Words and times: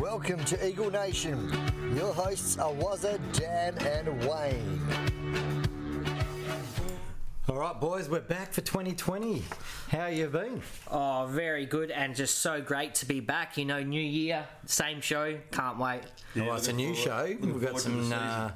Welcome 0.00 0.44
to 0.46 0.66
Eagle 0.66 0.90
Nation. 0.90 1.50
Your 1.94 2.12
hosts 2.12 2.58
are 2.58 2.72
Wazza, 2.72 3.20
Dan, 3.32 3.76
and 3.78 4.24
Wayne. 4.26 4.80
All 7.48 7.56
right, 7.56 7.80
boys, 7.80 8.08
we're 8.08 8.20
back 8.20 8.52
for 8.52 8.60
2020. 8.60 9.42
How 9.90 10.06
you 10.06 10.26
been? 10.28 10.62
Oh, 10.90 11.28
very 11.30 11.66
good 11.66 11.90
and 11.90 12.16
just 12.16 12.38
so 12.38 12.60
great 12.60 12.94
to 12.96 13.06
be 13.06 13.20
back. 13.20 13.56
You 13.56 13.66
know, 13.66 13.82
new 13.82 14.00
year, 14.00 14.46
same 14.64 15.00
show. 15.00 15.38
Can't 15.52 15.78
wait. 15.78 16.00
well, 16.34 16.56
it's 16.56 16.68
a 16.68 16.72
new 16.72 16.94
show. 16.94 17.36
We've 17.40 17.60
got 17.60 17.78
some 17.78 18.12
uh, 18.12 18.50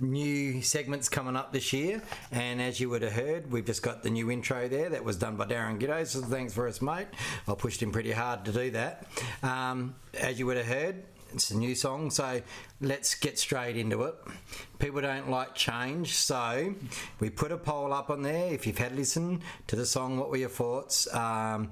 new 0.00 0.62
segments 0.62 1.08
coming 1.08 1.36
up 1.36 1.52
this 1.52 1.72
year, 1.72 2.02
and 2.32 2.60
as 2.60 2.80
you 2.80 2.90
would 2.90 3.02
have 3.02 3.12
heard, 3.12 3.50
we've 3.50 3.64
just 3.64 3.82
got 3.82 4.02
the 4.02 4.10
new 4.10 4.30
intro 4.30 4.68
there 4.68 4.88
that 4.88 5.04
was 5.04 5.16
done 5.16 5.36
by 5.36 5.46
Darren 5.46 5.78
Giddo. 5.78 6.06
So 6.06 6.20
thanks 6.20 6.54
for 6.54 6.66
us, 6.68 6.80
mate. 6.80 7.08
I 7.46 7.54
pushed 7.54 7.82
him 7.82 7.92
pretty 7.92 8.12
hard 8.12 8.44
to 8.46 8.52
do 8.52 8.70
that. 8.72 9.06
Um, 9.42 9.94
as 10.14 10.38
you 10.38 10.46
would 10.46 10.56
have 10.56 10.66
heard, 10.66 11.04
it's 11.32 11.50
a 11.50 11.56
new 11.56 11.74
song, 11.74 12.10
so 12.10 12.42
let's 12.80 13.14
get 13.14 13.38
straight 13.38 13.76
into 13.76 14.02
it. 14.02 14.14
People 14.78 15.00
don't 15.00 15.30
like 15.30 15.54
change, 15.54 16.14
so 16.14 16.74
we 17.20 17.30
put 17.30 17.52
a 17.52 17.56
poll 17.56 17.92
up 17.92 18.10
on 18.10 18.22
there. 18.22 18.52
If 18.52 18.66
you've 18.66 18.78
had 18.78 18.96
listen 18.96 19.42
to 19.68 19.76
the 19.76 19.86
song, 19.86 20.18
what 20.18 20.30
were 20.30 20.38
your 20.38 20.48
thoughts? 20.48 21.12
Um, 21.14 21.70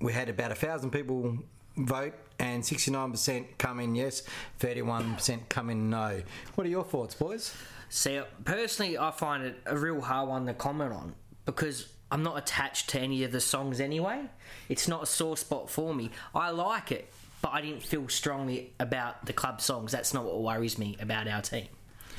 we 0.00 0.12
had 0.12 0.28
about 0.28 0.52
a 0.52 0.54
thousand 0.54 0.90
people 0.90 1.38
vote, 1.76 2.14
and 2.38 2.62
69% 2.62 3.44
come 3.58 3.80
in 3.80 3.94
yes, 3.94 4.22
31% 4.60 5.48
come 5.48 5.70
in 5.70 5.90
no. 5.90 6.22
What 6.54 6.66
are 6.66 6.70
your 6.70 6.84
thoughts, 6.84 7.14
boys? 7.14 7.54
See, 7.88 8.20
personally, 8.44 8.98
I 8.98 9.10
find 9.10 9.44
it 9.44 9.56
a 9.66 9.76
real 9.76 10.00
hard 10.00 10.28
one 10.28 10.46
to 10.46 10.54
comment 10.54 10.92
on 10.92 11.14
because 11.44 11.88
I'm 12.10 12.22
not 12.22 12.38
attached 12.38 12.90
to 12.90 13.00
any 13.00 13.24
of 13.24 13.32
the 13.32 13.40
songs 13.40 13.80
anyway. 13.80 14.22
It's 14.68 14.88
not 14.88 15.02
a 15.02 15.06
sore 15.06 15.36
spot 15.36 15.70
for 15.70 15.94
me. 15.94 16.10
I 16.34 16.50
like 16.50 16.90
it, 16.92 17.12
but 17.42 17.52
I 17.52 17.60
didn't 17.60 17.82
feel 17.82 18.08
strongly 18.08 18.72
about 18.80 19.26
the 19.26 19.32
club 19.32 19.60
songs. 19.60 19.92
That's 19.92 20.14
not 20.14 20.24
what 20.24 20.40
worries 20.40 20.78
me 20.78 20.96
about 21.00 21.28
our 21.28 21.42
team. 21.42 21.66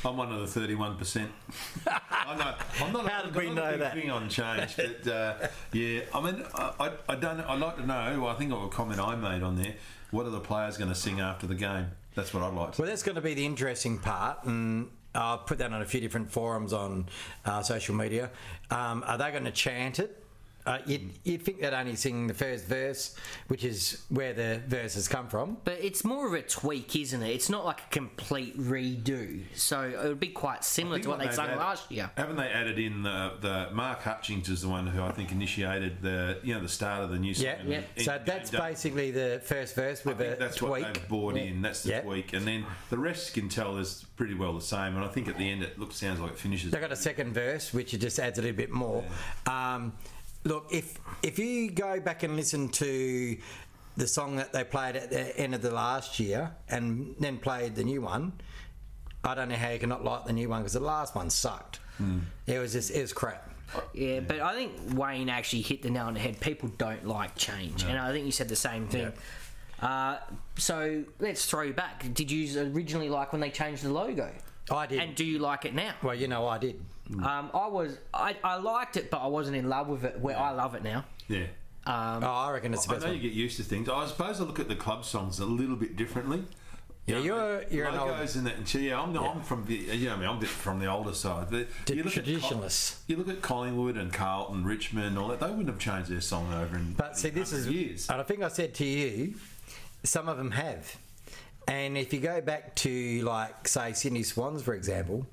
I'm 0.03 0.17
one 0.17 0.31
of 0.31 0.39
the 0.39 0.47
thirty-one 0.47 0.97
percent. 0.97 1.31
I'm 2.11 2.37
not. 2.37 2.61
I'm 2.81 2.93
not. 2.93 3.09
How 3.09 3.21
a, 3.21 3.25
did 3.25 3.35
we 3.35 3.47
I'm 3.47 3.55
not 3.55 3.63
know 3.63 3.69
a 3.69 3.71
big 3.71 3.79
that? 3.79 3.93
thing 3.93 4.11
on 4.11 4.29
change, 4.29 4.75
but 4.75 5.07
uh, 5.11 5.47
yeah. 5.73 6.01
I 6.13 6.21
mean, 6.21 6.43
I, 6.53 6.73
I, 6.79 6.91
I 7.09 7.15
don't. 7.15 7.39
I'd 7.41 7.59
like 7.59 7.77
to 7.77 7.85
know. 7.85 8.21
Well, 8.21 8.29
I 8.29 8.35
think 8.35 8.51
of 8.53 8.61
a 8.63 8.69
comment 8.69 8.99
I 8.99 9.15
made 9.15 9.41
on 9.41 9.55
there. 9.55 9.73
What 10.15 10.25
are 10.25 10.29
the 10.29 10.39
players 10.39 10.77
going 10.77 10.87
to 10.87 10.95
sing 10.95 11.19
after 11.19 11.45
the 11.45 11.55
game? 11.55 11.87
That's 12.13 12.33
what 12.33 12.41
I'd 12.41 12.53
like. 12.53 12.71
To 12.71 12.81
Well, 12.81 12.89
that's 12.89 13.03
going 13.03 13.15
to 13.15 13.21
be 13.21 13.33
the 13.33 13.45
interesting 13.45 13.99
part, 13.99 14.45
and 14.45 14.89
I'll 15.13 15.39
put 15.39 15.57
that 15.57 15.73
on 15.73 15.81
a 15.81 15.85
few 15.85 15.99
different 15.99 16.31
forums 16.31 16.71
on 16.71 17.09
uh, 17.43 17.61
social 17.63 17.95
media. 17.95 18.31
Um, 18.71 19.03
are 19.05 19.17
they 19.17 19.29
going 19.31 19.43
to 19.43 19.51
chant 19.51 19.99
it? 19.99 20.23
Uh, 20.65 20.79
you'd, 20.87 21.11
you'd 21.23 21.41
think 21.43 21.61
they'd 21.61 21.73
only 21.73 21.95
sing 21.95 22.25
the 22.27 22.33
first 22.33 22.65
verse, 22.65 23.15
which 23.49 23.63
is 23.63 24.03
where 24.09 24.33
the 24.33 24.61
verses 24.67 25.07
come 25.07 25.27
from. 25.27 25.57
But 25.63 25.77
it's 25.79 26.03
more 26.03 26.25
of 26.25 26.33
a 26.33 26.41
tweak, 26.41 26.95
isn't 26.95 27.21
it? 27.21 27.29
It's 27.29 27.49
not 27.49 27.65
like 27.65 27.81
a 27.81 27.89
complete 27.91 28.57
redo. 28.59 29.41
So 29.53 29.81
it 29.83 30.03
would 30.07 30.19
be 30.19 30.29
quite 30.29 30.63
similar 30.63 30.97
to 30.99 31.09
what 31.09 31.19
they 31.19 31.25
they've 31.25 31.35
sung 31.35 31.47
added- 31.49 31.59
last 31.59 31.91
year. 31.91 32.09
Haven't 32.17 32.37
they 32.37 32.47
added 32.49 32.79
in 32.79 33.03
the, 33.03 33.33
the 33.41 33.69
Mark 33.73 34.01
Hutchings 34.01 34.49
is 34.49 34.61
the 34.63 34.69
one 34.69 34.87
who 34.87 35.03
I 35.03 35.11
think 35.11 35.31
initiated 35.31 36.01
the 36.01 36.39
you 36.43 36.53
know 36.55 36.61
the 36.61 36.69
start 36.69 37.03
of 37.03 37.11
the 37.11 37.19
new 37.19 37.33
song. 37.33 37.45
Yeah, 37.45 37.81
yeah. 37.95 38.03
So 38.03 38.19
that's 38.25 38.49
basically 38.49 39.11
the 39.11 39.41
first 39.43 39.75
verse 39.75 40.01
I 40.05 40.09
with 40.09 40.17
think 40.17 40.33
a 40.33 40.39
that's 40.39 40.57
tweak. 40.57 40.69
what 40.83 40.93
they've 40.95 41.07
brought 41.07 41.37
in. 41.37 41.61
That's 41.61 41.83
the 41.83 41.89
Yeah. 41.91 42.01
tweak, 42.01 42.33
and 42.33 42.47
then 42.47 42.65
the 42.89 42.97
rest 42.97 43.35
you 43.35 43.41
can 43.43 43.49
tell 43.49 43.77
is 43.77 44.05
pretty 44.17 44.33
well 44.33 44.53
the 44.53 44.61
same. 44.61 44.95
And 44.95 45.03
I 45.05 45.09
think 45.09 45.27
at 45.27 45.37
the 45.37 45.47
end 45.49 45.61
it 45.61 45.77
looks 45.77 45.95
sounds 45.97 46.19
like 46.19 46.31
it 46.31 46.39
finishes. 46.39 46.71
They 46.71 46.79
got 46.79 46.91
a 46.91 46.95
second 46.95 47.33
verse, 47.33 47.73
which 47.73 47.93
it 47.93 47.99
just 47.99 48.19
adds 48.19 48.39
a 48.39 48.41
little 48.41 48.57
bit 48.57 48.71
more. 48.71 49.03
Um, 49.45 49.93
look, 50.45 50.67
if 50.71 50.97
if 51.21 51.37
you 51.37 51.69
go 51.71 51.99
back 51.99 52.23
and 52.23 52.35
listen 52.35 52.69
to 52.69 53.37
the 53.97 54.07
song 54.07 54.37
that 54.37 54.53
they 54.53 54.63
played 54.63 54.95
at 54.95 55.09
the 55.09 55.37
end 55.37 55.53
of 55.55 55.61
the 55.61 55.71
last 55.71 56.19
year, 56.19 56.51
and 56.69 57.15
then 57.19 57.37
played 57.37 57.75
the 57.75 57.83
new 57.83 58.01
one, 58.01 58.33
I 59.23 59.35
don't 59.35 59.49
know 59.49 59.55
how 59.55 59.69
you 59.69 59.79
can 59.79 59.89
not 59.89 60.03
like 60.03 60.25
the 60.25 60.33
new 60.33 60.47
one 60.49 60.61
because 60.61 60.73
the 60.73 60.79
last 60.79 61.15
one 61.15 61.29
sucked. 61.29 61.79
It 62.45 62.59
was 62.59 62.73
just 62.73 62.91
it 62.91 63.01
was 63.01 63.13
crap. 63.13 63.51
Yeah, 63.93 64.19
but 64.19 64.39
I 64.39 64.53
think 64.53 64.73
Wayne 64.93 65.27
actually 65.27 65.63
hit 65.63 65.81
the 65.81 65.89
nail 65.89 66.05
on 66.05 66.13
the 66.13 66.19
head. 66.19 66.39
People 66.39 66.69
don't 66.77 67.05
like 67.05 67.35
change, 67.35 67.83
and 67.83 67.97
I 67.97 68.11
think 68.11 68.25
you 68.25 68.31
said 68.31 68.47
the 68.47 68.55
same 68.55 68.87
thing. 68.87 69.11
Uh, 69.81 70.17
so 70.57 71.03
let's 71.19 71.45
throw 71.45 71.63
you 71.63 71.73
back. 71.73 72.13
Did 72.13 72.31
you 72.31 72.71
originally 72.73 73.09
like 73.09 73.31
when 73.33 73.41
they 73.41 73.49
changed 73.49 73.83
the 73.83 73.91
logo? 73.91 74.31
I 74.71 74.87
did. 74.87 74.99
And 74.99 75.15
do 75.15 75.25
you 75.25 75.39
like 75.39 75.65
it 75.65 75.73
now? 75.75 75.93
well, 76.01 76.15
you 76.15 76.27
know, 76.27 76.47
I 76.47 76.57
did. 76.57 76.81
Um, 77.13 77.51
I 77.53 77.67
was, 77.67 77.97
I, 78.13 78.35
I 78.43 78.57
liked 78.57 78.97
it, 78.97 79.11
but 79.11 79.19
I 79.21 79.27
wasn't 79.27 79.57
in 79.57 79.69
love 79.69 79.87
with 79.87 80.03
it. 80.03 80.19
Where 80.19 80.37
I 80.37 80.51
love 80.51 80.73
it 80.75 80.83
now. 80.83 81.05
yeah. 81.27 81.45
Um, 81.87 82.23
Oh, 82.23 82.27
I 82.27 82.51
reckon 82.51 82.73
it's 82.73 82.85
the 82.87 82.93
I 82.93 82.95
best 82.95 83.05
know 83.05 83.11
you 83.11 83.17
one. 83.19 83.23
get 83.27 83.33
used 83.33 83.57
to 83.57 83.63
things. 83.63 83.87
I 83.89 84.07
suppose 84.07 84.41
I 84.41 84.43
look 84.43 84.59
at 84.59 84.67
the 84.67 84.75
club 84.75 85.05
songs 85.05 85.39
a 85.39 85.45
little 85.45 85.75
bit 85.75 85.95
differently. 85.95 86.43
Yeah, 87.05 87.19
You 87.19 87.29
know, 87.29 87.35
you're- 87.47 87.65
the 87.69 87.75
you're 87.75 87.85
an 87.87 87.95
old- 87.99 88.09
logos 88.09 88.35
and 88.37 88.47
that. 88.47 88.55
And 88.57 88.73
yeah, 88.73 88.99
I'm, 88.99 89.15
I'm 89.15 89.41
from 89.43 89.65
the 89.65 89.75
you 89.75 90.07
know 90.07 90.15
I 90.15 90.17
mean 90.17 90.27
I'm 90.27 90.37
a 90.37 90.39
bit 90.39 90.49
from 90.49 90.79
the 90.79 90.87
older 90.87 91.13
side. 91.13 91.49
But 91.51 91.67
The 91.85 91.95
you 91.97 92.01
look 92.03 92.17
at 92.17 92.23
Col- 92.25 92.33
traditionalists. 92.33 93.03
you 93.05 93.17
look 93.17 93.29
at 93.29 93.43
Collingwood 93.43 93.97
and 93.97 94.11
Carlton, 94.11 94.65
Richmond, 94.65 95.15
all 95.19 95.27
that. 95.27 95.39
They 95.39 95.45
wouldn't 95.45 95.67
have 95.67 95.77
changed 95.77 96.09
their 96.09 96.21
song 96.21 96.51
over 96.55 96.75
in. 96.75 96.93
But 96.93 97.19
see, 97.19 97.29
this 97.29 97.53
is, 97.53 97.65
100 97.67 97.79
years. 97.79 98.09
and 98.09 98.19
I 98.19 98.23
think 98.23 98.41
I 98.41 98.47
said 98.47 98.73
to 98.75 98.85
you, 98.85 99.35
some 100.03 100.27
of 100.27 100.37
them 100.37 100.49
have. 100.49 100.95
And 101.67 101.95
if 101.99 102.11
you 102.13 102.19
go 102.19 102.41
back 102.41 102.73
to, 102.77 103.21
like, 103.21 103.67
say, 103.67 103.93
Sydney 103.93 104.23
Swans, 104.23 104.63
for 104.63 104.73
example, 104.73 105.27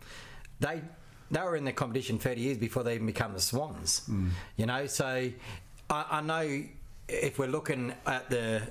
they 0.61 0.83
they 1.33 1.41
were 1.41 1.57
in 1.57 1.65
the 1.65 1.73
competition 1.73 2.19
30 2.19 2.41
years 2.41 2.59
before 2.59 2.85
they 2.85 2.95
even 2.95 3.07
become 3.07 3.33
the 3.33 3.41
Swans. 3.41 4.03
Mm. 4.09 4.31
You 4.57 4.67
know, 4.67 4.87
so 4.87 5.31
I, 5.91 6.05
I 6.11 6.21
know 6.21 6.63
if 7.09 7.39
we're 7.39 7.49
looking 7.49 7.93
at 8.07 8.31
the 8.31 8.63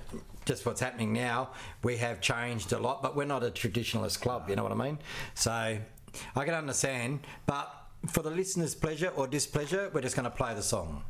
just 0.45 0.65
what's 0.65 0.79
happening 0.79 1.11
now, 1.13 1.49
we 1.83 1.97
have 1.97 2.21
changed 2.21 2.71
a 2.73 2.79
lot, 2.79 3.01
but 3.03 3.15
we're 3.15 3.25
not 3.25 3.43
a 3.43 3.51
traditionalist 3.51 4.21
club. 4.21 4.49
You 4.49 4.55
know 4.55 4.63
what 4.63 4.71
I 4.71 4.75
mean? 4.75 4.99
So 5.33 5.51
I 5.51 6.45
can 6.45 6.53
understand, 6.53 7.19
but 7.45 7.71
for 8.07 8.21
the 8.23 8.31
listeners' 8.31 8.75
pleasure 8.75 9.09
or 9.09 9.27
displeasure, 9.27 9.89
we're 9.93 10.01
just 10.01 10.15
going 10.15 10.23
to 10.23 10.31
play 10.31 10.53
the 10.53 10.63
song. 10.63 11.03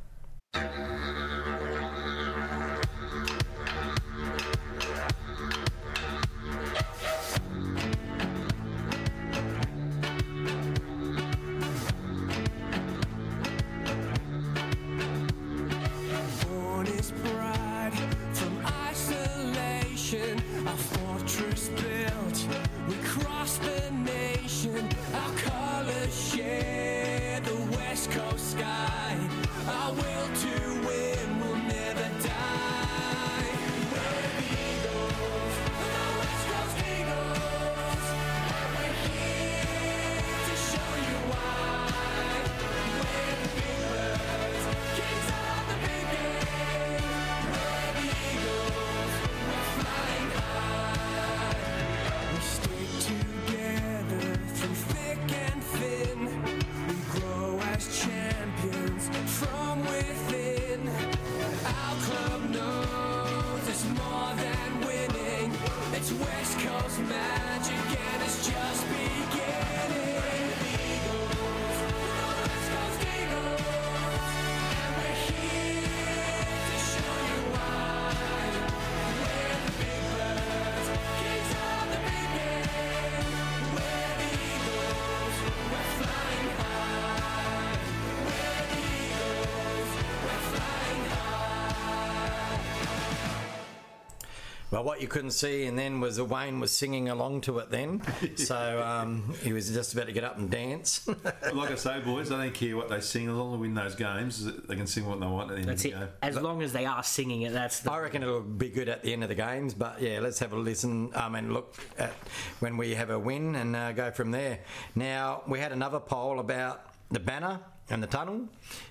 Well, 94.82 94.88
what 94.88 95.02
you 95.04 95.08
couldn't 95.08 95.30
see, 95.30 95.68
and 95.68 95.78
then 95.78 96.00
was 96.00 96.16
that 96.16 96.26
Wayne 96.26 96.60
was 96.60 96.72
singing 96.72 97.10
along 97.10 97.42
to 97.42 97.60
it. 97.60 97.70
Then, 97.70 98.02
so 98.36 98.82
um, 98.82 99.36
he 99.44 99.54
was 99.54 99.70
just 99.70 99.94
about 99.94 100.08
to 100.08 100.12
get 100.12 100.24
up 100.24 100.40
and 100.40 100.50
dance. 100.50 101.08
like 101.54 101.70
I 101.70 101.76
say, 101.76 102.00
boys, 102.00 102.32
I 102.32 102.46
don't 102.46 102.54
care 102.56 102.76
what 102.76 102.90
they 102.90 103.00
sing 103.00 103.30
as 103.30 103.36
long 103.36 103.54
as 103.54 103.60
they 103.60 103.62
win 103.62 103.76
those 103.76 103.94
games. 103.94 104.44
They 104.44 104.76
can 104.76 104.88
sing 104.88 105.06
what 105.06 105.20
they 105.20 105.28
want 105.28 105.52
at 105.52 105.58
the 105.58 105.62
end 105.62 105.70
That's 105.70 105.86
of 105.86 105.92
it. 105.92 105.94
the 105.94 106.00
game. 106.00 106.10
As 106.24 106.42
long 106.42 106.64
as 106.64 106.74
they 106.74 106.88
are 106.88 107.04
singing 107.04 107.44
it, 107.44 107.54
that's 107.54 107.82
the 107.82 107.92
I 107.92 108.00
reckon 108.00 108.24
it'll 108.24 108.42
be 108.42 108.70
good 108.70 108.90
at 108.90 109.04
the 109.04 109.14
end 109.14 109.22
of 109.22 109.30
the 109.30 109.36
games. 109.36 109.76
But 109.76 110.02
yeah, 110.02 110.20
let's 110.20 110.40
have 110.40 110.52
a 110.52 110.58
listen. 110.58 111.12
I 111.16 111.30
mean, 111.30 111.54
look 111.54 111.76
at 112.00 112.14
when 112.60 112.76
we 112.76 112.96
have 112.96 113.12
a 113.12 113.20
win 113.20 113.54
and 113.54 113.76
uh, 113.76 113.92
go 113.92 114.10
from 114.10 114.32
there. 114.32 114.62
Now 114.96 115.44
we 115.48 115.60
had 115.60 115.74
another 115.74 116.00
poll 116.00 116.40
about 116.40 116.88
the 117.12 117.20
banner 117.20 117.60
and 117.92 118.02
the 118.02 118.08
tunnel 118.08 118.48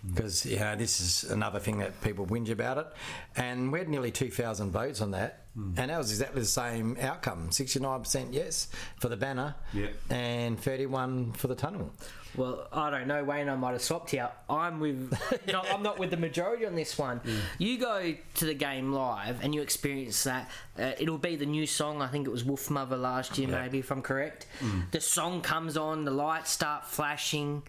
because 0.08 0.44
you 0.44 0.58
know 0.58 0.76
this 0.76 1.00
is 1.00 1.30
another 1.30 1.58
thing 1.58 1.78
that 1.78 2.00
people 2.02 2.26
whinge 2.26 2.50
about 2.50 2.78
it, 2.78 2.86
and 3.34 3.72
we 3.72 3.78
had 3.80 3.88
nearly 3.88 4.10
two 4.12 4.30
thousand 4.30 4.70
votes 4.70 5.00
on 5.00 5.10
that, 5.12 5.39
and 5.56 5.74
that 5.90 5.98
was 5.98 6.10
exactly 6.10 6.40
the 6.42 6.46
same 6.46 6.96
outcome: 7.00 7.50
sixty 7.50 7.80
nine 7.80 8.00
percent 8.00 8.32
yes 8.32 8.68
for 8.98 9.08
the 9.08 9.16
banner, 9.16 9.54
Yeah. 9.72 9.88
and 10.08 10.58
thirty 10.58 10.86
one 10.86 11.32
for 11.32 11.48
the 11.48 11.54
tunnel. 11.54 11.90
Well, 12.36 12.68
I 12.72 12.90
don't 12.90 13.08
know, 13.08 13.24
Wayne. 13.24 13.48
I 13.48 13.56
might 13.56 13.72
have 13.72 13.82
swapped 13.82 14.10
here. 14.12 14.28
I'm 14.48 14.78
with. 14.78 15.12
no, 15.48 15.62
I'm 15.62 15.82
not 15.82 15.98
with 15.98 16.10
the 16.12 16.16
majority 16.16 16.64
on 16.64 16.76
this 16.76 16.96
one. 16.96 17.20
You 17.58 17.76
go 17.78 18.14
to 18.36 18.44
the 18.44 18.54
game 18.54 18.92
live 18.92 19.42
and 19.42 19.52
you 19.54 19.60
experience 19.62 20.22
that. 20.24 20.48
Uh, 20.78 20.92
it'll 21.00 21.18
be 21.18 21.34
the 21.34 21.44
new 21.46 21.66
song. 21.66 22.00
I 22.00 22.06
think 22.06 22.26
it 22.28 22.30
was 22.30 22.44
Wolfmother 22.44 22.98
last 23.00 23.36
year, 23.36 23.48
maybe 23.48 23.80
if 23.80 23.90
I'm 23.90 24.00
correct. 24.02 24.46
The 24.92 25.00
song 25.00 25.40
comes 25.42 25.76
on, 25.76 26.04
the 26.04 26.10
lights 26.12 26.50
start 26.50 26.86
flashing, 26.86 27.64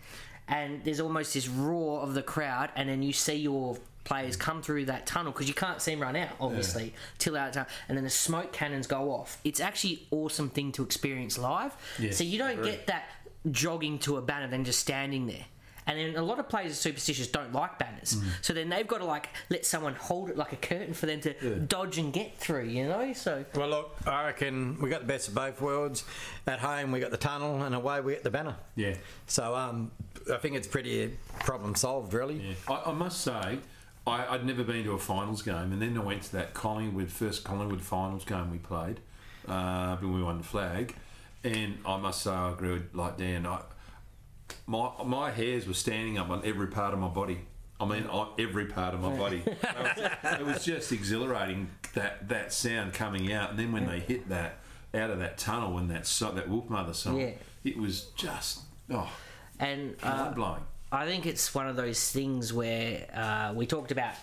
and 0.51 0.83
there's 0.83 0.99
almost 0.99 1.33
this 1.33 1.47
roar 1.47 2.01
of 2.01 2.13
the 2.13 2.21
crowd, 2.21 2.69
and 2.75 2.87
then 2.87 3.01
you 3.01 3.13
see 3.13 3.35
your 3.35 3.77
players 4.03 4.35
come 4.35 4.61
through 4.61 4.85
that 4.85 5.05
tunnel 5.05 5.31
because 5.31 5.47
you 5.47 5.53
can't 5.53 5.81
see 5.81 5.91
them 5.91 6.01
run 6.01 6.15
out, 6.15 6.29
obviously, 6.39 6.93
till 7.17 7.37
out 7.37 7.49
of 7.49 7.53
time, 7.53 7.65
and 7.87 7.97
then 7.97 8.03
the 8.03 8.09
smoke 8.09 8.51
cannons 8.51 8.85
go 8.85 9.11
off. 9.11 9.39
It's 9.43 9.59
actually 9.59 10.07
awesome 10.11 10.49
thing 10.49 10.71
to 10.73 10.83
experience 10.83 11.37
live. 11.37 11.75
Yes, 11.97 12.17
so 12.17 12.23
you 12.23 12.37
don't 12.37 12.61
get 12.61 12.87
that 12.87 13.09
jogging 13.49 13.97
to 13.99 14.17
a 14.17 14.21
banner 14.21 14.47
than 14.47 14.65
just 14.65 14.79
standing 14.79 15.25
there. 15.25 15.45
And 15.87 15.97
then 15.97 16.15
a 16.15 16.21
lot 16.21 16.39
of 16.39 16.47
players 16.47 16.71
are 16.71 16.75
superstitious, 16.75 17.27
don't 17.27 17.51
like 17.53 17.79
banners. 17.79 18.15
Mm. 18.15 18.23
So 18.41 18.53
then 18.53 18.69
they've 18.69 18.87
got 18.87 18.99
to 18.99 19.05
like 19.05 19.29
let 19.49 19.65
someone 19.65 19.95
hold 19.95 20.29
it 20.29 20.37
like 20.37 20.53
a 20.53 20.57
curtain 20.57 20.93
for 20.93 21.07
them 21.07 21.21
to 21.21 21.59
dodge 21.59 21.97
and 21.97 22.13
get 22.13 22.37
through, 22.37 22.65
you 22.65 22.87
know? 22.87 23.13
So 23.13 23.45
Well, 23.55 23.69
look, 23.69 23.97
I 24.05 24.25
reckon 24.25 24.79
we 24.79 24.89
got 24.89 25.01
the 25.01 25.07
best 25.07 25.29
of 25.29 25.35
both 25.35 25.59
worlds. 25.59 26.03
At 26.47 26.59
home, 26.59 26.91
we 26.91 26.99
got 26.99 27.11
the 27.11 27.17
tunnel, 27.17 27.63
and 27.63 27.73
away 27.73 28.01
we 28.01 28.13
get 28.13 28.23
the 28.23 28.29
banner. 28.29 28.55
Yeah. 28.75 28.95
So 29.27 29.55
um, 29.55 29.91
I 30.31 30.37
think 30.37 30.55
it's 30.55 30.67
pretty 30.67 31.17
problem 31.39 31.75
solved, 31.75 32.13
really. 32.13 32.37
Yeah. 32.37 32.53
I, 32.67 32.91
I 32.91 32.93
must 32.93 33.21
say, 33.21 33.59
I, 34.07 34.27
I'd 34.27 34.45
never 34.45 34.63
been 34.63 34.83
to 34.85 34.93
a 34.93 34.99
finals 34.99 35.41
game, 35.41 35.71
and 35.71 35.81
then 35.81 35.97
I 35.97 36.01
went 36.01 36.23
to 36.23 36.31
that 36.33 36.53
Collingwood 36.53 37.09
first 37.11 37.43
Collingwood 37.43 37.81
finals 37.81 38.25
game 38.25 38.51
we 38.51 38.57
played 38.57 38.99
uh, 39.47 39.97
when 39.97 40.13
we 40.13 40.23
won 40.23 40.37
the 40.37 40.43
flag, 40.43 40.95
and 41.43 41.77
I 41.85 41.97
must 41.97 42.21
say 42.21 42.31
I 42.31 42.51
agree 42.51 42.73
with 42.73 42.93
like 42.93 43.17
Dan. 43.17 43.45
I, 43.45 43.61
my 44.67 44.91
my 45.03 45.31
hairs 45.31 45.67
were 45.67 45.73
standing 45.73 46.17
up 46.17 46.29
on 46.29 46.41
every 46.45 46.67
part 46.67 46.93
of 46.93 46.99
my 46.99 47.07
body. 47.07 47.39
I 47.79 47.85
mean, 47.85 48.05
on 48.05 48.29
every 48.37 48.67
part 48.67 48.93
of 48.93 49.01
my 49.01 49.15
body. 49.17 49.43
it, 49.47 50.45
was, 50.45 50.63
just 50.63 50.91
exhilarating 50.91 51.71
that 51.95 52.29
that 52.29 52.53
sound 52.53 52.93
coming 52.93 53.33
out, 53.33 53.51
and 53.51 53.59
then 53.59 53.71
when 53.71 53.87
they 53.87 53.99
hit 53.99 54.29
that 54.29 54.59
out 54.93 55.09
of 55.09 55.19
that 55.19 55.37
tunnel 55.39 55.77
and 55.79 55.89
that 55.89 56.03
that 56.03 56.47
Wolfmother 56.47 56.93
song, 56.93 57.19
Yeah. 57.19 57.31
it 57.63 57.77
was 57.77 58.05
just 58.15 58.61
oh 58.91 59.09
and 59.59 59.95
uh, 60.03 60.09
mind 60.09 60.35
blowing. 60.35 60.63
I 60.91 61.05
think 61.05 61.25
it's 61.25 61.55
one 61.55 61.67
of 61.67 61.75
those 61.75 62.11
things 62.11 62.53
where 62.53 63.07
uh, 63.13 63.53
we 63.55 63.65
talked 63.65 63.91
about 63.91 64.13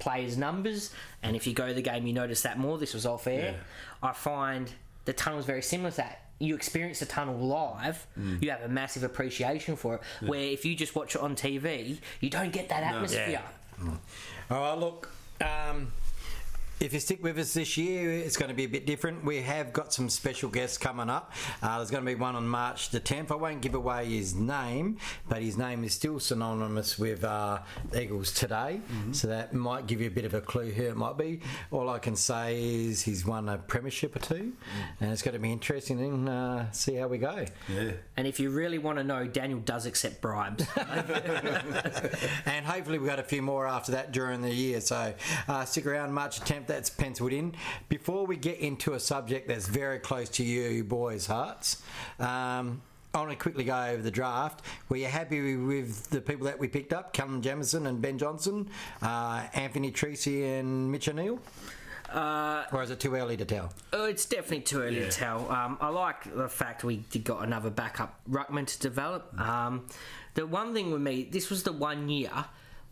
players' 0.00 0.36
numbers, 0.36 0.90
and 1.22 1.36
if 1.36 1.46
you 1.46 1.52
go 1.52 1.68
to 1.68 1.74
the 1.74 1.82
game, 1.82 2.06
you 2.06 2.12
notice 2.12 2.42
that 2.42 2.58
more. 2.58 2.76
This 2.76 2.94
was 2.94 3.06
off 3.06 3.26
air. 3.28 3.60
I 4.02 4.12
find 4.14 4.68
the 5.04 5.12
tunnel 5.12 5.38
is 5.38 5.46
very 5.46 5.62
similar 5.62 5.90
to 5.92 5.96
that. 5.98 6.25
You 6.38 6.54
experience 6.54 6.98
the 7.00 7.06
tunnel 7.06 7.36
live, 7.38 8.06
Mm. 8.18 8.42
you 8.42 8.50
have 8.50 8.62
a 8.62 8.68
massive 8.68 9.02
appreciation 9.02 9.74
for 9.76 9.94
it. 9.96 10.00
Where 10.28 10.40
if 10.40 10.64
you 10.64 10.74
just 10.74 10.94
watch 10.94 11.14
it 11.14 11.20
on 11.22 11.34
TV, 11.34 11.98
you 12.20 12.28
don't 12.30 12.52
get 12.52 12.68
that 12.68 12.82
atmosphere. 12.82 13.42
All 14.50 14.60
right, 14.60 14.78
look. 14.78 15.10
Um, 15.40 15.92
if 16.78 16.92
you 16.92 17.00
stick 17.00 17.22
with 17.22 17.38
us 17.38 17.54
this 17.54 17.76
year, 17.76 18.10
it's 18.10 18.36
going 18.36 18.50
to 18.50 18.54
be 18.54 18.64
a 18.64 18.68
bit 18.68 18.84
different. 18.84 19.24
We 19.24 19.40
have 19.40 19.72
got 19.72 19.92
some 19.92 20.10
special 20.10 20.50
guests 20.50 20.76
coming 20.76 21.08
up. 21.08 21.32
Uh, 21.62 21.78
there's 21.78 21.90
going 21.90 22.04
to 22.04 22.06
be 22.06 22.14
one 22.14 22.36
on 22.36 22.46
March 22.46 22.90
the 22.90 23.00
10th. 23.00 23.30
I 23.30 23.34
won't 23.36 23.62
give 23.62 23.74
away 23.74 24.04
his 24.04 24.34
name, 24.34 24.98
but 25.28 25.40
his 25.42 25.56
name 25.56 25.84
is 25.84 25.94
still 25.94 26.20
synonymous 26.20 26.98
with 26.98 27.24
uh, 27.24 27.60
Eagles 27.98 28.32
today, 28.32 28.80
so 29.12 29.28
that 29.28 29.54
might 29.54 29.86
give 29.86 30.00
you 30.00 30.08
a 30.08 30.10
bit 30.10 30.24
of 30.26 30.34
a 30.34 30.40
clue 30.40 30.70
who 30.70 30.84
it 30.84 30.96
might 30.96 31.16
be. 31.16 31.40
All 31.70 31.88
I 31.88 31.98
can 31.98 32.14
say 32.14 32.62
is 32.62 33.02
he's 33.02 33.24
won 33.24 33.48
a 33.48 33.56
premiership 33.56 34.14
or 34.14 34.18
two, 34.18 34.52
and 35.00 35.12
it's 35.12 35.22
going 35.22 35.34
to 35.34 35.40
be 35.40 35.52
interesting 35.52 36.00
and 36.00 36.28
uh, 36.28 36.70
see 36.72 36.94
how 36.96 37.08
we 37.08 37.18
go. 37.18 37.46
Yeah. 37.68 37.92
And 38.16 38.26
if 38.26 38.38
you 38.38 38.50
really 38.50 38.78
want 38.78 38.98
to 38.98 39.04
know, 39.04 39.26
Daniel 39.26 39.60
does 39.60 39.86
accept 39.86 40.20
bribes. 40.20 40.66
and 40.76 42.66
hopefully 42.66 42.98
we've 42.98 43.08
got 43.08 43.18
a 43.18 43.24
few 43.24 43.42
more 43.42 43.66
after 43.66 43.92
that 43.92 44.12
during 44.12 44.42
the 44.42 44.52
year. 44.52 44.80
So 44.80 45.14
uh, 45.48 45.64
stick 45.64 45.86
around 45.86 46.12
March 46.12 46.40
10th, 46.40 46.65
that's 46.66 46.90
penciled 46.90 47.32
in. 47.32 47.54
Before 47.88 48.26
we 48.26 48.36
get 48.36 48.58
into 48.58 48.94
a 48.94 49.00
subject 49.00 49.48
that's 49.48 49.68
very 49.68 49.98
close 49.98 50.28
to 50.30 50.44
you 50.44 50.84
boys' 50.84 51.26
hearts, 51.26 51.82
um, 52.18 52.82
I 53.14 53.18
want 53.18 53.30
to 53.30 53.36
quickly 53.36 53.64
go 53.64 53.80
over 53.80 54.02
the 54.02 54.10
draft. 54.10 54.60
Were 54.88 54.96
you 54.96 55.06
happy 55.06 55.56
with 55.56 56.10
the 56.10 56.20
people 56.20 56.46
that 56.46 56.58
we 56.58 56.68
picked 56.68 56.92
up? 56.92 57.14
Callum 57.14 57.40
Jamieson 57.40 57.86
and 57.86 58.02
Ben 58.02 58.18
Johnson, 58.18 58.68
uh, 59.00 59.44
Anthony 59.54 59.90
Treacy 59.90 60.58
and 60.60 60.92
Mitch 60.92 61.08
O'Neill? 61.08 61.40
Uh, 62.10 62.64
or 62.72 62.82
is 62.82 62.90
it 62.90 63.00
too 63.00 63.14
early 63.14 63.36
to 63.36 63.44
tell? 63.44 63.72
Oh, 63.92 64.04
it's 64.04 64.26
definitely 64.26 64.60
too 64.60 64.82
early 64.82 65.00
to 65.00 65.10
tell. 65.10 65.50
Um, 65.50 65.78
I 65.80 65.88
like 65.88 66.34
the 66.34 66.48
fact 66.48 66.84
we 66.84 66.98
did 67.10 67.24
got 67.24 67.42
another 67.42 67.70
backup 67.70 68.20
ruckman 68.30 68.66
to 68.66 68.78
develop. 68.78 69.38
Um, 69.40 69.86
the 70.34 70.46
one 70.46 70.74
thing 70.74 70.92
with 70.92 71.00
me, 71.00 71.24
this 71.24 71.50
was 71.50 71.62
the 71.62 71.72
one 71.72 72.08
year 72.08 72.30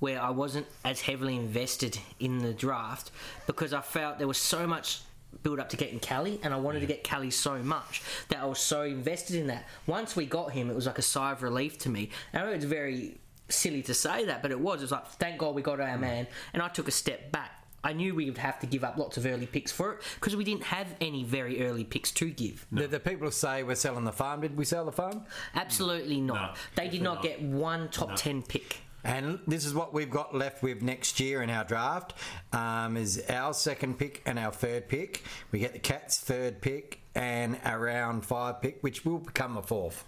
where 0.05 0.21
I 0.21 0.29
wasn't 0.29 0.67
as 0.85 1.01
heavily 1.01 1.35
invested 1.35 1.99
in 2.21 2.41
the 2.41 2.53
draft 2.53 3.11
because 3.47 3.73
I 3.73 3.81
felt 3.81 4.19
there 4.19 4.29
was 4.29 4.37
so 4.37 4.67
much 4.67 5.01
build 5.43 5.59
up 5.59 5.71
to 5.71 5.79
getting 5.79 5.99
Kelly, 5.99 6.39
and 6.43 6.53
I 6.53 6.59
wanted 6.59 6.81
to 6.81 6.87
get 6.87 7.05
Kelly 7.05 7.31
so 7.31 7.63
much 7.63 8.03
that 8.29 8.39
I 8.39 8.45
was 8.45 8.59
so 8.59 8.83
invested 8.83 9.37
in 9.37 9.47
that. 9.47 9.67
Once 9.87 10.15
we 10.15 10.27
got 10.27 10.53
him, 10.53 10.69
it 10.69 10.77
was 10.77 10.85
like 10.85 10.99
a 10.99 11.03
sigh 11.03 11.33
of 11.33 11.43
relief 11.43 11.79
to 11.79 11.89
me. 11.89 12.11
I 12.35 12.41
know 12.41 12.49
it's 12.49 12.67
very 12.67 13.17
silly 13.49 13.81
to 13.85 13.95
say 13.95 14.27
that, 14.27 14.43
but 14.43 14.51
it 14.51 14.61
was. 14.61 14.81
It 14.81 14.83
was 14.83 14.91
like, 14.93 15.07
thank 15.07 15.39
God 15.39 15.55
we 15.55 15.63
got 15.63 15.81
our 15.81 15.97
mm. 15.97 16.01
man, 16.01 16.27
and 16.53 16.63
I 16.63 16.69
took 16.69 16.87
a 16.87 16.91
step 16.91 17.33
back. 17.33 17.65
I 17.83 17.95
knew 17.95 18.15
we 18.15 18.27
would 18.27 18.37
have 18.37 18.61
to 18.61 18.67
give 18.67 18.85
up 18.85 18.99
lots 18.99 19.17
of 19.17 19.25
early 19.25 19.47
picks 19.47 19.73
for 19.73 19.95
it 19.95 20.03
because 20.17 20.37
we 20.37 20.45
didn't 20.45 20.65
have 20.65 20.89
any 21.01 21.25
very 21.25 21.67
early 21.67 21.85
picks 21.85 22.11
to 22.13 22.29
give. 22.29 22.67
The, 22.71 22.89
the 22.89 23.01
people 23.01 23.31
say 23.31 23.63
we're 23.63 23.75
selling 23.75 24.05
the 24.05 24.13
farm. 24.13 24.43
Did 24.43 24.55
we 24.55 24.67
sell 24.67 24.85
the 24.85 24.93
farm? 24.93 25.25
Absolutely 25.55 26.21
not. 26.21 26.57
No, 26.57 26.61
they 26.77 26.89
did 26.91 27.01
not 27.01 27.23
definitely 27.23 27.47
get 27.47 27.55
one 27.55 27.89
top 27.89 28.17
10 28.17 28.43
pick. 28.43 28.81
And 29.05 29.39
this 29.47 29.67
is 29.67 29.75
what 29.75 29.93
we've 29.93 30.11
got 30.11 30.35
left 30.35 30.63
with 30.63 30.83
next 30.83 31.21
year 31.21 31.43
in 31.43 31.51
our 31.51 31.65
draft. 31.65 32.15
Um, 32.53 32.97
is 32.97 33.23
our 33.29 33.53
second 33.53 33.99
pick 33.99 34.23
and 34.27 34.39
our 34.39 34.51
third 34.51 34.89
pick. 34.89 35.23
We 35.53 35.59
get 35.59 35.75
the 35.75 35.79
Cats' 35.79 36.19
third 36.19 36.61
pick 36.63 37.01
and 37.15 37.59
our 37.65 37.79
round 37.79 38.25
five 38.25 38.63
pick, 38.63 38.83
which 38.83 39.05
will 39.05 39.19
become 39.19 39.57
a 39.57 39.63
fourth. 39.63 40.05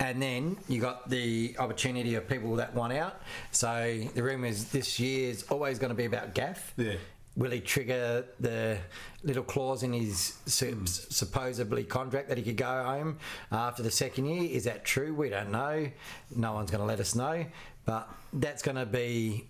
And 0.00 0.20
then 0.22 0.56
you 0.68 0.80
got 0.80 1.10
the 1.10 1.54
opportunity 1.58 2.14
of 2.14 2.28
people 2.28 2.56
that 2.56 2.74
want 2.74 2.92
out. 2.92 3.20
So 3.50 4.00
the 4.14 4.22
rumour 4.22 4.46
is 4.46 4.70
this 4.70 4.98
is 4.98 5.44
always 5.50 5.78
going 5.78 5.90
to 5.90 5.96
be 5.96 6.06
about 6.06 6.34
Gaff. 6.34 6.72
Yeah. 6.76 6.94
Will 7.34 7.50
he 7.50 7.60
trigger 7.60 8.26
the 8.40 8.76
little 9.22 9.42
clause 9.42 9.82
in 9.82 9.94
his 9.94 10.34
su- 10.44 10.84
supposedly 10.84 11.82
contract 11.82 12.28
that 12.28 12.36
he 12.36 12.44
could 12.44 12.58
go 12.58 12.82
home 12.84 13.18
after 13.50 13.82
the 13.82 13.90
second 13.90 14.26
year? 14.26 14.50
Is 14.50 14.64
that 14.64 14.84
true? 14.84 15.14
We 15.14 15.30
don't 15.30 15.50
know. 15.50 15.88
No 16.36 16.52
one's 16.52 16.70
going 16.70 16.82
to 16.82 16.86
let 16.86 17.00
us 17.00 17.14
know. 17.14 17.46
But 17.84 18.08
that's 18.32 18.62
going 18.62 18.76
to 18.76 18.86
be 18.86 19.48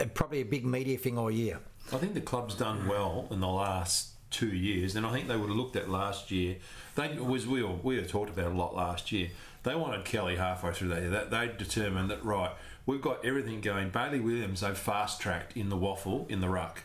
a, 0.00 0.06
probably 0.06 0.40
a 0.40 0.44
big 0.44 0.64
media 0.64 0.98
thing 0.98 1.18
all 1.18 1.30
year. 1.30 1.60
I 1.92 1.98
think 1.98 2.14
the 2.14 2.20
club's 2.20 2.54
done 2.54 2.88
well 2.88 3.28
in 3.30 3.40
the 3.40 3.48
last 3.48 4.10
two 4.30 4.48
years, 4.48 4.96
and 4.96 5.06
I 5.06 5.12
think 5.12 5.28
they 5.28 5.36
would 5.36 5.48
have 5.48 5.56
looked 5.56 5.76
at 5.76 5.88
last 5.88 6.30
year. 6.30 6.56
They 6.96 7.16
was 7.18 7.46
we 7.46 7.62
all, 7.62 7.78
we 7.82 8.00
talked 8.02 8.30
about 8.30 8.52
a 8.52 8.54
lot 8.54 8.74
last 8.74 9.12
year. 9.12 9.30
They 9.62 9.74
wanted 9.74 10.04
Kelly 10.04 10.36
halfway 10.36 10.72
through 10.72 10.88
there. 10.88 11.10
That 11.10 11.30
they 11.30 11.50
determined 11.56 12.10
that 12.10 12.24
right, 12.24 12.50
we've 12.86 13.00
got 13.00 13.24
everything 13.24 13.60
going. 13.60 13.90
Bailey 13.90 14.20
Williams 14.20 14.60
they've 14.60 14.76
fast 14.76 15.20
tracked 15.20 15.56
in 15.56 15.68
the 15.68 15.76
WAFL 15.76 16.28
in 16.30 16.40
the 16.40 16.48
ruck. 16.48 16.82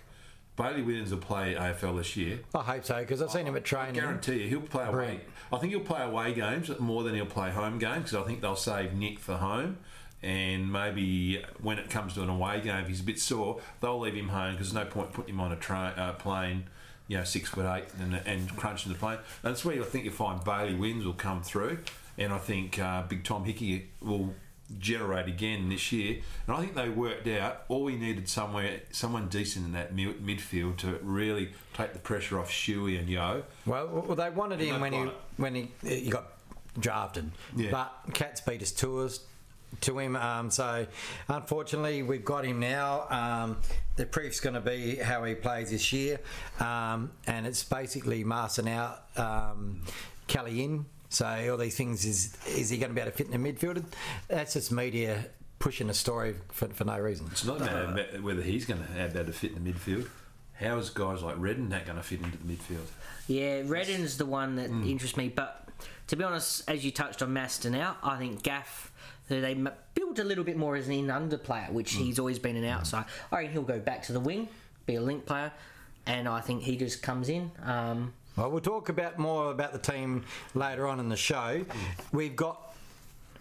Bailey 0.55 0.81
Williams 0.81 1.11
will 1.11 1.19
play 1.19 1.55
AFL 1.55 1.97
this 1.97 2.15
year. 2.15 2.39
I 2.53 2.61
hope 2.61 2.85
so 2.85 2.99
because 2.99 3.21
I've 3.21 3.31
seen 3.31 3.47
him 3.47 3.55
at 3.55 3.63
training. 3.63 3.97
I 3.97 4.03
guarantee 4.03 4.43
you, 4.43 4.49
he'll 4.49 4.61
play 4.61 4.83
away. 4.83 4.91
Brilliant. 4.91 5.23
I 5.51 5.57
think 5.57 5.71
he'll 5.71 5.81
play 5.81 6.03
away 6.03 6.33
games 6.33 6.71
more 6.79 7.03
than 7.03 7.15
he'll 7.15 7.25
play 7.25 7.51
home 7.51 7.79
games 7.79 8.11
because 8.11 8.15
I 8.15 8.23
think 8.23 8.41
they'll 8.41 8.55
save 8.55 8.93
Nick 8.93 9.19
for 9.19 9.37
home. 9.37 9.77
And 10.23 10.71
maybe 10.71 11.43
when 11.61 11.79
it 11.79 11.89
comes 11.89 12.13
to 12.13 12.21
an 12.21 12.29
away 12.29 12.61
game, 12.61 12.77
if 12.83 12.87
he's 12.87 12.99
a 13.01 13.03
bit 13.03 13.19
sore, 13.19 13.59
they'll 13.79 13.99
leave 13.99 14.13
him 14.13 14.29
home 14.29 14.53
because 14.53 14.71
there's 14.71 14.85
no 14.85 14.89
point 14.89 15.13
putting 15.13 15.33
him 15.33 15.39
on 15.39 15.51
a 15.51 15.55
tra- 15.55 15.93
uh, 15.97 16.13
plane, 16.13 16.65
you 17.07 17.17
know, 17.17 17.23
six 17.23 17.49
foot 17.49 17.65
eight 17.75 17.85
and, 17.99 18.15
and 18.25 18.55
crunching 18.55 18.91
the 18.91 18.97
plane. 18.97 19.17
And 19.43 19.51
that's 19.53 19.65
where 19.65 19.81
I 19.81 19.85
think 19.85 20.05
you'll 20.05 20.13
find 20.13 20.43
Bailey 20.43 20.75
wins 20.75 21.05
will 21.05 21.13
come 21.13 21.41
through. 21.41 21.79
And 22.17 22.31
I 22.31 22.37
think 22.37 22.77
uh, 22.77 23.03
Big 23.03 23.23
Tom 23.23 23.45
Hickey 23.45 23.89
will 23.99 24.35
generate 24.77 25.27
again 25.27 25.69
this 25.69 25.91
year. 25.91 26.19
And 26.47 26.55
I 26.55 26.59
think 26.59 26.75
they 26.75 26.87
worked 26.89 27.27
out 27.27 27.63
all 27.67 27.83
we 27.83 27.95
needed 27.95 28.29
somewhere 28.29 28.81
someone 28.91 29.27
decent 29.27 29.65
in 29.65 29.71
that 29.73 29.93
mid- 29.95 30.23
midfield 30.25 30.77
to 30.77 30.99
really 31.01 31.49
take 31.73 31.93
the 31.93 31.99
pressure 31.99 32.39
off 32.39 32.51
Shuey 32.51 32.99
and 32.99 33.09
Yeo. 33.09 33.43
Well, 33.65 33.87
well, 33.87 34.15
they 34.15 34.29
wanted 34.29 34.59
him 34.59 34.73
they've 34.73 34.81
when 34.81 34.93
he 34.93 34.99
it. 34.99 35.13
when 35.37 35.55
he 35.55 35.71
he 35.83 36.09
got 36.09 36.25
drafted, 36.79 37.31
Yeah. 37.55 37.71
but 37.71 38.13
Cats 38.13 38.39
beat 38.41 38.61
us 38.61 38.71
to 38.73 38.99
us 38.99 39.21
to 39.81 39.97
him. 39.97 40.15
Um, 40.15 40.51
so 40.51 40.85
unfortunately, 41.27 42.03
we've 42.03 42.25
got 42.25 42.45
him 42.45 42.59
now. 42.59 43.07
Um, 43.09 43.57
the 43.95 44.05
proof's 44.05 44.39
going 44.39 44.55
to 44.55 44.61
be 44.61 44.97
how 44.97 45.23
he 45.23 45.35
plays 45.35 45.71
this 45.71 45.91
year, 45.93 46.19
um, 46.59 47.11
and 47.27 47.47
it's 47.47 47.63
basically 47.63 48.23
Masten 48.23 48.69
out, 48.69 49.05
um, 49.17 49.81
Kelly 50.27 50.63
in. 50.63 50.85
So 51.09 51.25
all 51.51 51.57
these 51.57 51.75
things 51.75 52.05
is 52.05 52.37
is 52.47 52.69
he 52.69 52.77
going 52.77 52.89
to 52.89 52.95
be 52.95 53.01
able 53.01 53.11
to 53.11 53.17
fit 53.17 53.29
in 53.29 53.41
the 53.41 53.51
midfield? 53.53 53.83
That's 54.27 54.53
just 54.53 54.71
media 54.71 55.25
pushing 55.59 55.89
a 55.89 55.93
story 55.93 56.35
for, 56.51 56.67
for 56.69 56.85
no 56.85 56.97
reason. 56.99 57.27
It's 57.31 57.45
not 57.45 57.57
a 57.57 57.65
matter 57.65 58.15
of 58.15 58.23
whether 58.23 58.41
he's 58.41 58.65
going 58.65 58.81
to 58.81 58.91
have 58.93 59.13
that 59.13 59.27
to 59.27 59.33
fit 59.33 59.51
in 59.51 59.63
the 59.63 59.71
midfield. 59.71 60.07
How 60.53 60.77
is 60.77 60.89
guys 60.89 61.21
like 61.21 61.35
Redden 61.37 61.69
that 61.69 61.85
going 61.85 61.97
to 61.97 62.03
fit 62.03 62.21
into 62.21 62.37
the 62.37 62.53
midfield? 62.53 62.85
Yeah, 63.27 63.61
Redden's 63.63 64.17
the 64.17 64.25
one 64.25 64.55
that 64.55 64.69
interests 64.69 65.17
me. 65.17 65.29
But 65.29 65.67
to 66.07 66.15
be 66.15 66.23
honest, 66.23 66.69
as 66.69 66.85
you 66.85 66.91
touched 66.91 67.21
on 67.21 67.33
Masten 67.33 67.79
out, 67.79 67.97
I 68.03 68.17
think 68.17 68.43
Gaff, 68.43 68.91
who 69.10 69.10
they 69.39 69.53
built 69.93 70.19
a 70.19 70.23
little 70.23 70.43
bit 70.43 70.57
more 70.57 70.75
as 70.75 70.87
an 70.87 70.93
in 70.93 71.09
under 71.09 71.37
player, 71.37 71.67
which 71.71 71.93
he's 71.93 72.19
always 72.19 72.39
been 72.39 72.55
an 72.57 72.65
outside. 72.65 73.05
I 73.31 73.37
reckon 73.37 73.51
he'll 73.53 73.61
go 73.61 73.79
back 73.79 74.03
to 74.03 74.13
the 74.13 74.19
wing, 74.19 74.49
be 74.85 74.95
a 74.95 75.01
link 75.01 75.25
player, 75.25 75.51
and 76.05 76.27
I 76.27 76.41
think 76.41 76.63
he 76.63 76.75
just 76.75 77.01
comes 77.01 77.29
in. 77.29 77.51
Um, 77.63 78.13
Well, 78.35 78.49
we'll 78.49 78.61
talk 78.61 78.89
about 78.89 79.19
more 79.19 79.51
about 79.51 79.71
the 79.71 79.79
team 79.79 80.25
later 80.55 80.87
on 80.87 80.99
in 80.99 81.07
the 81.09 81.15
show. 81.17 81.63
We've 82.11 82.35
got 82.35 82.73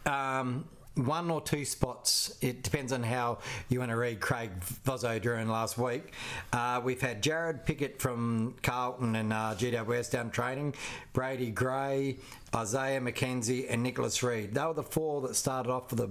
um, 0.06 0.64
one 0.94 1.30
or 1.30 1.40
two 1.40 1.64
spots. 1.64 2.36
It 2.40 2.62
depends 2.62 2.92
on 2.92 3.02
how 3.02 3.38
you 3.68 3.78
want 3.78 3.90
to 3.90 3.96
read 3.96 4.20
Craig 4.20 4.50
Vozzo 4.84 5.20
during 5.20 5.48
last 5.48 5.78
week. 5.78 6.12
Uh, 6.52 6.80
we've 6.82 7.00
had 7.00 7.22
Jarrod 7.22 7.64
Pickett 7.64 8.00
from 8.00 8.56
Carlton 8.62 9.16
and 9.16 9.32
uh, 9.32 9.54
GWS 9.56 10.10
down 10.10 10.30
training, 10.30 10.74
Brady 11.12 11.50
Grey, 11.50 12.18
Isaiah 12.54 13.00
McKenzie, 13.00 13.66
and 13.68 13.82
Nicholas 13.82 14.22
Reed. 14.22 14.54
They 14.54 14.64
were 14.64 14.74
the 14.74 14.82
four 14.82 15.20
that 15.22 15.36
started 15.36 15.70
off 15.70 15.88
for 15.88 15.96
the 15.96 16.10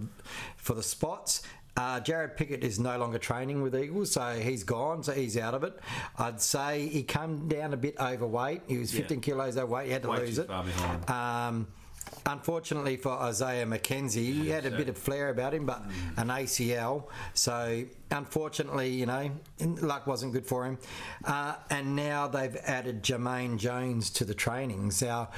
for 0.58 0.74
the 0.74 0.84
spots. 0.84 1.44
Uh, 1.78 2.00
Jarrod 2.02 2.36
Pickett 2.36 2.64
is 2.64 2.78
no 2.78 2.98
longer 2.98 3.18
training 3.18 3.62
with 3.62 3.74
Eagles, 3.74 4.12
so 4.12 4.34
he's 4.34 4.64
gone, 4.66 5.02
so 5.02 5.14
he's 5.14 5.38
out 5.38 5.54
of 5.54 5.64
it. 5.64 5.80
I'd 6.18 6.42
say 6.42 6.88
he 6.88 7.04
came 7.04 7.48
down 7.48 7.74
a 7.74 7.78
bit 7.78 7.96
overweight. 7.98 8.64
He 8.68 8.78
was 8.78 8.92
15 8.92 9.22
kilos 9.22 9.56
overweight. 9.56 9.86
He 9.86 9.94
had 9.94 10.02
to 10.02 10.10
Way 10.10 10.18
lose 10.18 10.40
it. 10.40 10.50
Um, 11.10 11.68
unfortunately 12.26 12.98
for 12.98 13.12
Isaiah 13.12 13.66
McKenzie, 13.66 14.34
he 14.34 14.50
had 14.50 14.66
a 14.66 14.72
bit 14.72 14.90
of 14.90 14.98
flair 14.98 15.30
about 15.30 15.54
him, 15.54 15.66
but 15.66 15.84
an 16.18 16.28
ACL. 16.28 17.06
So 17.34 17.86
unfortunately, 18.12 18.90
you 18.90 19.06
know, 19.06 19.32
luck 19.60 20.08
wasn't 20.08 20.34
good 20.34 20.46
for 20.46 20.66
him. 20.66 20.78
Uh, 21.26 21.56
and 21.70 21.96
now 21.96 22.28
they've 22.28 22.56
added 22.64 23.04
Jamaine 23.04 23.58
Jones 23.58 24.10
to 24.12 24.26
the 24.26 24.34
trainings. 24.34 25.02
Now 25.02 25.30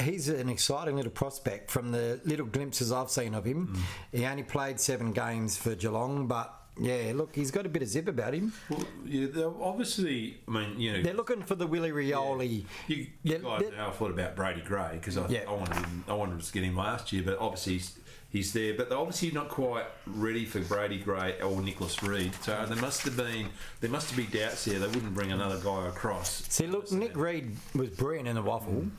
he's 0.00 0.28
an 0.28 0.48
exciting 0.48 0.96
little 0.96 1.12
prospect 1.12 1.70
from 1.70 1.92
the 1.92 2.20
little 2.24 2.46
glimpses 2.46 2.92
I've 2.92 3.10
seen 3.10 3.34
of 3.34 3.44
him. 3.44 3.76
He 4.12 4.24
only 4.24 4.42
played 4.42 4.80
seven 4.80 5.12
games 5.12 5.56
for 5.56 5.74
Geelong, 5.74 6.26
but. 6.26 6.60
Yeah, 6.80 7.12
look, 7.14 7.34
he's 7.36 7.50
got 7.52 7.66
a 7.66 7.68
bit 7.68 7.82
of 7.82 7.88
zip 7.88 8.08
about 8.08 8.34
him. 8.34 8.52
Well, 8.68 8.84
yeah, 9.04 9.26
obviously, 9.60 10.38
I 10.48 10.50
mean, 10.50 10.80
you 10.80 10.92
know, 10.92 11.02
They're 11.02 11.14
looking 11.14 11.42
for 11.42 11.54
the 11.54 11.66
Willie 11.66 11.92
Rioli. 11.92 12.64
You, 12.88 12.96
you 12.96 13.06
They're- 13.24 13.38
guys 13.38 13.62
know 13.76 13.86
I 13.88 13.90
thought 13.92 14.10
about 14.10 14.34
Brady 14.34 14.60
Grey 14.62 14.90
because 14.94 15.16
I, 15.16 15.28
Yeah. 15.28 15.44
I 15.48 15.52
wanted 15.52 15.76
him, 15.76 16.04
I 16.08 16.14
wanted 16.14 16.40
to 16.42 16.52
get 16.52 16.64
him 16.64 16.76
last 16.76 17.12
year, 17.12 17.22
but 17.24 17.38
obviously 17.38 17.74
he's, 17.74 17.98
he's 18.30 18.52
there. 18.52 18.74
But 18.74 18.88
they're 18.88 18.98
obviously 18.98 19.30
not 19.30 19.48
quite 19.50 19.84
ready 20.06 20.44
for 20.44 20.58
Brady 20.60 20.98
Grey 20.98 21.40
or 21.40 21.62
Nicholas 21.62 22.02
Reed. 22.02 22.32
So 22.42 22.66
there 22.66 22.76
must 22.78 23.02
have 23.02 23.16
been 23.16 23.46
there 23.80 23.90
must 23.90 24.10
have 24.10 24.16
been 24.16 24.40
doubts 24.40 24.64
there. 24.64 24.80
They 24.80 24.86
wouldn't 24.88 25.14
bring 25.14 25.30
another 25.30 25.60
guy 25.62 25.86
across. 25.86 26.42
See, 26.48 26.66
look, 26.66 26.90
Nick 26.90 27.16
Reed 27.16 27.56
was 27.76 27.90
brilliant 27.90 28.26
in 28.26 28.34
the 28.34 28.42
WAFL, 28.42 28.90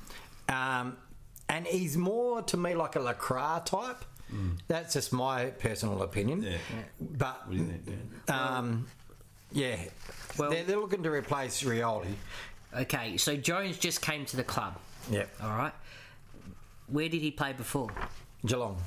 um, 0.48 0.96
and 1.50 1.67
he's 1.67 1.98
more 1.98 2.41
to 2.44 2.55
me 2.55 2.74
like 2.74 2.96
a 2.96 3.00
Lacroix 3.01 3.60
type. 3.65 4.05
That's 4.68 4.94
just 4.94 5.13
my 5.13 5.46
personal 5.48 6.01
opinion. 6.04 6.42
Yeah. 6.44 6.58
But 7.00 7.48
What 7.48 7.51
do 7.51 7.58
you 7.58 7.65
think, 7.65 7.86
Dan? 8.25 8.38
um, 8.39 8.88
yeah, 9.51 9.77
Well- 10.38 10.50
they're, 10.51 10.63
they're 10.63 10.80
looking 10.80 11.04
to 11.04 11.12
replace 11.12 11.62
Rioli. 11.63 12.13
okay, 12.75 13.18
so 13.18 13.36
Jones 13.36 13.77
just 13.77 14.01
came 14.01 14.25
to 14.25 14.36
the 14.38 14.44
club. 14.44 14.77
Yeah. 15.10 15.25
All 15.42 15.56
right. 15.56 15.74
Where 16.88 17.10
did 17.10 17.22
he 17.22 17.32
play 17.32 17.54
before? 17.54 17.89
Geelong. 18.46 18.77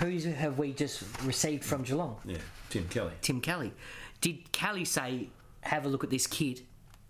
Who 0.00 0.10
have 0.30 0.58
we 0.58 0.72
just 0.72 1.02
received 1.24 1.64
from 1.64 1.82
Geelong? 1.82 2.16
Yeah, 2.24 2.38
Tim 2.70 2.86
Kelly. 2.88 3.12
Tim 3.22 3.40
Kelly. 3.40 3.72
Did 4.20 4.50
Kelly 4.52 4.84
say, 4.84 5.28
"Have 5.62 5.84
a 5.86 5.88
look 5.88 6.04
at 6.04 6.10
this 6.10 6.26
kid, 6.26 6.62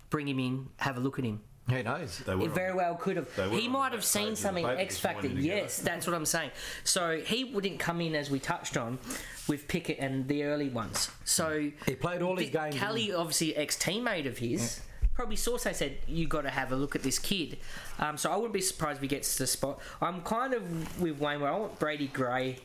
bring 0.09 0.27
him 0.27 0.39
in, 0.39 0.69
have 0.77 0.97
a 0.97 0.99
look 1.01 1.19
at 1.19 1.25
him"? 1.25 1.41
Who 1.71 1.83
knows? 1.83 2.19
They 2.19 2.35
were 2.35 2.45
It 2.45 2.51
very 2.51 2.71
on- 2.71 2.75
well 2.77 2.95
could 2.95 3.17
have. 3.17 3.51
He 3.51 3.67
might 3.67 3.91
have 3.91 4.03
seen 4.05 4.23
page 4.23 4.29
of 4.31 4.35
the 4.37 4.41
something 4.41 4.65
paper 4.65 4.79
X 4.79 4.93
this 4.95 4.99
Factor. 5.01 5.27
morning 5.29 5.43
to 5.43 5.47
go. 5.49 5.55
Yes, 5.55 5.77
that's 5.79 6.05
what 6.07 6.15
I'm 6.15 6.25
saying. 6.25 6.51
So 6.83 7.17
he 7.19 7.43
wouldn't 7.45 7.79
come 7.79 8.01
in 8.01 8.15
as 8.15 8.29
we 8.29 8.39
touched 8.39 8.77
on 8.77 8.99
with 9.47 9.67
Pickett 9.67 9.97
and 9.99 10.27
the 10.27 10.43
early 10.43 10.69
ones. 10.69 11.09
So 11.25 11.71
He 11.85 11.95
played 11.95 12.21
all 12.21 12.35
his 12.37 12.49
the- 12.51 12.57
games, 12.57 12.75
Kelly, 12.75 13.13
obviously 13.13 13.55
ex 13.55 13.77
teammate 13.77 14.27
of 14.27 14.37
his. 14.37 14.81
Probably 15.13 15.35
saw 15.35 15.57
so 15.57 15.71
said 15.73 15.97
you 16.07 16.25
got 16.27 16.41
to 16.43 16.49
have 16.49 16.71
a 16.71 16.75
look 16.75 16.95
at 16.95 17.03
this 17.03 17.19
kid. 17.19 17.57
Um, 17.99 18.17
so 18.17 18.31
I 18.31 18.35
wouldn't 18.35 18.53
be 18.53 18.61
surprised 18.61 18.97
if 18.97 19.01
he 19.01 19.07
gets 19.07 19.33
to 19.35 19.43
the 19.43 19.47
spot. 19.47 19.79
I'm 20.01 20.21
kind 20.21 20.53
of 20.53 21.01
with 21.01 21.19
Wayne 21.19 21.41
where 21.41 21.51
I 21.51 21.57
want 21.57 21.77
Brady 21.79 22.07
Grey 22.07 22.57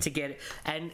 to 0.00 0.10
get 0.10 0.30
it, 0.32 0.40
and 0.64 0.90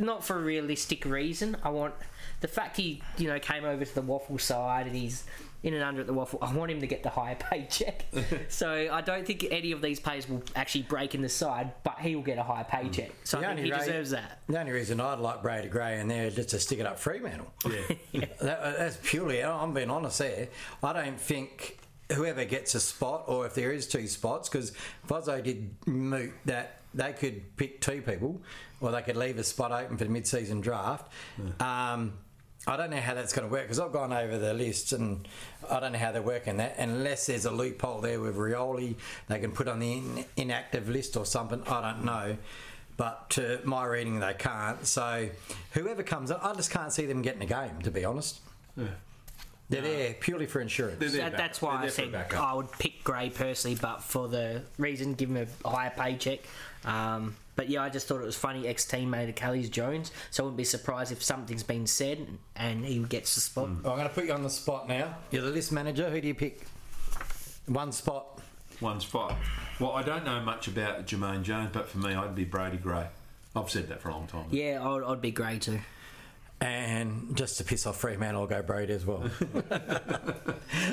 not 0.00 0.24
for 0.24 0.38
a 0.38 0.42
realistic 0.42 1.04
reason. 1.04 1.56
I 1.62 1.68
want 1.68 1.94
the 2.40 2.48
fact 2.48 2.76
he 2.78 3.02
you 3.18 3.28
know 3.28 3.38
came 3.38 3.64
over 3.64 3.84
to 3.84 3.94
the 3.94 4.02
WAFL 4.02 4.40
side 4.40 4.86
and 4.86 4.96
he's 4.96 5.24
in 5.62 5.74
and 5.74 5.82
under 5.82 6.00
at 6.00 6.06
the 6.06 6.12
WAFL. 6.14 6.38
I 6.42 6.52
want 6.54 6.70
him 6.70 6.80
to 6.80 6.86
get 6.86 7.02
the 7.02 7.08
higher 7.08 7.36
paycheck. 7.36 8.04
so 8.48 8.88
I 8.90 9.00
don't 9.00 9.26
think 9.26 9.46
any 9.50 9.72
of 9.72 9.80
these 9.80 10.00
players 10.00 10.28
will 10.28 10.42
actually 10.56 10.82
break 10.82 11.14
in 11.14 11.22
the 11.22 11.28
side, 11.28 11.72
but 11.84 11.98
he 12.00 12.16
will 12.16 12.22
get 12.22 12.38
a 12.38 12.42
higher 12.42 12.64
paycheck. 12.64 13.12
So 13.24 13.38
I 13.38 13.54
think 13.54 13.60
he 13.60 13.70
ra- 13.72 13.78
deserves 13.78 14.10
that. 14.10 14.40
The 14.48 14.58
only 14.58 14.72
reason 14.72 15.00
I'd 15.00 15.18
like 15.18 15.42
Brady 15.42 15.68
Grey 15.68 16.00
in 16.00 16.08
there 16.08 16.26
is 16.26 16.34
just 16.34 16.50
to 16.50 16.58
stick 16.58 16.78
it 16.80 16.86
up 16.86 16.98
Fremantle. 16.98 17.52
Yeah. 18.12 18.26
That, 18.40 18.78
that's 18.78 18.98
purely, 19.02 19.42
I'm 19.42 19.72
being 19.72 19.88
honest 19.90 20.18
there. 20.18 20.48
I 20.82 20.92
don't 20.92 21.18
think 21.18 21.78
whoever 22.12 22.44
gets 22.44 22.74
a 22.74 22.80
spot, 22.80 23.24
or 23.26 23.46
if 23.46 23.54
there 23.54 23.72
is 23.72 23.86
two 23.86 24.06
spots, 24.06 24.48
because 24.48 24.72
Vozzo 25.08 25.42
did 25.42 25.74
moot 25.86 26.32
that 26.44 26.80
they 26.92 27.12
could 27.14 27.56
pick 27.56 27.80
two 27.80 28.02
people, 28.02 28.42
or 28.82 28.90
they 28.90 29.00
could 29.00 29.16
leave 29.16 29.38
a 29.38 29.44
spot 29.44 29.72
open 29.72 29.96
for 29.96 30.04
the 30.04 30.10
mid 30.10 30.26
season 30.26 30.60
draft. 30.60 31.10
Um, 31.60 32.14
I 32.66 32.76
don't 32.76 32.90
know 32.90 32.98
how 33.00 33.14
that's 33.14 33.32
going 33.32 33.48
to 33.48 33.52
work 33.52 33.62
because 33.62 33.80
I've 33.80 33.92
gone 33.92 34.12
over 34.12 34.38
the 34.38 34.54
list 34.54 34.92
and 34.92 35.26
I 35.68 35.80
don't 35.80 35.92
know 35.92 35.98
how 35.98 36.12
they're 36.12 36.22
working 36.22 36.58
that. 36.58 36.76
Unless 36.78 37.26
there's 37.26 37.44
a 37.44 37.50
loophole 37.50 38.00
there 38.00 38.20
with 38.20 38.36
Rioli, 38.36 38.94
they 39.28 39.40
can 39.40 39.50
put 39.50 39.66
on 39.66 39.80
the 39.80 39.92
in, 39.94 40.24
inactive 40.36 40.88
list 40.88 41.16
or 41.16 41.26
something. 41.26 41.62
I 41.66 41.80
don't 41.92 42.04
know. 42.04 42.36
But 42.96 43.30
to 43.30 43.60
my 43.64 43.84
reading, 43.86 44.20
they 44.20 44.34
can't. 44.34 44.86
So 44.86 45.28
whoever 45.72 46.02
comes 46.04 46.30
up, 46.30 46.44
I 46.44 46.54
just 46.54 46.70
can't 46.70 46.92
see 46.92 47.06
them 47.06 47.22
getting 47.22 47.42
a 47.42 47.46
game, 47.46 47.80
to 47.82 47.90
be 47.90 48.04
honest. 48.04 48.38
They're 48.76 49.80
there 49.80 50.14
purely 50.20 50.46
for 50.46 50.60
insurance. 50.60 50.98
There 51.00 51.08
That, 51.08 51.32
back- 51.32 51.38
that's 51.38 51.58
they're 51.58 51.68
why 51.70 51.82
I 51.84 51.88
said. 51.88 52.14
I 52.14 52.54
would 52.54 52.70
pick 52.72 53.02
Grey 53.02 53.30
personally, 53.30 53.76
but 53.80 54.02
for 54.02 54.28
the 54.28 54.62
reason, 54.78 55.14
give 55.14 55.30
him 55.30 55.48
a 55.64 55.68
higher 55.68 55.92
paycheck. 55.96 56.40
Um, 56.84 57.34
but 57.56 57.68
yeah, 57.68 57.82
I 57.82 57.88
just 57.88 58.06
thought 58.06 58.20
it 58.20 58.24
was 58.24 58.36
funny. 58.36 58.66
Ex 58.66 58.86
teammate 58.86 59.28
of 59.28 59.34
Kelly's 59.34 59.68
Jones, 59.68 60.10
so 60.30 60.42
I 60.42 60.44
wouldn't 60.44 60.56
be 60.56 60.64
surprised 60.64 61.12
if 61.12 61.22
something's 61.22 61.62
been 61.62 61.86
said 61.86 62.26
and 62.56 62.84
he 62.84 62.98
gets 63.00 63.34
the 63.34 63.40
spot. 63.40 63.68
Mm. 63.68 63.76
I'm 63.78 63.82
going 63.82 64.02
to 64.02 64.08
put 64.08 64.24
you 64.24 64.32
on 64.32 64.42
the 64.42 64.50
spot 64.50 64.88
now. 64.88 65.16
You're 65.30 65.42
the 65.42 65.50
list 65.50 65.72
manager. 65.72 66.08
Who 66.10 66.20
do 66.20 66.28
you 66.28 66.34
pick? 66.34 66.62
One 67.66 67.92
spot. 67.92 68.40
one 68.80 69.00
spot. 69.00 69.36
Well, 69.78 69.92
I 69.92 70.02
don't 70.02 70.24
know 70.24 70.40
much 70.40 70.66
about 70.68 71.06
Jamaine 71.06 71.42
Jones, 71.42 71.70
but 71.72 71.88
for 71.88 71.98
me, 71.98 72.14
I'd 72.14 72.34
be 72.34 72.44
Brady 72.44 72.76
Grey. 72.76 73.06
I've 73.54 73.70
said 73.70 73.88
that 73.88 74.00
for 74.00 74.08
a 74.08 74.12
long 74.12 74.26
time. 74.26 74.46
Yeah, 74.50 74.82
I'd, 74.82 75.02
I'd 75.04 75.20
be 75.20 75.30
Grey 75.30 75.58
too. 75.58 75.80
And 76.62 77.36
just 77.36 77.58
to 77.58 77.64
piss 77.64 77.86
off 77.86 77.96
Fremantle, 77.98 78.42
I'll 78.42 78.46
go 78.46 78.62
Brady 78.62 78.92
as 78.92 79.04
well. 79.04 79.24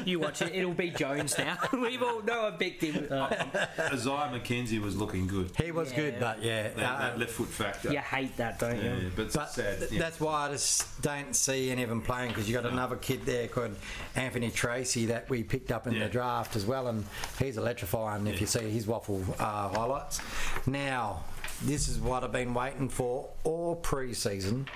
You 0.06 0.20
watch 0.20 0.42
it; 0.42 0.54
it'll 0.54 0.74
be 0.74 0.90
Jones 0.90 1.38
now. 1.38 1.58
We've 1.74 2.02
all 2.02 2.22
know 2.24 2.48
I've 2.48 2.60
picked 2.60 2.84
him. 2.84 2.96
Isaiah 3.12 4.30
McKenzie 4.34 4.80
was 4.82 4.96
looking 4.96 5.28
good. 5.28 5.52
he 5.58 5.72
was 5.72 5.92
Yeah. 5.92 5.96
good, 5.98 6.20
but 6.20 6.42
yeah. 6.44 6.70
That, 6.70 6.78
uh, 6.80 7.00
that 7.00 7.20
left 7.20 7.32
foot 7.32 7.48
factor. 7.50 7.92
you 7.92 8.00
hate 8.00 8.36
that, 8.38 8.60
don't 8.60 8.78
you? 8.78 8.90
Yeah, 8.90 9.10
but 9.16 9.26
it's 9.28 9.36
But 9.36 9.50
sad. 9.52 9.80
th- 9.80 9.92
yeah. 9.92 10.00
that's 10.00 10.20
why 10.20 10.48
I 10.48 10.50
just 10.52 11.02
don't 11.02 11.36
see 11.36 11.70
any 11.72 11.84
of 11.84 11.90
them 11.90 12.02
playing 12.02 12.30
because 12.30 12.50
you 12.50 12.56
got 12.60 12.66
another 12.66 12.96
kid 12.98 13.26
there 13.26 13.48
called 13.48 13.76
Anthony 14.16 14.50
Treacy 14.52 15.08
that 15.08 15.30
we 15.30 15.44
picked 15.44 15.72
up 15.72 15.86
in 15.88 15.94
Yeah. 15.94 16.06
the 16.06 16.10
draft 16.10 16.56
as 16.56 16.66
well, 16.66 16.88
and 16.88 17.06
he's 17.38 17.58
electrifying 17.58 18.26
if 18.28 18.42
you 18.42 18.48
see 18.48 18.70
his 18.70 18.86
WAFL 18.86 19.24
uh, 19.40 19.70
highlights. 19.70 20.20
Now, 20.66 21.24
this 21.64 21.88
is 21.88 22.00
what 22.00 22.24
I've 22.24 22.32
been 22.32 22.54
waiting 22.54 22.90
for 22.90 23.30
all 23.44 23.76
pre-season, 23.76 24.68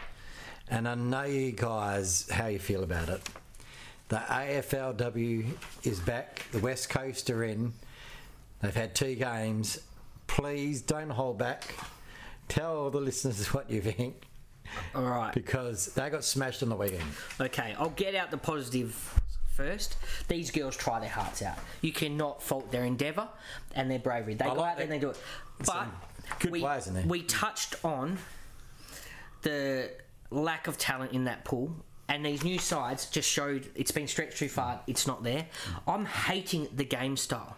and 0.70 0.88
I 0.88 0.96
know 0.96 1.24
you 1.24 1.52
guys 1.52 2.30
how 2.30 2.48
you 2.48 2.60
feel 2.60 2.84
about 2.84 3.10
it. 3.10 3.22
The 4.10 4.18
AFLW 4.18 5.46
is 5.84 6.00
back. 6.00 6.44
The 6.52 6.60
West 6.60 6.90
Coast 6.90 7.30
are 7.30 7.44
in. 7.44 7.74
They've 8.62 8.76
had 8.76 8.96
two 8.96 9.16
games. 9.16 9.80
Please 10.28 10.82
don't 10.82 11.10
hold 11.10 11.38
back. 11.38 11.76
tell 12.48 12.90
the 12.90 13.00
listeners 13.00 13.46
what 13.54 13.70
you 13.70 13.82
think 13.82 14.24
All 14.96 15.04
right. 15.04 15.34
because 15.34 15.88
they 15.88 16.10
got 16.10 16.24
smashed 16.24 16.64
on 16.64 16.70
the 16.70 16.76
weekend. 16.76 17.04
Okay, 17.40 17.76
I'll 17.78 17.90
get 17.90 18.16
out 18.16 18.32
the 18.32 18.38
positive 18.38 18.94
first. 19.54 19.98
These 20.28 20.52
girls 20.52 20.76
try 20.76 21.00
their 21.00 21.10
hearts 21.10 21.42
out. 21.42 21.58
You 21.82 21.92
cannot 21.92 22.42
fault 22.42 22.72
their 22.72 22.84
endeavour 22.84 23.28
and 23.76 23.90
their 23.90 24.00
bravery. 24.00 24.34
They 24.36 24.46
I 24.46 24.54
go 24.54 24.62
like 24.62 24.72
out 24.72 24.78
there 24.78 24.84
and 24.84 24.94
they 24.94 25.00
do 25.00 25.10
it. 25.12 25.18
But 25.66 25.88
good 26.40 26.52
we, 26.52 26.60
players 26.60 26.88
in 26.88 26.94
there. 26.96 27.06
we 27.06 27.24
touched 27.24 27.76
on 27.84 28.18
the 29.44 29.92
lack 30.34 30.68
of 30.68 30.78
talent 30.78 31.14
in 31.14 31.26
that 31.26 31.46
pool. 31.46 31.76
And 32.10 32.26
these 32.26 32.44
new 32.44 32.60
sides 32.60 33.10
just 33.10 33.30
showed 33.30 33.70
it's 33.76 33.92
been 33.92 34.08
stretched 34.08 34.38
too 34.38 34.50
far. 34.50 34.82
It's 34.88 35.08
not 35.08 35.24
there. 35.24 35.48
I'm 35.88 36.06
hating 36.06 36.68
the 36.76 36.84
game 36.84 37.16
style. 37.16 37.56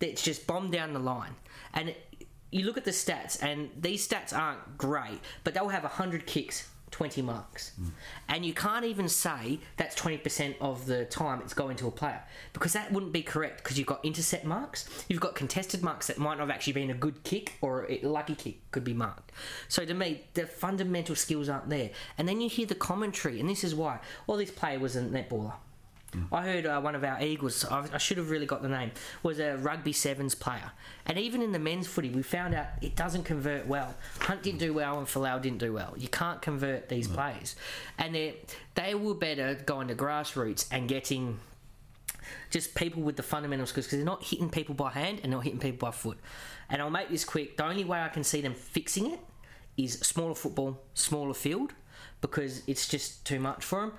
That's 0.00 0.22
just 0.22 0.46
bombed 0.46 0.72
down 0.72 0.92
the 0.92 0.98
line. 0.98 1.36
And 1.72 1.94
you 2.50 2.64
look 2.64 2.76
at 2.76 2.84
the 2.84 2.90
stats, 2.90 3.42
and 3.42 3.70
these 3.80 4.06
stats 4.06 4.36
aren't 4.36 4.78
great, 4.78 5.20
but 5.42 5.54
they'll 5.54 5.68
have 5.68 5.82
100 5.82 6.26
kicks, 6.26 6.68
20 6.94 7.22
marks. 7.22 7.72
And 8.28 8.46
you 8.46 8.54
can't 8.54 8.84
even 8.84 9.08
say 9.08 9.58
that's 9.76 9.96
20% 9.96 10.54
of 10.60 10.86
the 10.86 11.04
time 11.06 11.40
it's 11.40 11.52
going 11.52 11.76
to 11.78 11.88
a 11.88 11.90
player 11.90 12.22
because 12.52 12.72
that 12.74 12.92
wouldn't 12.92 13.12
be 13.12 13.20
correct 13.20 13.64
because 13.64 13.76
you've 13.76 13.88
got 13.88 14.04
intercept 14.04 14.44
marks, 14.44 14.88
you've 15.08 15.20
got 15.20 15.34
contested 15.34 15.82
marks 15.82 16.06
that 16.06 16.18
might 16.18 16.38
not 16.38 16.46
have 16.46 16.50
actually 16.50 16.74
been 16.74 16.90
a 16.90 16.94
good 16.94 17.24
kick 17.24 17.54
or 17.60 17.90
a 17.90 18.00
lucky 18.02 18.36
kick 18.36 18.70
could 18.70 18.84
be 18.84 18.94
marked. 18.94 19.32
So 19.66 19.84
to 19.84 19.92
me, 19.92 20.22
the 20.34 20.46
fundamental 20.46 21.16
skills 21.16 21.48
aren't 21.48 21.68
there. 21.68 21.90
And 22.16 22.28
then 22.28 22.40
you 22.40 22.48
hear 22.48 22.66
the 22.66 22.76
commentary, 22.76 23.40
and 23.40 23.50
this 23.50 23.64
is 23.64 23.74
why. 23.74 23.98
Well, 24.28 24.36
this 24.36 24.52
player 24.52 24.78
was 24.78 24.94
a 24.94 25.02
netballer. 25.02 25.54
I 26.32 26.42
heard 26.42 26.66
uh, 26.66 26.80
one 26.80 26.94
of 26.94 27.04
our 27.04 27.20
Eagles, 27.22 27.64
I, 27.64 27.86
I 27.92 27.98
should 27.98 28.18
have 28.18 28.30
really 28.30 28.46
got 28.46 28.62
the 28.62 28.68
name, 28.68 28.92
was 29.22 29.38
a 29.38 29.56
rugby 29.56 29.92
sevens 29.92 30.34
player. 30.34 30.72
And 31.06 31.18
even 31.18 31.42
in 31.42 31.52
the 31.52 31.58
men's 31.58 31.86
footy, 31.86 32.10
we 32.10 32.22
found 32.22 32.54
out 32.54 32.66
it 32.80 32.96
doesn't 32.96 33.24
convert 33.24 33.66
well. 33.66 33.94
Hunt 34.20 34.42
didn't 34.42 34.60
do 34.60 34.72
well 34.72 34.98
and 34.98 35.06
Folau 35.06 35.40
didn't 35.40 35.58
do 35.58 35.72
well. 35.72 35.94
You 35.96 36.08
can't 36.08 36.40
convert 36.40 36.88
these 36.88 37.08
players. 37.08 37.56
And 37.98 38.14
they 38.14 38.36
they 38.74 38.94
were 38.94 39.14
better 39.14 39.54
going 39.54 39.88
to 39.88 39.94
grassroots 39.94 40.66
and 40.70 40.88
getting 40.88 41.38
just 42.50 42.74
people 42.74 43.02
with 43.02 43.16
the 43.16 43.22
fundamental 43.22 43.66
skills 43.66 43.86
because 43.86 43.98
they're 43.98 44.06
not 44.06 44.22
hitting 44.22 44.48
people 44.48 44.74
by 44.74 44.90
hand 44.90 45.20
and 45.22 45.32
not 45.32 45.44
hitting 45.44 45.58
people 45.58 45.88
by 45.88 45.92
foot. 45.92 46.18
And 46.70 46.80
I'll 46.80 46.90
make 46.90 47.10
this 47.10 47.24
quick. 47.24 47.56
The 47.56 47.64
only 47.64 47.84
way 47.84 48.00
I 48.00 48.08
can 48.08 48.24
see 48.24 48.40
them 48.40 48.54
fixing 48.54 49.12
it 49.12 49.20
is 49.76 49.94
smaller 49.94 50.34
football, 50.34 50.80
smaller 50.94 51.34
field, 51.34 51.74
because 52.20 52.62
it's 52.66 52.88
just 52.88 53.24
too 53.26 53.38
much 53.38 53.64
for 53.64 53.80
them. 53.80 53.92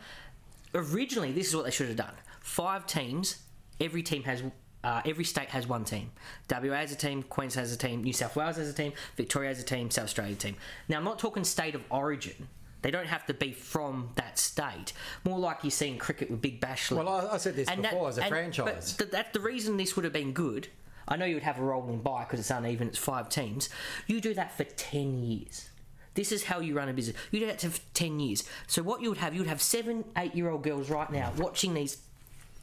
Originally, 0.76 1.32
this 1.32 1.48
is 1.48 1.56
what 1.56 1.66
they 1.66 1.72
should 1.72 1.88
have 1.88 1.98
done: 1.98 2.14
five 2.42 2.86
teams. 2.86 3.38
Every 3.80 4.04
team 4.04 4.24
has. 4.24 4.44
Uh, 4.84 5.02
every 5.04 5.24
state 5.24 5.50
has 5.50 5.66
one 5.66 5.84
team. 5.84 6.12
WA 6.48 6.76
has 6.76 6.92
a 6.92 6.96
team, 6.96 7.24
Queensland 7.24 7.68
has 7.68 7.74
a 7.74 7.78
team, 7.78 8.04
New 8.04 8.14
South 8.14 8.36
Wales 8.36 8.58
has 8.58 8.70
a 8.70 8.74
team, 8.74 8.94
Victoria 9.18 9.50
has 9.50 9.60
a 9.60 9.64
team, 9.66 9.90
South 9.90 10.04
Australia 10.04 10.36
team. 10.36 10.56
Now, 10.88 10.98
I'm 10.98 11.04
not 11.04 11.18
talking 11.18 11.44
state 11.44 11.74
of 11.74 11.82
origin. 11.90 12.48
They 12.84 12.92
don't 12.92 13.08
have 13.08 13.26
to 13.26 13.34
be 13.34 13.52
from 13.52 14.12
that 14.14 14.38
state. 14.38 14.94
More 15.24 15.40
like 15.40 15.64
you 15.64 15.72
see 15.72 15.88
in 15.88 15.98
cricket 15.98 16.30
with 16.30 16.40
Big 16.40 16.62
Bash 16.62 16.92
League. 16.92 17.04
Well, 17.04 17.10
I, 17.32 17.34
I 17.34 17.38
said 17.38 17.56
this 17.56 17.68
And 17.68 17.84
that- 17.84 17.94
before 17.94 18.10
as 18.10 18.20
a 18.20 18.22
and- 18.22 18.30
franchise. 18.30 18.94
But 18.94 19.06
th- 19.06 19.12
that's 19.12 19.34
the 19.34 19.40
reason 19.40 19.76
this 19.78 19.96
would 19.96 20.04
have 20.06 20.14
been 20.14 20.34
good. 20.34 20.68
I 21.08 21.16
know 21.18 21.26
you 21.26 21.34
would 21.36 21.44
have 21.44 21.58
a 21.58 21.64
rolling 21.64 22.02
buy 22.02 22.24
because 22.26 22.40
it's 22.40 22.52
uneven, 22.52 22.88
it's 22.90 23.00
five 23.00 23.28
teams. 23.28 23.70
You 24.06 24.22
do 24.22 24.36
that 24.36 24.56
for 24.56 24.66
10 24.66 25.24
years. 25.24 25.68
This 26.16 26.32
is 26.32 26.44
how 26.44 26.60
you 26.60 26.76
run 26.76 26.90
a 26.90 26.94
business. 26.94 27.16
You 27.32 27.42
do 27.42 27.46
that 27.46 27.62
for 27.62 27.80
10 27.94 28.20
years. 28.20 28.44
So, 28.68 28.82
what 28.82 29.02
you 29.02 29.10
would 29.10 29.20
have, 29.20 29.34
you 29.34 29.42
would 29.42 29.50
have 29.50 29.62
seven, 29.62 30.04
eight 30.18 30.34
year 30.34 30.50
old 30.50 30.64
girls 30.64 30.90
right 30.90 31.12
now 31.12 31.32
watching 31.38 31.74
these 31.74 31.98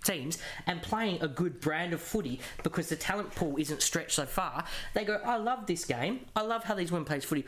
teams 0.02 0.38
and 0.66 0.82
playing 0.82 1.22
a 1.22 1.28
good 1.28 1.60
brand 1.60 1.92
of 1.92 2.00
footy 2.00 2.40
because 2.62 2.88
the 2.88 2.96
talent 2.96 3.34
pool 3.34 3.56
isn't 3.58 3.82
stretched 3.82 4.12
so 4.12 4.26
far. 4.26 4.64
They 4.94 5.04
go, 5.04 5.20
I 5.24 5.36
love 5.36 5.66
this 5.66 5.84
game. 5.84 6.20
I 6.34 6.42
love 6.42 6.64
how 6.64 6.74
these 6.74 6.90
women 6.90 7.04
play 7.04 7.20
footy. 7.20 7.46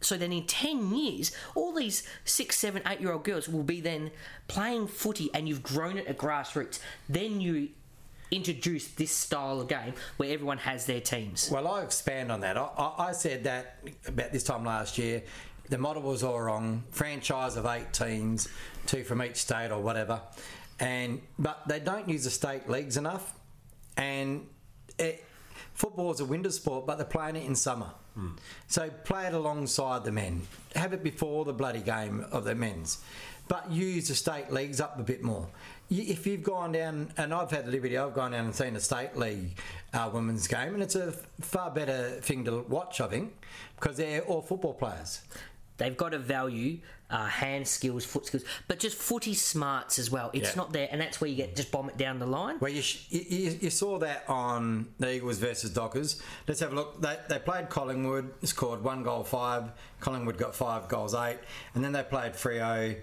So 0.00 0.16
then 0.16 0.32
in 0.32 0.46
10 0.46 0.94
years, 0.94 1.34
all 1.54 1.72
these 1.72 2.06
six, 2.24 2.58
seven, 2.58 2.82
eight 2.86 3.00
year 3.00 3.12
old 3.12 3.24
girls 3.24 3.48
will 3.48 3.62
be 3.62 3.80
then 3.80 4.10
playing 4.48 4.88
footy 4.88 5.30
and 5.32 5.48
you've 5.48 5.62
grown 5.62 5.96
it 5.96 6.06
at 6.06 6.18
grassroots. 6.18 6.80
Then 7.08 7.40
you 7.40 7.70
introduce 8.32 8.88
this 8.88 9.12
style 9.12 9.60
of 9.60 9.68
game 9.68 9.92
where 10.16 10.32
everyone 10.32 10.58
has 10.58 10.86
their 10.86 11.00
teams. 11.00 11.50
Well, 11.52 11.68
I 11.68 11.82
expand 11.82 12.32
on 12.32 12.40
that. 12.40 12.56
I, 12.56 12.94
I, 12.98 13.12
said 13.12 13.44
that 13.44 13.76
about 14.08 14.32
this 14.32 14.42
time 14.42 14.64
last 14.64 14.98
year. 14.98 15.22
The 15.68 15.78
model 15.78 16.02
was 16.02 16.24
all 16.24 16.40
wrong. 16.40 16.82
Franchise 16.90 17.56
of 17.56 17.66
eight 17.66 17.92
teams, 17.92 18.48
two 18.86 19.04
from 19.04 19.22
each 19.22 19.36
state 19.36 19.70
or 19.70 19.80
whatever, 19.80 20.20
and 20.80 21.20
but 21.38 21.62
they 21.68 21.78
don't 21.78 22.08
use 22.08 22.24
the 22.24 22.30
state 22.30 22.68
leagues 22.68 22.96
enough. 22.96 23.38
And 23.96 24.48
it, 24.98 25.24
football 25.74 26.10
is 26.12 26.20
a 26.20 26.24
winter 26.24 26.50
sport, 26.50 26.86
but 26.86 26.96
they're 26.96 27.06
playing 27.06 27.36
it 27.36 27.44
in 27.44 27.54
summer. 27.54 27.92
So 28.68 28.90
play 29.04 29.26
it 29.26 29.34
alongside 29.34 30.04
the 30.04 30.12
men. 30.12 30.42
Have 30.74 30.92
it 30.92 31.02
before 31.02 31.44
the 31.44 31.52
bloody 31.52 31.80
game 31.80 32.24
of 32.30 32.44
the 32.44 32.54
men's, 32.54 32.98
but 33.48 33.70
use 33.70 34.08
the 34.08 34.14
state 34.14 34.50
leagues 34.50 34.80
up 34.80 34.98
a 34.98 35.02
bit 35.02 35.22
more. 35.22 35.48
If 35.90 36.26
you've 36.26 36.42
gone 36.42 36.72
down, 36.72 37.12
and 37.18 37.34
I've 37.34 37.50
had 37.50 37.66
the 37.66 37.70
liberty, 37.70 37.98
I've 37.98 38.14
gone 38.14 38.30
down 38.32 38.46
and 38.46 38.54
seen 38.54 38.76
a 38.76 38.80
state 38.80 39.16
league 39.16 39.58
uh, 39.92 40.08
women's 40.12 40.46
game, 40.46 40.72
and 40.74 40.82
it's 40.82 40.94
a 40.94 41.12
far 41.40 41.70
better 41.70 42.18
thing 42.22 42.44
to 42.44 42.60
watch, 42.68 43.00
I 43.00 43.08
think, 43.08 43.34
because 43.78 43.98
they're 43.98 44.22
all 44.22 44.40
football 44.40 44.72
players. 44.72 45.20
They've 45.78 45.96
got 45.96 46.10
to 46.10 46.18
value 46.18 46.78
uh, 47.10 47.26
hand 47.26 47.66
skills, 47.68 48.04
foot 48.04 48.26
skills, 48.26 48.44
but 48.68 48.78
just 48.78 48.96
footy 48.96 49.34
smarts 49.34 49.98
as 49.98 50.10
well. 50.10 50.30
It's 50.32 50.50
Yeah. 50.50 50.54
not 50.56 50.72
there, 50.72 50.88
and 50.90 51.00
that's 51.00 51.20
where 51.20 51.28
you 51.28 51.36
get 51.36 51.56
just 51.56 51.70
bomb 51.70 51.88
it 51.88 51.96
down 51.96 52.18
the 52.18 52.26
line. 52.26 52.58
Well, 52.60 52.70
you, 52.72 52.80
sh- 52.82 53.06
you, 53.10 53.58
you 53.60 53.70
saw 53.70 53.98
that 53.98 54.24
on 54.28 54.88
the 54.98 55.12
Eagles 55.14 55.38
versus 55.38 55.70
Dockers. 55.70 56.22
Let's 56.46 56.60
have 56.60 56.72
a 56.72 56.74
look. 56.74 57.00
They, 57.02 57.16
they 57.28 57.38
played 57.38 57.68
Collingwood, 57.68 58.30
scored 58.46 58.82
one 58.82 59.02
goal, 59.02 59.24
five. 59.24 59.72
Collingwood 60.00 60.38
got 60.38 60.54
five 60.54 60.88
goals, 60.88 61.14
eight. 61.14 61.38
And 61.74 61.84
then 61.84 61.92
they 61.92 62.02
played 62.02 62.32
Freo, 62.32 62.96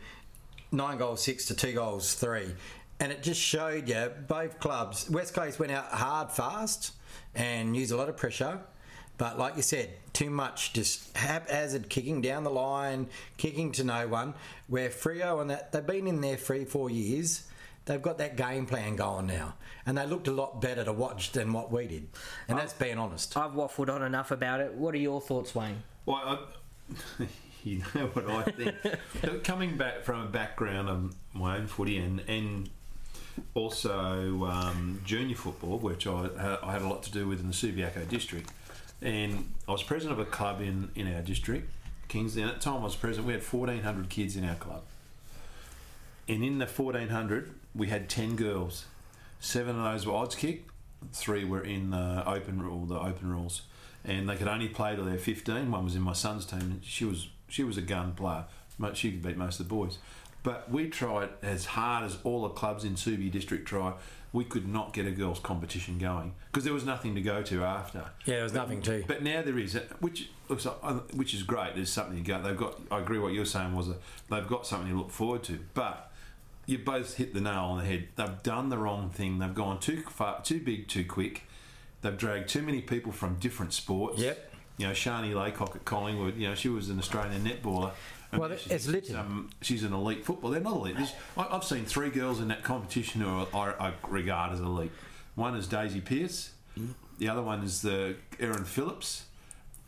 nine 0.71 0.97
goals, 0.97 1.21
six 1.23 1.45
to 1.47 1.55
two 1.55 1.73
goals, 1.73 2.13
three. 2.15 2.55
And 2.99 3.11
it 3.11 3.21
just 3.23 3.39
showed 3.41 3.87
you 3.87 4.11
both 4.27 4.59
clubs. 4.59 5.09
West 5.09 5.33
Coast 5.33 5.59
went 5.59 5.71
out 5.71 5.85
hard, 5.85 6.31
fast, 6.31 6.93
and 7.35 7.75
used 7.75 7.91
a 7.91 7.97
lot 7.97 8.09
of 8.09 8.17
pressure. 8.17 8.59
But 9.19 9.37
like 9.37 9.57
you 9.57 9.61
said, 9.61 9.89
too 10.13 10.29
much 10.29 10.71
just 10.71 11.15
haphazard 11.15 11.89
kicking 11.89 12.21
down 12.21 12.45
the 12.45 12.49
line, 12.49 13.07
kicking 13.35 13.73
to 13.73 13.83
no 13.83 14.07
one. 14.07 14.33
Where 14.67 14.89
Freo 14.89 15.41
and 15.41 15.49
that 15.49 15.73
they've 15.73 15.85
been 15.85 16.07
in 16.07 16.21
there 16.21 16.37
three, 16.37 16.65
four 16.65 16.89
years. 16.89 17.43
They've 17.85 18.01
got 18.01 18.19
that 18.19 18.37
game 18.37 18.65
plan 18.65 18.95
going 18.95 19.25
now, 19.27 19.55
and 19.85 19.97
they 19.97 20.05
looked 20.05 20.27
a 20.27 20.31
lot 20.31 20.61
better 20.61 20.83
to 20.83 20.93
watch 20.93 21.31
than 21.31 21.53
what 21.53 21.71
we 21.71 21.87
did. 21.87 22.07
And 22.47 22.57
that's 22.57 22.73
being 22.73 22.99
honest. 22.99 23.35
I've 23.35 23.51
waffled 23.51 23.89
on 23.89 24.03
enough 24.03 24.31
about 24.31 24.61
it. 24.61 24.73
What 24.75 24.93
are 24.93 24.99
your 24.99 25.19
thoughts, 25.19 25.55
Wayne? 25.55 25.81
Well, 26.05 26.39
I, 27.19 27.25
you 27.63 27.79
know 27.95 28.07
what 28.13 28.29
I 28.29 28.43
think. 28.43 28.75
Coming 29.43 29.75
back 29.75 30.03
from 30.03 30.21
a 30.21 30.27
background 30.27 30.87
of 30.87 31.15
my 31.33 31.57
own 31.57 31.67
footy 31.67 31.97
and 31.97 32.21
and 32.27 32.69
also 33.53 34.45
um, 34.45 35.01
junior 35.03 35.35
football, 35.35 35.79
which 35.79 36.07
I, 36.07 36.57
I 36.61 36.71
had 36.71 36.81
a 36.81 36.87
lot 36.87 37.03
to 37.03 37.11
do 37.11 37.27
with 37.27 37.39
in 37.39 37.47
the 37.47 37.53
Subiaco 37.53 38.07
district, 38.07 38.51
and 39.01 39.53
I 39.67 39.71
was 39.71 39.83
president 39.83 40.19
of 40.19 40.27
a 40.27 40.29
club 40.29 40.61
in 40.61 40.89
in 40.95 41.13
our 41.13 41.21
district, 41.21 41.69
Kingsdown. 42.07 42.49
At 42.49 42.55
the 42.55 42.61
time, 42.61 42.81
I 42.81 42.83
was 42.83 42.95
president. 42.95 43.27
We 43.27 43.33
had 43.33 43.43
fourteen 43.43 43.83
hundred 43.83 44.09
kids 44.09 44.35
in 44.35 44.43
our 44.43 44.55
club, 44.55 44.83
and 46.27 46.43
in 46.43 46.57
the 46.57 46.67
fourteen 46.67 47.09
hundred, 47.09 47.51
we 47.73 47.87
had 47.87 48.09
ten 48.09 48.35
girls. 48.35 48.85
Seven 49.39 49.77
of 49.77 49.83
those 49.83 50.05
were 50.05 50.13
Auskick, 50.13 50.61
three 51.13 51.45
were 51.45 51.63
in 51.63 51.91
the 51.91 52.23
open 52.27 52.61
rule, 52.61 52.85
the 52.85 52.99
open 52.99 53.29
rules, 53.29 53.61
and 54.03 54.27
they 54.27 54.35
could 54.35 54.49
only 54.49 54.67
play 54.67 54.95
till 54.95 55.05
they're 55.05 55.17
fifteen. 55.17 55.71
One 55.71 55.85
was 55.85 55.95
in 55.95 56.01
my 56.01 56.13
son's 56.13 56.45
team, 56.45 56.59
and 56.59 56.81
she 56.83 57.05
was 57.05 57.29
she 57.47 57.63
was 57.63 57.77
a 57.77 57.81
gun 57.81 58.13
player. 58.13 58.45
She 58.93 59.11
could 59.11 59.21
beat 59.21 59.37
most 59.37 59.59
of 59.59 59.67
the 59.67 59.73
boys. 59.73 59.97
But 60.43 60.71
we 60.71 60.87
tried 60.89 61.29
as 61.41 61.65
hard 61.65 62.05
as 62.05 62.17
all 62.23 62.43
the 62.43 62.49
clubs 62.49 62.83
in 62.85 62.95
Subi 62.95 63.31
district 63.31 63.67
tried. 63.67 63.93
We 64.31 64.43
could 64.43 64.67
not 64.67 64.93
get 64.93 65.07
a 65.07 65.11
girls' 65.11 65.39
competition 65.39 65.97
going 65.97 66.33
because 66.51 66.63
there 66.63 66.73
was 66.73 66.85
nothing 66.85 67.15
to 67.15 67.21
go 67.21 67.41
to 67.41 67.63
after. 67.63 68.05
Yeah, 68.25 68.35
there 68.35 68.43
was 68.43 68.53
nothing 68.53 68.81
to. 68.83 69.03
But 69.07 69.23
now 69.23 69.41
there 69.41 69.57
is, 69.57 69.73
which 70.01 70.29
looks 70.47 70.65
like, 70.65 70.77
uh, 70.83 70.99
which 71.13 71.33
is 71.33 71.41
great. 71.41 71.73
There's 71.75 71.89
something 71.89 72.17
to 72.17 72.23
go. 72.23 72.41
They've 72.41 72.55
got. 72.55 72.79
I 72.91 72.99
agree. 72.99 73.17
What 73.17 73.33
you're 73.33 73.45
saying 73.45 73.75
was 73.75 73.89
a, 73.89 73.95
they've 74.29 74.47
got 74.47 74.67
something 74.67 74.91
to 74.91 74.97
look 74.97 75.09
forward 75.09 75.43
to. 75.45 75.59
But 75.73 76.11
you 76.67 76.77
both 76.77 77.15
hit 77.15 77.33
the 77.33 77.41
nail 77.41 77.61
on 77.61 77.79
the 77.79 77.85
head. 77.85 78.09
They've 78.15 78.43
done 78.43 78.69
the 78.69 78.77
wrong 78.77 79.09
thing. 79.09 79.39
They've 79.39 79.53
gone 79.53 79.79
too 79.79 80.03
far, 80.03 80.41
too 80.43 80.59
big, 80.59 80.87
too 80.87 81.05
quick. 81.05 81.43
They've 82.01 82.15
dragged 82.15 82.49
too 82.49 82.61
many 82.61 82.81
people 82.81 83.11
from 83.11 83.35
different 83.39 83.73
sports. 83.73 84.21
Yep. 84.21 84.53
You 84.77 84.87
know, 84.87 84.93
Shani 84.93 85.33
Laycock 85.33 85.75
at 85.75 85.85
Collingwood. 85.85 86.37
You 86.37 86.49
know, 86.49 86.55
she 86.55 86.69
was 86.69 86.89
an 86.89 86.99
Australian 86.99 87.43
netballer. 87.43 87.91
And 88.31 88.41
Well, 88.41 88.51
it's 88.51 88.87
littered. 88.87 89.15
Um, 89.15 89.49
she's 89.61 89.83
an 89.83 89.93
elite 89.93 90.23
footballer. 90.25 90.53
They're 90.55 90.63
not 90.63 90.75
elite. 90.75 90.95
There's, 90.97 91.13
I, 91.37 91.47
I've 91.49 91.63
seen 91.63 91.85
three 91.85 92.09
girls 92.09 92.39
in 92.39 92.47
that 92.49 92.63
competition 92.63 93.21
who 93.21 93.27
are, 93.29 93.47
are, 93.53 93.81
I 93.81 93.93
regard 94.07 94.51
as 94.53 94.59
elite. 94.59 94.91
One 95.35 95.55
is 95.55 95.67
Daisy 95.67 96.01
Pearce. 96.01 96.51
The 97.17 97.27
other 97.27 97.41
one 97.41 97.63
is 97.63 97.81
the 97.81 98.15
Erin 98.39 98.65
Phillips, 98.65 99.25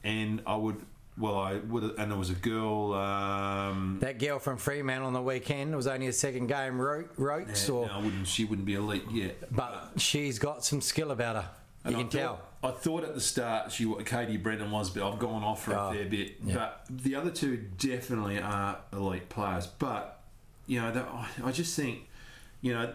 and 0.03 0.41
I 0.45 0.55
would. 0.55 0.77
Well, 1.17 1.37
I 1.37 1.57
would, 1.57 1.83
and 1.99 2.09
there 2.11 2.17
was 2.17 2.29
a 2.29 2.33
girl. 2.35 2.93
Um, 2.93 3.97
That 4.01 4.17
girl 4.17 4.39
from 4.39 4.57
Fremantle 4.57 5.07
on 5.07 5.13
the 5.13 5.21
weekend 5.21 5.75
was 5.75 5.85
only 5.85 6.07
a 6.07 6.13
second 6.13 6.47
game 6.47 6.79
ro- 6.81 7.05
ropes, 7.17 7.69
or 7.69 7.85
no, 7.87 7.91
I 7.93 7.97
wouldn't. 8.01 8.27
She 8.27 8.45
wouldn't 8.45 8.65
be 8.65 8.73
elite 8.75 9.03
yet. 9.11 9.53
but 9.53 9.91
she's 9.97 10.39
got 10.39 10.63
some 10.65 10.81
skill 10.81 11.11
about 11.11 11.35
her. 11.35 11.49
You 11.85 11.91
can 11.91 11.99
I 11.99 12.03
thought- 12.03 12.11
tell. 12.11 12.41
I 12.63 12.71
thought 12.71 13.03
at 13.03 13.15
the 13.15 13.21
start 13.21 13.71
she 13.71 13.91
Katie 14.05 14.37
Brennan 14.37 14.69
was, 14.71 14.89
but 14.91 15.07
I've 15.09 15.17
gone 15.19 15.43
off 15.43 15.63
for 15.63 15.73
Oh, 15.73 15.77
a 15.77 15.79
ah, 15.79 15.91
fair 15.93 16.05
bit. 16.05 16.35
yeah. 16.43 16.53
But 16.55 16.85
the 16.89 17.15
other 17.15 17.31
two 17.31 17.57
definitely 17.77 18.39
are 18.39 18.77
elite 18.93 19.29
players. 19.29 19.65
But 19.67 20.19
you 20.67 20.79
know, 20.79 20.91
that- 20.91 21.07
I- 21.43 21.51
just 21.51 21.75
think, 21.75 22.07
you 22.61 22.73
know, 22.73 22.93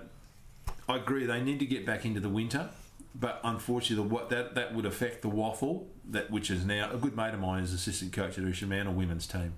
I 0.88 0.96
agree 0.96 1.26
they 1.26 1.42
need 1.42 1.58
to 1.58 1.66
get 1.66 1.84
back 1.84 2.04
into 2.04 2.20
the 2.20 2.28
winter. 2.28 2.70
But 3.18 3.40
unfortunately, 3.42 3.96
the, 4.08 4.14
what 4.14 4.28
that 4.30 4.54
that 4.54 4.74
would 4.74 4.84
affect 4.86 5.22
the 5.22 5.30
WAFL 5.30 5.84
that 6.10 6.30
which 6.30 6.50
is 6.50 6.64
now 6.64 6.90
a 6.92 6.96
good 6.96 7.16
mate 7.16 7.34
of 7.34 7.40
mine 7.40 7.64
is 7.64 7.72
assistant 7.72 8.12
coach 8.12 8.38
at 8.38 8.44
Ushamana 8.44 8.94
women's 8.94 9.26
team, 9.26 9.54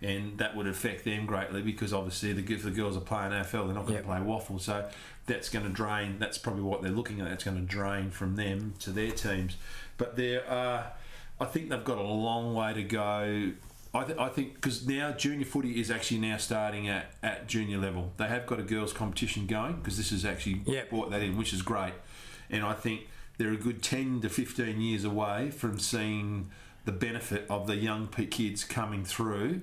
and 0.00 0.38
that 0.38 0.54
would 0.56 0.66
affect 0.66 1.04
them 1.04 1.26
greatly 1.26 1.60
because 1.62 1.92
obviously 1.92 2.32
the 2.32 2.54
if 2.54 2.62
the 2.62 2.70
girls 2.70 2.96
are 2.96 3.00
playing 3.00 3.32
AFL, 3.32 3.66
they're 3.66 3.74
not 3.74 3.82
going 3.86 3.94
Yep. 3.94 4.02
to 4.02 4.08
play 4.08 4.18
WAFL, 4.18 4.60
so 4.60 4.88
that's 5.26 5.48
going 5.48 5.64
to 5.66 5.72
drain. 5.72 6.18
That's 6.18 6.38
probably 6.38 6.62
what 6.62 6.82
they're 6.82 6.92
looking 6.92 7.20
at. 7.20 7.28
That's 7.28 7.44
going 7.44 7.56
to 7.56 7.62
drain 7.64 8.10
from 8.10 8.36
them 8.36 8.74
to 8.80 8.90
their 8.90 9.10
teams. 9.10 9.56
But 9.96 10.16
there 10.16 10.48
are, 10.48 10.92
I 11.40 11.44
think 11.46 11.68
they've 11.70 11.84
got 11.84 11.98
a 11.98 12.02
long 12.02 12.54
way 12.54 12.72
to 12.74 12.82
go. 12.84 13.52
I, 13.94 14.04
th- 14.04 14.18
I 14.18 14.28
think 14.28 14.54
because 14.54 14.86
now 14.86 15.12
junior 15.12 15.46
footy 15.46 15.80
is 15.80 15.90
actually 15.90 16.20
now 16.20 16.36
starting 16.36 16.88
at, 16.88 17.06
at 17.22 17.48
junior 17.48 17.78
level. 17.78 18.12
They 18.18 18.28
have 18.28 18.46
got 18.46 18.60
a 18.60 18.62
girls' 18.62 18.92
competition 18.92 19.46
going 19.46 19.76
because 19.76 19.96
this 19.96 20.10
has 20.10 20.24
actually 20.24 20.60
Yep. 20.66 20.90
brought 20.90 21.10
that 21.10 21.22
in, 21.22 21.36
which 21.36 21.52
is 21.52 21.62
great. 21.62 21.94
And 22.50 22.62
I 22.64 22.74
think 22.74 23.08
they're 23.38 23.52
a 23.52 23.56
good 23.56 23.82
10 23.82 24.20
to 24.20 24.28
15 24.28 24.80
years 24.80 25.04
away 25.04 25.50
from 25.50 25.78
seeing 25.78 26.50
the 26.84 26.92
benefit 26.92 27.46
of 27.50 27.66
the 27.66 27.76
young 27.76 28.06
kids 28.08 28.62
coming 28.64 29.04
through. 29.04 29.62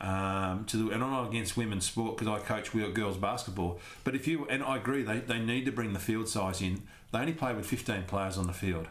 Um, 0.00 0.64
to 0.66 0.76
the, 0.76 0.90
and 0.90 1.02
I'm 1.04 1.10
not 1.10 1.28
against 1.28 1.56
women's 1.56 1.86
sport 1.86 2.16
because 2.18 2.28
I 2.40 2.44
coach 2.44 2.74
we- 2.74 2.90
girls 2.92 3.16
basketball. 3.16 3.78
But 4.02 4.14
if 4.14 4.26
you 4.26 4.46
and 4.50 4.62
I 4.62 4.76
agree, 4.76 5.02
they, 5.02 5.20
they 5.20 5.38
need 5.38 5.64
to 5.66 5.72
bring 5.72 5.92
the 5.92 5.98
field 6.00 6.28
size 6.28 6.60
in. 6.60 6.82
They 7.12 7.20
only 7.20 7.32
play 7.32 7.54
with 7.54 7.64
15 7.66 8.02
players 8.04 8.36
on 8.36 8.46
the 8.48 8.52
field. 8.52 8.88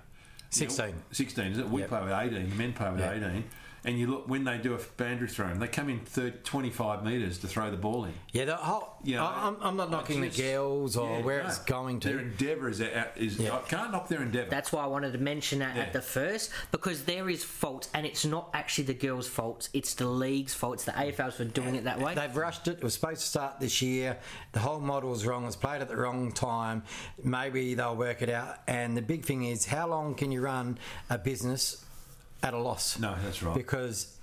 You 0.53 0.65
know, 0.67 0.71
16. 0.73 0.95
16, 1.11 1.45
is 1.45 1.57
it? 1.57 1.69
We 1.69 1.81
Yep. 1.81 1.89
play 1.89 2.03
with 2.03 2.11
18. 2.13 2.49
The 2.49 2.55
men 2.55 2.73
play 2.73 2.89
with 2.91 2.99
Yeah. 3.01 3.11
18. 3.13 3.43
And 3.86 4.00
you 4.00 4.08
look 4.08 4.30
when 4.30 4.46
they 4.46 4.58
do 4.60 4.76
a 4.76 4.80
boundary 4.96 5.28
throw, 5.28 5.54
they 5.56 5.67
come 5.67 5.89
in 5.89 6.00
30, 6.00 6.38
25 6.46 7.04
metres 7.04 7.38
to 7.39 7.48
throw 7.48 7.69
the 7.69 7.76
ball 7.76 8.06
in. 8.06 8.13
Yeah, 8.32 8.46
the 8.46 8.56
whole, 8.56 8.93
You 9.04 9.17
know, 9.17 9.26
I- 9.26 9.48
I'm, 9.48 9.58
I'm 9.60 9.76
not 9.76 9.91
knocking 9.91 10.22
the 10.22 10.30
girls 10.30 10.96
or 10.96 11.17
yeah, 11.17 11.22
where 11.24 11.43
no. 11.43 11.50
it's 11.50 11.60
going 11.60 12.00
to. 12.02 12.08
Their 12.08 12.19
endeavour 12.19 12.69
is, 12.69 12.82
out, 12.82 13.10
is 13.17 13.38
Yeah. 13.38 13.58
I 13.58 13.60
can't 13.60 13.91
knock 13.91 14.08
their 14.08 14.22
endeavour. 14.22 14.50
That's 14.50 14.72
why 14.72 14.84
I 14.84 14.88
wanted 14.88 15.12
to 15.13 15.17
mention 15.19 15.60
that 15.60 15.76
Yeah. 15.76 15.82
at 15.84 15.93
the 15.93 16.02
first 16.02 16.50
because 16.72 17.04
there 17.04 17.30
is 17.30 17.43
fault, 17.43 17.89
and 17.93 18.06
it's 18.06 18.24
not 18.24 18.50
actually 18.54 18.86
the 18.86 18.93
girls' 18.93 19.28
fault. 19.28 19.67
it's 19.74 19.93
the 19.96 20.08
league's 20.08 20.54
fault. 20.54 20.76
It's 20.76 20.86
the 20.86 20.93
AFL's 20.93 21.36
for 21.36 21.43
doing 21.46 21.76
it 21.76 21.84
that 21.84 22.00
way. 22.00 22.15
They've 22.15 22.36
rushed 22.36 22.67
it. 22.69 22.78
It 22.78 22.84
was 22.84 22.93
supposed 22.93 23.19
to 23.22 23.28
start 23.28 23.60
this 23.60 23.82
year. 23.82 24.17
The 24.54 24.60
whole 24.60 24.80
model 24.80 25.10
was 25.10 25.26
wrong. 25.26 25.43
It 25.43 25.48
was 25.48 25.56
played 25.58 25.82
at 25.82 25.89
the 25.89 25.98
wrong 25.98 26.32
time. 26.32 26.84
Maybe 27.22 27.74
they'll 27.74 27.96
work 27.98 28.22
it 28.22 28.30
out. 28.30 28.60
And 28.67 28.96
the 28.96 29.02
big 29.02 29.26
thing 29.26 29.43
is, 29.43 29.65
how 29.65 29.88
long 29.89 30.15
can 30.15 30.32
you 30.32 30.39
run 30.41 30.78
a 31.10 31.17
business 31.17 31.84
at 32.43 32.53
a 32.53 32.60
loss? 32.60 32.99
No, 32.99 33.15
that's 33.23 33.41
right. 33.41 33.56
Because 33.56 34.19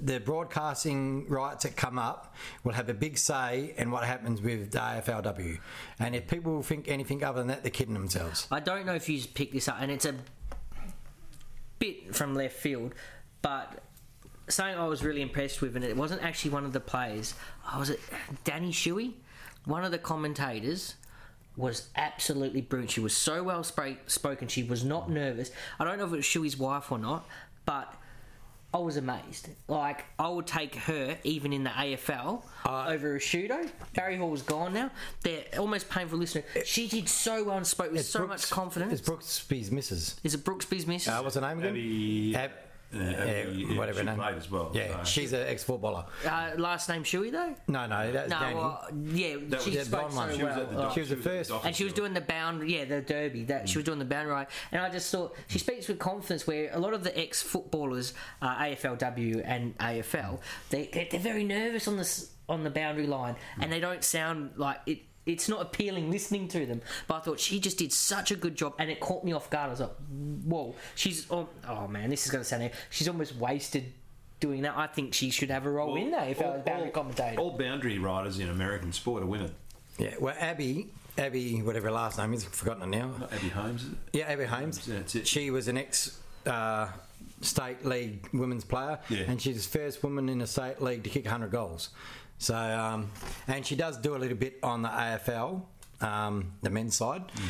the 0.00 0.20
broadcasting 0.20 1.26
rights 1.28 1.64
that 1.64 1.76
come 1.76 1.98
up 1.98 2.34
will 2.62 2.72
have 2.72 2.88
a 2.88 2.94
big 2.94 3.18
say 3.18 3.74
in 3.78 3.90
what 3.90 4.04
happens 4.04 4.40
with 4.40 4.70
the 4.70 4.78
AFLW. 4.78 5.58
And 5.98 6.14
if 6.14 6.28
people 6.28 6.62
think 6.62 6.88
anything 6.88 7.24
other 7.24 7.38
than 7.38 7.48
that, 7.48 7.62
they're 7.62 7.70
kidding 7.70 7.94
themselves. 7.94 8.46
I 8.50 8.60
don't 8.60 8.86
know 8.86 8.94
if 8.94 9.08
you 9.08 9.20
picked 9.34 9.54
this 9.54 9.68
up, 9.68 9.76
and 9.80 9.90
it's 9.90 10.04
a 10.04 10.14
bit 11.78 12.14
from 12.14 12.34
left 12.34 12.56
field, 12.56 12.94
but 13.42 13.82
something 14.48 14.76
I 14.76 14.86
was 14.86 15.02
really 15.02 15.22
impressed 15.22 15.60
with, 15.60 15.74
and 15.76 15.84
it 15.84 15.96
wasn't 15.96 16.22
actually 16.22 16.52
one 16.52 16.64
of 16.64 16.72
the 16.72 16.80
players. 16.80 17.34
Oh, 17.72 17.78
was 17.80 17.90
it 17.90 18.00
Danny 18.44 18.70
Shuey? 18.70 19.14
One 19.64 19.84
of 19.84 19.90
the 19.90 19.98
commentators 19.98 20.94
was 21.58 21.88
absolutely 21.96 22.60
brilliant. 22.62 22.90
She 22.92 23.00
was 23.00 23.16
so 23.16 23.42
well 23.42 23.60
spra- 23.60 23.98
spoken. 24.06 24.48
She 24.48 24.62
was 24.62 24.84
not 24.84 25.10
nervous. 25.10 25.50
I 25.78 25.84
don't 25.84 25.98
know 25.98 26.06
if 26.06 26.12
it 26.12 26.16
was 26.16 26.24
Shuey's 26.24 26.56
wife 26.56 26.90
or 26.92 26.98
not, 26.98 27.26
but 27.66 27.92
I 28.72 28.78
was 28.78 28.96
amazed. 28.96 29.48
Like 29.66 30.04
I 30.18 30.28
would 30.28 30.46
take 30.46 30.74
her 30.76 31.18
even 31.24 31.52
in 31.52 31.64
the 31.64 31.70
AFL 31.70 32.42
over 32.66 33.16
a 33.16 33.20
shooter. 33.20 33.64
Barry 33.94 34.16
Hall's 34.16 34.42
gone 34.42 34.72
now. 34.74 34.90
They're 35.22 35.44
almost 35.58 35.88
painful 35.88 36.18
listener. 36.18 36.44
She 36.64 36.86
did 36.86 37.08
so 37.08 37.44
well 37.44 37.56
and 37.56 37.66
spoke 37.66 37.90
with 37.92 38.04
so 38.06 38.26
much 38.26 38.48
confidence. 38.50 38.92
It's 39.00 39.08
Brooksby's 39.08 39.70
missus. 39.72 40.16
Is 40.22 40.34
it 40.34 40.44
Brooksby's 40.44 40.86
miss? 40.86 41.08
Uh, 41.08 41.20
what's 41.22 41.34
her 41.34 41.40
name 41.40 41.58
again? 41.58 41.70
Abby- 41.70 42.36
Ab- 42.36 42.50
Yeah, 42.90 43.00
yeah, 43.02 43.16
Abby- 43.16 43.66
yeah, 43.68 43.76
whatever 43.78 43.98
she 44.00 44.06
name. 44.06 44.16
played 44.16 44.34
as 44.36 44.50
well, 44.50 44.70
Yeah, 44.72 44.96
so- 44.98 45.04
she's 45.04 45.32
an 45.34 45.46
ex-footballer. 45.46 46.06
Uh, 46.26 46.50
last 46.56 46.88
name 46.88 47.04
Shuey 47.04 47.30
though. 47.30 47.54
No, 47.68 47.86
no, 47.86 48.10
that's 48.12 48.30
No, 48.30 48.38
Danny. 48.40 48.54
well, 48.54 48.86
yeah, 49.12 49.36
That 49.48 49.60
she 49.62 49.76
was- 49.76 49.86
spoke 49.86 50.10
so 50.10 50.16
well. 50.16 50.36
She 50.36 50.42
was 50.42 50.56
at 50.56 50.70
the 50.70 50.76
doc- 50.76 50.94
She 50.94 51.00
was 51.00 51.08
the 51.10 51.16
first. 51.16 51.50
doctor's 51.50 51.66
and 51.66 51.76
she 51.76 51.84
was 51.84 51.92
doing 51.92 52.14
the 52.14 52.20
bound, 52.22 52.68
yeah, 52.70 52.84
the 52.86 53.02
derby. 53.02 53.44
That 53.44 53.68
she 53.68 53.76
was 53.76 53.84
doing 53.84 53.98
the 53.98 54.04
boundary 54.06 54.32
ride, 54.32 54.46
and 54.72 54.80
I 54.82 54.88
just 54.88 55.10
thought 55.12 55.36
she 55.48 55.58
speaks 55.58 55.86
with 55.88 55.98
confidence. 55.98 56.46
Where 56.46 56.70
a 56.72 56.78
lot 56.78 56.94
of 56.94 57.04
the 57.04 57.16
ex-footballers, 57.18 58.14
uh, 58.40 58.56
AFLW 58.58 59.42
and 59.44 59.76
AFL, 59.78 60.40
they 60.70 60.86
they're, 60.92 61.06
they're 61.10 61.20
very 61.20 61.44
nervous 61.44 61.88
on 61.88 61.96
this 61.98 62.30
on 62.48 62.64
the 62.64 62.70
boundary 62.70 63.06
line, 63.06 63.36
and 63.60 63.70
they 63.70 63.80
don't 63.80 64.02
sound 64.02 64.52
like 64.56 64.78
it. 64.86 65.00
It's 65.28 65.48
not 65.48 65.60
appealing 65.60 66.10
listening 66.10 66.48
to 66.48 66.64
them, 66.66 66.80
but 67.06 67.16
I 67.16 67.20
thought 67.20 67.38
she 67.38 67.60
just 67.60 67.78
did 67.78 67.92
such 67.92 68.30
a 68.30 68.36
good 68.36 68.56
job, 68.56 68.74
and 68.78 68.90
it 68.90 68.98
caught 68.98 69.22
me 69.24 69.32
off 69.32 69.50
guard. 69.50 69.68
I 69.68 69.70
was 69.70 69.80
like, 69.80 69.94
"Whoa, 70.44 70.74
she's 70.94 71.26
oh, 71.30 71.48
oh 71.68 71.86
man, 71.86 72.08
this 72.10 72.24
is 72.24 72.32
going 72.32 72.42
to 72.42 72.48
sound. 72.48 72.70
She's 72.90 73.08
almost 73.08 73.36
wasted 73.36 73.92
doing 74.40 74.62
that. 74.62 74.76
I 74.76 74.86
think 74.86 75.12
she 75.14 75.30
should 75.30 75.50
have 75.50 75.66
a 75.66 75.70
role 75.70 75.96
in 75.96 76.10
there 76.10 76.24
if 76.28 76.40
I 76.40 76.46
was 76.46 76.62
boundary 76.64 76.90
commentator." 76.90 77.38
all 77.40 77.56
boundary 77.58 77.98
riders 77.98 78.38
in 78.40 78.48
American 78.48 78.92
sport 78.92 79.22
are 79.22 79.26
women. 79.26 79.54
Yeah, 79.98 80.14
well, 80.20 80.34
Abby, 80.38 80.88
Abby, 81.18 81.60
whatever 81.60 81.86
her 81.88 81.92
last 81.92 82.18
name 82.18 82.32
is, 82.32 82.46
I've 82.46 82.54
forgotten 82.54 82.82
it 82.84 82.96
now. 82.98 83.10
Not 83.18 83.32
Abbey 83.32 83.48
Holmes, 83.48 83.82
is 83.84 83.92
it? 83.92 83.98
Yeah, 84.14 84.24
Abbey 84.28 84.44
Holmes. 84.44 84.88
Yeah, 84.88 84.94
that's 84.98 85.14
it. 85.14 85.26
She 85.26 85.50
was 85.50 85.68
an 85.68 85.76
ex 85.76 86.20
uh, 86.46 86.88
state 87.42 87.84
league 87.84 88.28
women's 88.32 88.64
player, 88.64 88.98
Yeah. 89.08 89.24
and 89.28 89.42
she's 89.42 89.68
the 89.68 89.78
first 89.78 90.02
woman 90.02 90.28
in 90.28 90.40
a 90.40 90.46
state 90.46 90.80
league 90.80 91.02
to 91.04 91.10
kick 91.10 91.24
100 91.24 91.50
goals. 91.50 91.90
So, 92.38 92.56
um, 92.56 93.10
and 93.46 93.66
she 93.66 93.74
does 93.76 93.98
do 93.98 94.14
a 94.14 94.18
little 94.18 94.36
bit 94.36 94.58
on 94.62 94.82
the 94.82 94.88
AFL, 94.88 95.62
um, 96.00 96.52
the 96.62 96.70
men's 96.70 96.96
side. 96.96 97.26
Mm. 97.28 97.42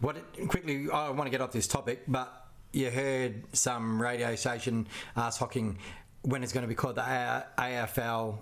What 0.00 0.16
it, 0.16 0.48
quickly, 0.48 0.88
I 0.92 1.10
want 1.10 1.24
to 1.24 1.30
get 1.30 1.40
off 1.40 1.52
this 1.52 1.66
topic, 1.68 2.02
but 2.08 2.46
you 2.72 2.90
heard 2.90 3.44
some 3.52 4.00
radio 4.00 4.34
station 4.34 4.86
ask 5.16 5.38
Hocking 5.38 5.78
when 6.22 6.42
it's 6.42 6.52
going 6.52 6.62
to 6.62 6.68
be 6.68 6.74
called 6.74 6.96
the 6.96 7.02
A- 7.02 7.46
AFLL. 7.58 8.38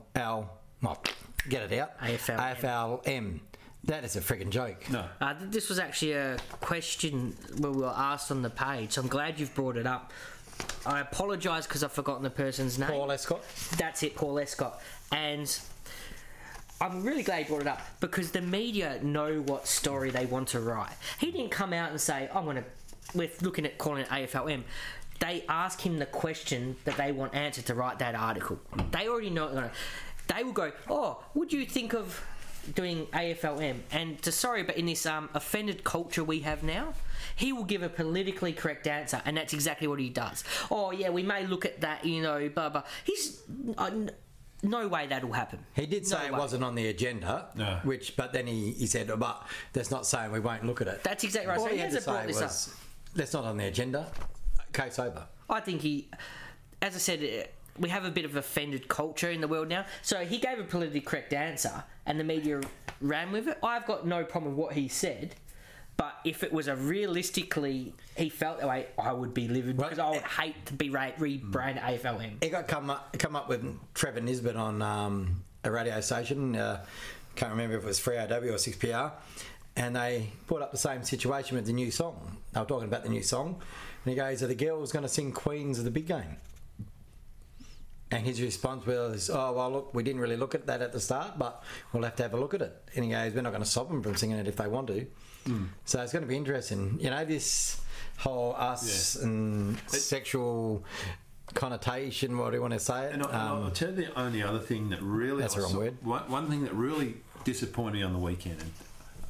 Well, 0.83 1.03
get 1.49 1.71
it 1.71 1.79
out. 1.79 1.99
AFLM. 2.01 2.61
AFLM. 2.61 3.41
That 3.85 4.05
is 4.05 4.17
a 4.17 4.21
freaking 4.21 4.51
joke. 4.51 4.91
No. 4.91 5.05
Uh, 5.21 5.35
this 5.41 5.69
was 5.69 5.79
actually 5.79 6.12
a 6.12 6.39
question 6.61 7.37
where 7.59 7.71
we 7.71 7.83
were 7.83 7.95
asked 7.95 8.31
on 8.33 8.43
the 8.43 8.51
page, 8.51 8.93
so 8.93 9.03
I'm 9.03 9.09
glad 9.09 9.39
you've 9.39 9.55
brought 9.55 9.77
it 9.77 9.87
up. 9.87 10.12
I 10.85 11.01
apologise 11.01 11.66
because 11.66 11.83
I've 11.83 11.92
forgotten 11.92 12.23
the 12.23 12.31
person's 12.31 12.79
name. 12.79 12.88
Paul 12.88 13.11
Escott. 13.11 13.42
That's 13.77 14.03
it, 14.03 14.14
Paul 14.16 14.38
Escott. 14.38 14.81
And 15.12 15.59
I'm 16.81 17.03
really 17.03 17.23
glad 17.23 17.40
you 17.40 17.47
brought 17.47 17.62
it 17.62 17.66
up 17.69 17.81
because 18.01 18.31
the 18.33 18.40
media 18.42 19.01
know 19.03 19.40
what 19.47 19.66
story 19.66 20.11
they 20.11 20.27
want 20.27 20.49
to 20.49 20.61
write. 20.61 20.92
He 21.19 21.31
didn't 21.33 21.51
come 21.51 21.73
out 21.73 21.90
and 21.90 22.01
say, 22.01 22.29
I'm 22.35 22.45
going 22.45 22.57
to, 22.57 22.64
we're 23.14 23.31
looking 23.40 23.64
at 23.64 23.79
calling 23.79 24.03
it 24.03 24.09
AFLM. 24.09 24.62
They 25.19 25.45
ask 25.49 25.81
him 25.81 25.99
the 25.99 26.07
question 26.07 26.77
that 26.85 26.97
they 26.99 27.11
want 27.12 27.35
answered 27.35 27.66
to 27.66 27.75
write 27.75 27.99
that 28.01 28.14
article. 28.14 28.59
They 28.92 29.09
already 29.09 29.31
know 29.31 29.45
what 29.47 29.55
they're 29.55 29.62
gonna- 29.62 29.73
They 30.37 30.45
will 30.45 30.53
go, 30.53 30.73
Oh, 30.90 31.25
would 31.35 31.53
you 31.53 31.64
think 31.64 31.95
of 31.95 32.23
doing 32.75 33.07
AFLM? 33.07 33.81
And 33.90 34.21
to 34.23 34.31
sorry, 34.31 34.62
but 34.62 34.77
in 34.77 34.85
this 34.87 35.07
um, 35.07 35.31
offended 35.33 35.85
culture 35.85 36.23
we 36.23 36.40
have 36.40 36.62
now, 36.62 36.92
he 37.37 37.53
will 37.53 37.65
give 37.65 37.83
a 37.83 37.89
politically 37.89 38.53
correct 38.53 38.87
answer, 38.87 39.21
and 39.25 39.37
that's 39.37 39.53
exactly 39.53 39.87
what 39.89 39.99
he 40.01 40.09
does. 40.11 40.45
Oh, 40.71 40.91
yeah, 40.91 41.11
we 41.11 41.23
may 41.23 41.47
look 41.47 41.65
at 41.65 41.81
that, 41.81 42.05
you 42.05 42.23
know, 42.23 42.49
blah, 42.49 42.69
blah. 42.71 42.83
He's. 43.05 43.43
Uh, 43.77 43.91
no 44.63 44.89
way 44.89 45.07
that'll 45.07 45.33
happen. 45.33 45.59
He 45.75 45.85
did 45.87 46.07
say 46.07 46.17
No 46.19 46.25
it 46.25 46.33
way. 46.33 46.39
wasn't 46.39 46.65
on 46.65 46.75
the 46.75 46.89
agenda, 46.89 47.49
No. 47.55 47.79
which, 47.85 48.17
but 48.17 48.33
then 48.33 48.47
he, 48.47 48.73
he 48.73 48.87
said, 48.87 49.07
but 49.19 49.47
that's 49.75 49.91
not 49.91 50.07
saying 50.07 50.33
we 50.33 50.41
won't 50.41 50.65
look 50.65 50.81
at 50.81 50.89
it. 50.89 51.05
That's 51.05 51.25
exactly 51.25 51.51
right. 51.51 51.59
All 51.59 51.65
So 51.67 51.71
he 51.71 51.77
he 51.77 51.81
had 51.83 51.91
to 51.91 51.97
hasn't 51.97 52.11
brought 52.13 52.21
say 52.23 52.27
this 52.29 52.37
up. 52.39 52.43
was, 52.49 52.75
that's 53.15 53.33
not 53.35 53.45
on 53.45 53.59
the 53.59 53.67
agenda. 53.67 54.07
Case 54.73 54.99
over. 54.99 55.27
I 55.51 55.61
think 55.61 55.83
he, 55.83 56.09
as 56.81 56.95
I 56.97 56.99
said, 56.99 57.21
uh, 57.23 57.47
we 57.79 57.91
have 57.91 58.07
a 58.07 58.11
bit 58.11 58.25
of 58.25 58.35
offended 58.35 58.89
culture 58.89 59.31
in 59.31 59.43
the 59.43 59.47
world 59.49 59.69
now. 59.69 59.85
So 60.03 60.25
he 60.25 60.39
gave 60.39 60.59
a 60.59 60.65
politically 60.65 61.03
correct 61.03 61.35
answer, 61.35 61.85
and 62.07 62.19
the 62.19 62.25
media 62.25 62.63
ran 63.03 63.33
with 63.33 63.49
it. 63.49 63.59
I've 63.63 63.87
got 63.87 64.07
no 64.07 64.25
problem 64.25 64.57
with 64.57 64.65
what 64.65 64.73
he 64.75 64.89
said, 64.89 65.35
but 65.97 66.17
if 66.25 66.43
it 66.43 66.53
was 66.53 66.69
a 66.69 66.77
realistically 66.77 67.95
he 68.17 68.29
felt 68.29 68.59
that 68.61 68.69
way, 68.69 68.87
I 68.99 69.13
would 69.13 69.35
be 69.35 69.49
livid 69.49 69.77
Well, 69.77 69.89
because 69.89 69.99
I 69.99 70.11
would 70.11 70.23
hate 70.23 70.67
to 70.67 70.75
be 70.75 70.91
ra- 70.91 71.11
rebranded 71.19 71.83
AFLM. 71.83 72.43
He 72.43 72.51
got 72.51 72.67
come 72.69 72.91
up, 72.91 73.17
come 73.19 73.37
up 73.37 73.49
with 73.49 73.65
Trevor 73.95 74.21
Nisbett 74.21 74.57
on 74.57 74.83
um, 74.83 75.43
a 75.65 75.71
radio 75.71 76.01
station. 76.01 76.57
Uh, 76.57 76.85
can't 77.35 77.51
remember 77.53 77.77
if 77.77 77.85
it 77.85 77.87
was 77.87 78.01
3AW 78.01 78.31
or 78.31 78.55
6PR. 78.55 79.13
And 79.77 79.95
they 79.95 80.31
brought 80.47 80.63
up 80.63 80.73
the 80.73 80.79
same 80.79 81.05
situation 81.05 81.55
with 81.57 81.67
the 81.67 81.73
new 81.73 81.91
song. 81.91 82.39
They 82.53 82.61
were 82.61 82.67
talking 82.67 82.89
about 82.89 83.03
the 83.03 83.11
new 83.11 83.23
song. 83.23 83.61
And 84.05 84.11
he 84.11 84.17
goes, 84.17 84.43
Are 84.43 84.47
the 84.47 84.55
girls 84.55 84.91
going 84.91 85.03
to 85.03 85.09
sing 85.09 85.33
Queens 85.33 85.79
of 85.79 85.85
the 85.85 85.91
Big 85.91 86.07
Game? 86.07 86.39
And 88.11 88.25
his 88.25 88.41
response 88.41 88.87
was, 88.87 89.29
Oh, 89.29 89.53
well, 89.53 89.71
look, 89.71 89.95
we 89.95 90.03
didn't 90.03 90.23
really 90.23 90.39
look 90.39 90.55
at 90.55 90.67
that 90.67 90.81
at 90.81 90.93
the 90.93 91.01
start, 91.01 91.39
but 91.39 91.63
we'll 91.93 92.05
have 92.05 92.17
to 92.17 92.23
have 92.23 92.33
a 92.33 92.41
look 92.41 92.55
at 92.55 92.63
it. 92.63 92.83
And 92.95 93.05
he 93.05 93.11
goes, 93.11 93.35
We're 93.35 93.43
not 93.43 93.51
going 93.51 93.63
to 93.63 93.69
stop 93.69 93.89
them 93.89 94.03
from 94.03 94.17
singing 94.17 94.39
it 94.39 94.49
if 94.49 94.57
they 94.57 94.67
want 94.67 94.87
to. 94.87 95.07
So 95.85 96.01
it's 96.03 96.13
going 96.13 96.23
to 96.25 96.29
be 96.29 96.37
interesting. 96.37 96.99
You 97.01 97.11
know, 97.11 97.25
this 97.25 97.81
whole 98.19 98.55
us 98.57 99.17
and 99.17 99.79
sexual 99.89 100.85
connotation. 101.55 102.37
What 102.39 102.51
do 102.51 102.57
you 102.57 102.63
want 102.63 102.75
to 102.75 102.81
say? 102.81 103.05
It? 103.07 103.13
And, 103.15 103.23
I, 103.23 103.49
Um, 103.51 103.71
tell 103.73 103.91
you 103.91 103.97
the 103.97 104.19
only 104.19 104.43
other 104.43 104.59
thing 104.59 104.89
that 104.91 105.01
really 105.03 105.43
That's 105.43 105.55
the 105.55 105.63
wrong 105.63 105.71
saw- 105.73 105.79
word. 105.79 105.97
One, 106.03 106.31
one 106.31 106.49
thing 106.49 106.63
that 106.65 106.75
really 106.75 107.17
disappointed 107.45 107.95
me 107.99 108.03
on 108.03 108.13
the 108.13 108.19
weekend, 108.19 108.63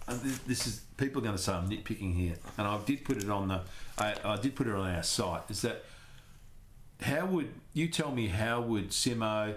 and, 0.09 0.21
this, 0.47 0.67
is 0.67 0.81
people 0.97 1.21
are 1.21 1.25
going 1.25 1.37
to 1.37 1.43
say 1.43 1.53
I'm 1.53 1.69
nitpicking 1.69 2.15
here, 2.15 2.35
and 2.57 2.67
I 2.67 2.79
did 2.85 3.05
put 3.05 3.19
it 3.23 3.29
on 3.29 3.49
the 3.49 3.61
I, 3.99 4.15
I 4.25 4.37
did 4.37 4.55
put 4.55 4.67
it 4.67 4.75
on 4.75 4.89
our 4.95 5.03
site. 5.03 5.43
Is 5.49 5.63
that 5.63 5.85
how 7.01 7.27
would 7.27 7.51
you 7.75 7.89
tell 7.89 8.11
me 8.13 8.29
how 8.29 8.61
would 8.63 8.91
Simo, 8.91 9.55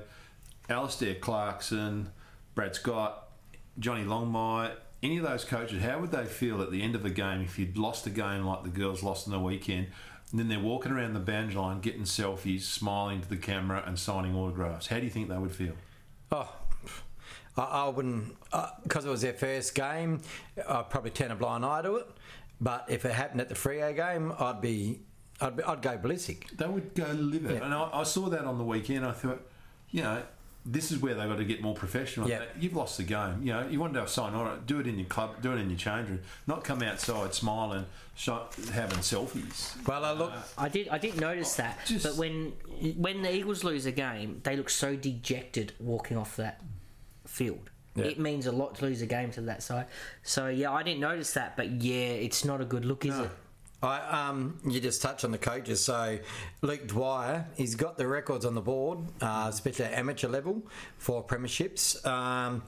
Alastair 0.70 1.16
Clarkson, 1.16 2.10
Brad 2.56 2.76
Scott, 2.76 3.30
Johnny 3.78 4.04
Longmire, 4.04 4.74
any 5.02 5.18
of 5.18 5.24
those 5.24 5.46
coaches, 5.46 5.82
how 5.82 6.00
would 6.00 6.12
they 6.12 6.26
feel 6.26 6.62
at 6.62 6.72
the 6.72 6.82
end 6.82 6.96
of 6.96 7.06
a 7.06 7.10
game 7.10 7.42
if 7.42 7.58
you'd 7.58 7.78
lost 7.78 8.06
a 8.06 8.10
game 8.10 8.44
like 8.44 8.64
the 8.64 8.70
girls 8.70 9.02
lost 9.04 9.28
on 9.28 9.32
the 9.32 9.40
weekend? 9.40 9.88
And 10.32 10.40
then 10.40 10.48
they're 10.48 10.60
walking 10.60 10.92
around 10.92 11.14
the 11.14 11.20
boundary 11.20 11.56
line, 11.56 11.80
getting 11.80 12.04
selfies, 12.04 12.62
smiling 12.62 13.22
to 13.22 13.30
the 13.30 13.38
camera, 13.38 13.84
and 13.86 13.98
signing 13.98 14.36
autographs. 14.36 14.88
How 14.88 14.98
do 14.98 15.04
you 15.04 15.10
think 15.10 15.30
they 15.30 15.38
would 15.38 15.52
feel? 15.52 15.74
Oh, 16.32 16.54
I, 17.58 17.64
I 17.64 17.88
wouldn't 17.88 18.36
uh, 18.54 18.70
because 18.84 19.06
it 19.06 19.10
was 19.10 19.22
their 19.22 19.34
first 19.34 19.74
game. 19.74 20.22
I'd 20.68 20.90
probably 20.90 21.12
turn 21.12 21.32
a 21.32 21.36
blind 21.36 21.66
eye 21.66 21.82
to 21.82 21.96
it. 21.96 22.08
But 22.62 22.86
if 22.90 23.06
it 23.06 23.14
happened 23.14 23.42
at 23.42 23.50
the 23.50 23.56
Freo 23.56 23.96
game, 23.96 24.34
I'd 24.38 24.62
be, 24.62 25.00
I'd, 25.40 25.56
be, 25.56 25.64
I'd 25.64 25.82
go 25.82 25.98
ballistic. 25.98 26.50
They 26.56 26.68
would 26.68 26.94
go 26.94 27.08
livid. 27.08 27.52
Yeah. 27.58 27.64
And 27.64 27.74
I, 27.74 27.90
I 27.94 28.04
saw 28.04 28.30
that 28.30 28.46
on 28.46 28.58
the 28.58 28.66
weekend. 28.66 29.06
I 29.06 29.14
thought, 29.14 29.42
you 29.90 30.04
know, 30.04 30.22
this 30.66 30.92
is 30.92 31.00
where 31.02 31.16
they've 31.16 31.28
got 31.30 31.38
to 31.38 31.46
get 31.46 31.62
more 31.62 31.74
professional. 31.74 32.30
Yeah. 32.30 32.44
You've 32.60 32.76
lost 32.76 32.98
the 32.98 33.04
game. 33.04 33.40
You 33.42 33.54
know, 33.54 33.68
you 33.68 33.80
want 33.80 33.94
to 33.94 34.08
sign 34.08 34.34
on 34.34 34.48
it, 34.58 34.66
do 34.68 34.80
it 34.80 34.88
in 34.88 35.00
your 35.00 35.08
club, 35.08 35.42
do 35.42 35.52
it 35.54 35.58
in 35.60 35.70
your 35.70 35.80
change 35.80 36.10
room, 36.10 36.20
not 36.48 36.64
come 36.64 36.82
outside 36.84 37.34
smiling, 37.34 37.86
having 38.26 39.00
selfies. 39.00 39.76
Well, 39.88 40.04
I 40.06 40.12
look. 40.12 40.32
Uh, 40.32 40.42
I 40.58 40.70
did. 40.70 40.90
I 40.90 40.98
did 40.98 41.20
notice 41.20 41.56
that. 41.56 41.78
Oh, 41.82 41.86
just- 41.86 42.06
but 42.06 42.16
when 42.18 42.54
when 42.98 43.22
the 43.22 43.34
Eagles 43.34 43.64
lose 43.64 43.86
a 43.86 43.92
game, 43.92 44.42
they 44.44 44.56
look 44.56 44.70
so 44.70 44.96
dejected 44.96 45.74
walking 45.80 46.18
off 46.18 46.36
that 46.36 46.62
field. 47.26 47.70
Yeah. 47.96 48.06
It 48.06 48.20
means 48.20 48.46
a 48.46 48.52
lot 48.52 48.76
to 48.76 48.86
lose 48.86 49.02
a 49.02 49.06
game 49.08 49.32
to 49.32 49.42
that 49.42 49.64
side. 49.64 49.88
So 50.24 50.48
yeah, 50.48 50.72
I 50.72 50.84
didn't 50.84 51.00
notice 51.02 51.34
that. 51.34 51.58
But 51.58 51.72
yeah, 51.72 51.96
it's 52.12 52.46
not 52.46 52.62
a 52.62 52.66
good 52.66 52.86
look, 52.86 53.06
is 53.06 53.18
it? 53.18 53.30
I, 53.82 54.28
um, 54.28 54.60
you 54.66 54.80
just 54.80 55.02
touched 55.02 55.24
on 55.24 55.32
the 55.32 55.38
coaches. 55.38 55.84
So, 55.84 56.20
Luke 56.62 56.88
Dwyer, 56.88 57.46
he's 57.56 57.76
got 57.76 57.98
the 57.98 58.08
records 58.08 58.46
on 58.46 58.54
the 58.54 58.62
board, 58.62 59.00
uh, 59.22 59.48
especially 59.50 59.86
at 59.86 59.94
amateur 59.94 60.28
level 60.28 60.64
for 60.98 61.24
premierships. 61.24 62.06
Um, 62.06 62.64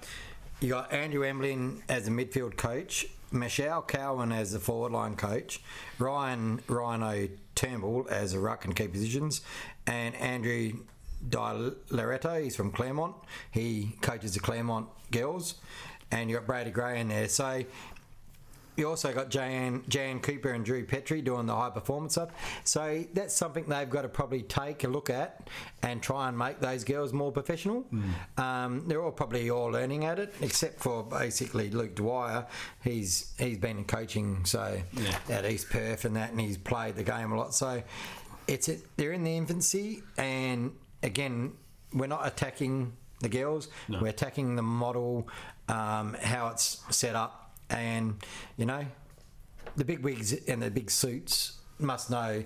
you 0.62 0.70
got 0.70 0.94
Andrew 0.94 1.24
Emblin 1.24 1.84
as 1.90 2.06
the 2.06 2.12
midfield 2.12 2.56
coach, 2.56 3.08
Michelle 3.32 3.82
Cowan 3.82 4.32
as 4.32 4.52
the 4.52 4.60
forward 4.60 4.92
line 4.92 5.16
coach, 5.16 5.62
Ryan 6.00 6.62
Rhino 6.68 7.28
Turnbull 7.56 8.08
as 8.10 8.34
the 8.34 8.40
ruck 8.40 8.66
and 8.66 8.76
key 8.76 8.88
positions, 8.88 9.42
and 9.88 10.16
Andrew 10.16 10.74
Di 11.28 11.72
Loretto, 11.90 12.42
he's 12.42 12.56
from 12.56 12.72
Claremont. 12.72 13.16
He 13.52 13.98
coaches 14.02 14.34
the 14.34 14.40
Claremont 14.40 14.88
girls, 15.12 15.56
and 16.12 16.30
you 16.30 16.36
got 16.36 16.46
Brady 16.46 16.72
Grey 16.72 17.00
in 17.00 17.08
there. 17.08 17.28
So 17.28 17.64
you 18.78 18.88
also 18.88 19.14
got 19.14 19.30
Jan, 19.30 19.84
Jan 19.90 20.20
Cooper 20.20 20.52
and 20.52 20.64
Drew 20.64 20.86
Petrie 20.86 21.22
doing 21.22 21.46
the 21.46 21.56
high 21.56 21.70
performance 21.70 22.14
stuff. 22.14 22.30
So 22.64 23.04
that's 23.14 23.34
something 23.34 23.66
they've 23.68 23.90
got 23.90 24.04
to 24.04 24.10
probably 24.10 24.44
take 24.44 24.84
a 24.84 24.88
look 24.88 25.10
at 25.10 25.50
and 25.84 26.02
try 26.02 26.30
and 26.30 26.38
make 26.38 26.60
those 26.60 26.84
girls 26.84 27.12
more 27.14 27.32
professional. 27.32 27.86
Um, 28.38 28.88
they're 28.88 29.02
all 29.04 29.12
probably 29.12 29.50
all 29.50 29.68
learning 29.68 30.06
at 30.06 30.20
it, 30.20 30.34
except 30.42 30.80
for 30.80 31.04
basically 31.04 31.70
Luke 31.70 31.96
Dwyer. 31.96 32.48
He's 32.84 33.34
he's 33.38 33.58
been 33.58 33.78
in 33.80 33.86
coaching, 33.86 34.46
so 34.46 34.82
at 35.30 35.46
East 35.46 35.70
Perth 35.70 36.06
and 36.06 36.16
that, 36.16 36.32
and 36.32 36.40
he's 36.40 36.58
played 36.58 36.96
the 36.96 37.04
game 37.04 37.32
a 37.32 37.38
lot. 37.38 37.54
So 37.54 37.84
it's 38.48 38.70
a, 38.70 38.78
they're 38.98 39.12
in 39.12 39.24
the 39.24 39.36
infancy, 39.36 40.02
and 40.18 40.74
again, 41.04 41.54
we're 41.94 42.08
not 42.08 42.26
attacking 42.26 42.94
the 43.20 43.30
girls. 43.30 43.68
We're 44.02 44.08
attacking 44.10 44.56
the 44.56 44.64
model, 44.64 45.28
um, 45.68 46.16
how 46.22 46.48
it's 46.48 46.82
set 46.90 47.16
up 47.16 47.51
and 47.72 48.16
you 48.58 48.66
know 48.66 48.86
the 49.76 49.86
big 49.86 50.00
wigs 50.00 50.34
and 50.34 50.62
the 50.62 50.70
big 50.70 50.92
suits 50.92 51.60
must 51.80 52.10
know 52.10 52.44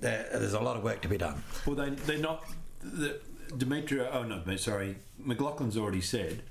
that 0.00 0.32
there's 0.32 0.54
a 0.54 0.60
lot 0.60 0.76
of 0.76 0.82
work 0.82 1.00
to 1.02 1.08
be 1.08 1.18
done. 1.18 1.42
Well, 1.66 1.76
they, 1.76 1.90
they're 1.90 2.18
not. 2.18 2.44
The, 2.82 3.20
Demetria, 3.56 4.08
oh 4.12 4.22
no, 4.22 4.56
sorry, 4.56 4.96
McLachlan's 5.22 5.76
already 5.76 6.00
said 6.00 6.42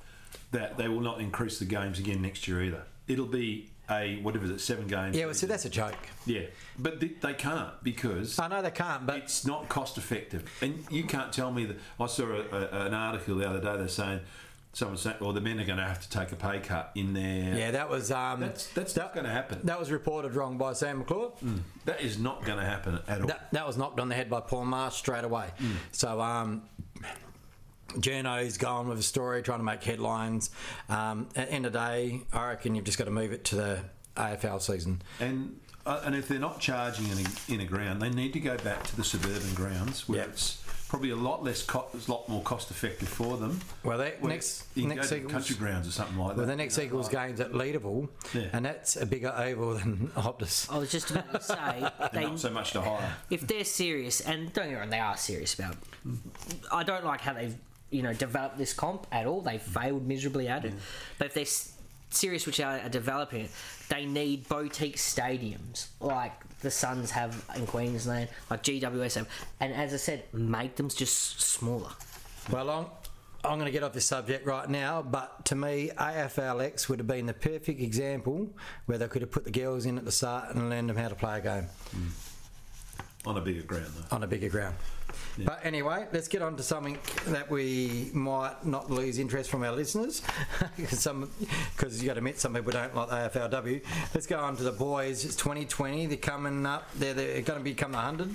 that 0.52 0.78
they 0.78 0.88
will 0.88 1.02
not 1.02 1.20
increase 1.20 1.58
the 1.60 1.66
games 1.66 1.98
again 2.00 2.22
next 2.22 2.48
year 2.48 2.62
either. 2.62 2.84
It'll 3.08 3.26
be 3.26 3.72
a, 3.90 4.18
whatever 4.22 4.46
is 4.46 4.52
it, 4.52 4.62
seven 4.62 4.88
games? 4.88 5.18
Yeah, 5.18 5.26
well, 5.26 5.34
see, 5.34 5.48
that's 5.48 5.66
a 5.66 5.70
joke. 5.70 5.98
Yeah, 6.26 6.44
but 6.80 7.00
they, 7.00 7.08
they 7.08 7.34
can't 7.34 7.72
because 7.84 8.40
I 8.40 8.48
know 8.48 8.62
they 8.62 8.72
can't, 8.72 9.06
but 9.06 9.18
it's 9.18 9.46
not 9.46 9.68
cost 9.68 9.98
effective. 9.98 10.50
And 10.62 10.86
you 10.90 11.04
can't 11.04 11.34
tell 11.34 11.52
me 11.52 11.66
that. 11.66 11.78
I 12.00 12.06
saw 12.06 12.26
a, 12.26 12.42
a, 12.52 12.86
an 12.86 12.94
article 12.94 13.36
the 13.36 13.50
other 13.50 13.60
day. 13.60 13.78
They're 13.78 13.88
saying 13.88 14.22
someone 14.74 14.98
saying, 14.98 15.18
"Well, 15.20 15.34
the 15.34 15.42
men 15.42 15.60
are 15.60 15.66
going 15.66 15.78
to 15.80 15.84
have 15.86 16.02
to 16.02 16.10
take 16.10 16.32
a 16.32 16.36
pay 16.36 16.60
cut 16.60 16.92
in 16.96 17.14
their." 17.14 17.56
yeah, 17.58 17.72
that 17.72 17.90
was 17.90 18.12
um, 18.12 18.40
that's 18.40 18.68
that's 18.68 18.96
not 18.96 19.14
going 19.14 19.26
to 19.26 19.32
happen. 19.32 19.60
that 19.66 19.80
was 19.80 19.92
reported 19.92 20.36
wrong 20.36 20.58
by 20.58 20.74
Sam 20.74 21.00
McClure. 21.00 21.32
That 21.86 22.02
is 22.02 22.18
not 22.20 22.44
going 22.46 22.58
to 22.60 22.66
happen 22.66 23.00
at 23.08 23.22
all. 23.22 23.28
That, 23.28 23.52
that 23.52 23.68
was 23.68 23.78
knocked 23.78 24.00
on 24.00 24.10
the 24.10 24.16
head 24.16 24.30
by 24.30 24.40
Paul 24.42 24.66
Marsh 24.66 24.96
straight 24.96 25.24
away. 25.24 25.48
So 25.92 26.22
um, 26.22 26.62
Journo's 28.00 28.58
going 28.58 28.88
with 28.88 29.00
a 29.00 29.04
story, 29.04 29.42
trying 29.44 29.60
to 29.60 29.66
make 29.66 29.84
headlines. 29.84 30.50
Um, 30.88 31.28
at 31.36 31.48
the 31.50 31.54
end 31.54 31.66
of 31.66 31.74
the 31.74 31.80
day, 31.80 32.22
I 32.32 32.50
reckon 32.50 32.76
you've 32.76 32.86
just 32.86 32.98
got 32.98 33.06
to 33.06 33.12
move 33.12 33.34
it 33.34 33.44
to 33.46 33.56
the 33.56 33.80
AFL 34.16 34.62
season. 34.62 35.02
And 35.20 35.60
uh, 35.86 36.00
and 36.06 36.16
if 36.16 36.28
they're 36.28 36.38
not 36.40 36.60
charging 36.60 37.08
in 37.10 37.18
a, 37.18 37.54
in 37.56 37.60
a 37.62 37.66
ground, 37.66 38.02
they 38.02 38.10
need 38.10 38.34
to 38.34 38.40
go 38.40 38.56
back 38.58 38.84
to 38.84 38.96
the 38.96 39.04
suburban 39.04 39.54
grounds 39.56 40.08
where 40.08 40.20
Yep. 40.20 40.30
it's 40.30 40.64
probably 40.92 41.10
a 41.12 41.16
lot 41.16 41.42
less, 41.42 41.64
co- 41.64 41.88
it's 41.94 42.10
a 42.10 42.12
lot 42.12 42.28
more 42.28 42.42
cost 42.44 42.70
effective 42.70 43.08
for 43.08 43.38
them. 43.38 43.62
Well, 43.82 43.98
they, 43.98 44.14
Where 44.20 44.34
next 44.34 44.66
you 44.76 44.88
next 44.88 45.10
go 45.10 45.16
to 45.16 45.16
Eagles, 45.22 45.32
country 45.32 45.56
grounds 45.56 45.88
or 45.88 45.92
something 45.92 46.18
like 46.18 46.32
that. 46.36 46.38
well, 46.40 46.46
the 46.48 46.56
next 46.58 46.78
Eagles 46.78 47.08
game's 47.08 47.40
at 47.40 47.54
Leederville, 47.54 48.10
Yeah. 48.34 48.48
and 48.52 48.66
that's 48.66 48.98
a 48.98 49.06
bigger 49.06 49.34
oval 49.36 49.76
than 49.76 50.10
Optus. 50.18 50.70
I 50.70 50.78
was 50.78 50.92
just 50.92 51.10
about 51.10 51.32
to 51.32 51.42
say 51.42 51.90
they, 52.14 52.24
not 52.26 52.40
so 52.42 52.50
much 52.50 52.72
to 52.74 52.82
hire. 52.82 53.14
if 53.30 53.48
they're 53.48 53.64
serious, 53.64 54.20
and 54.20 54.52
don't 54.52 54.66
get 54.66 54.74
me 54.74 54.80
wrong, 54.80 54.90
they 54.90 55.00
are 55.00 55.16
serious 55.16 55.54
about. 55.54 55.78
I 56.72 56.84
don't 56.84 57.06
like 57.06 57.22
how 57.22 57.34
they've 57.34 57.56
you 57.90 58.02
know 58.02 58.14
developed 58.14 58.58
this 58.58 58.74
comp 58.74 59.08
at 59.14 59.26
all. 59.26 59.40
They 59.42 59.60
failed 59.60 60.06
miserably 60.06 60.50
at 60.50 60.66
it. 60.66 60.74
But 61.18 61.28
if 61.28 61.34
they're 61.36 61.42
s- 61.44 61.71
serious, 62.14 62.46
which 62.46 62.60
are, 62.60 62.80
are 62.80 62.90
developing 62.90 63.46
it, 63.46 63.52
they 63.90 64.06
need 64.06 64.48
boutique 64.48 64.98
stadiums 64.98 65.88
like 66.00 66.34
the 66.60 66.72
Suns 66.72 67.12
have 67.12 67.44
in 67.56 67.66
Queensland, 67.66 68.30
like 68.50 68.64
GWS 68.64 69.16
have, 69.16 69.30
and 69.60 69.74
as 69.74 69.94
I 69.94 69.98
said, 69.98 70.24
make 70.34 70.76
them 70.76 70.90
just 70.90 71.42
smaller. 71.42 71.90
Well, 72.52 72.70
I'm, 72.70 72.86
I'm 73.44 73.58
going 73.58 73.66
to 73.66 73.72
get 73.72 73.84
off 73.84 73.94
this 73.94 74.06
subject 74.06 74.46
right 74.46 74.70
now, 74.70 75.02
but 75.02 75.46
to 75.46 75.56
me, 75.56 75.92
AFLX 75.98 76.88
would 76.90 77.00
have 77.00 77.08
been 77.08 77.26
the 77.26 77.34
perfect 77.34 77.82
example 77.82 78.50
where 78.86 78.98
they 78.98 79.08
could 79.08 79.22
have 79.22 79.32
put 79.32 79.44
the 79.44 79.52
girls 79.52 79.86
in 79.86 79.98
at 79.98 80.06
the 80.06 80.12
start 80.12 80.54
and 80.56 80.70
learned 80.70 80.90
them 80.90 80.98
how 80.98 81.08
to 81.08 81.16
play 81.16 81.40
a 81.40 81.42
game 81.42 81.68
mm. 81.96 83.28
on 83.28 83.38
a 83.38 83.42
bigger 83.42 83.64
ground, 83.64 83.92
though. 83.98 84.16
on 84.16 84.24
a 84.24 84.28
bigger 84.28 84.50
ground. 84.50 84.76
But 85.38 85.60
anyway, 85.64 86.08
let's 86.12 86.28
get 86.28 86.42
on 86.42 86.56
to 86.58 86.64
something 86.64 86.98
that 87.28 87.50
we 87.50 88.12
might 88.14 88.66
not 88.66 88.90
lose 88.90 89.20
interest 89.20 89.50
from 89.50 89.64
our 89.64 89.72
listeners, 89.72 90.22
because 90.78 92.02
you 92.02 92.08
got 92.08 92.14
to 92.14 92.20
admit 92.20 92.40
some 92.40 92.54
people 92.54 92.72
don't 92.72 92.96
like 92.96 93.10
the 93.10 93.40
AFLW. 93.40 93.82
Let's 94.14 94.28
go 94.28 94.40
on 94.40 94.58
to 94.58 94.64
the 94.64 94.72
boys. 94.72 95.26
It's 95.26 95.36
2020. 95.36 96.08
They're 96.08 96.18
coming 96.18 96.66
up. 96.66 96.90
They're, 96.96 97.14
they're 97.14 97.42
going 97.42 97.60
to 97.60 97.64
become 97.64 97.94
100. 97.94 98.34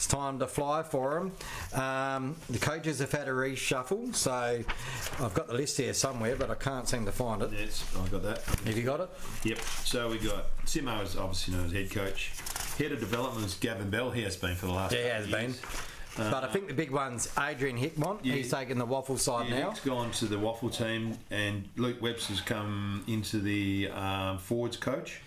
It's 0.00 0.06
time 0.06 0.38
to 0.38 0.46
fly 0.46 0.82
for 0.82 1.14
them. 1.14 1.78
Um, 1.78 2.36
the 2.48 2.58
coaches 2.58 3.00
have 3.00 3.12
had 3.12 3.28
a 3.28 3.32
reshuffle, 3.32 4.14
so 4.14 4.32
I've 4.32 5.34
got 5.34 5.46
the 5.46 5.52
list 5.52 5.76
here 5.76 5.92
somewhere, 5.92 6.36
but 6.36 6.50
I 6.50 6.54
can't 6.54 6.88
seem 6.88 7.04
to 7.04 7.12
find 7.12 7.42
it. 7.42 7.50
Yes, 7.52 7.84
I've 7.98 8.10
got 8.10 8.22
that. 8.22 8.42
Have 8.42 8.78
you 8.78 8.82
got 8.82 9.00
it? 9.00 9.10
Yep. 9.44 9.58
So 9.84 10.08
we 10.08 10.18
got 10.18 10.46
Simo 10.64 11.02
is 11.04 11.18
obviously 11.18 11.54
known 11.54 11.66
as 11.66 11.72
head 11.72 11.90
coach. 11.90 12.32
Head 12.78 12.92
of 12.92 13.00
development 13.00 13.44
is 13.44 13.54
Gavin 13.56 13.90
Bell. 13.90 14.10
He 14.10 14.22
has 14.22 14.36
been 14.36 14.56
for 14.56 14.66
the 14.66 14.72
last. 14.72 14.94
Yeah, 14.94 15.02
he 15.02 15.08
has 15.08 15.24
of 15.26 15.32
been. 15.32 15.54
Years. 16.18 16.30
but 16.30 16.44
I 16.44 16.48
think 16.48 16.68
the 16.68 16.74
big 16.74 16.90
one's 16.90 17.28
Adrian 17.38 17.78
Hickmont. 17.78 18.20
Yeah. 18.22 18.34
He's 18.34 18.50
taking 18.50 18.78
the 18.78 18.86
WAFL 18.86 19.18
side 19.18 19.48
Yeah, 19.48 19.60
now. 19.60 19.68
Nick's 19.68 19.80
gone 19.80 20.10
to 20.12 20.24
the 20.26 20.36
WAFL 20.36 20.76
team, 20.76 21.18
and 21.30 21.68
Luke 21.76 22.00
Webster's 22.02 22.40
come 22.40 23.04
into 23.06 23.38
the 23.38 23.88
um, 23.90 24.38
forwards 24.38 24.76
coach. 24.76 25.20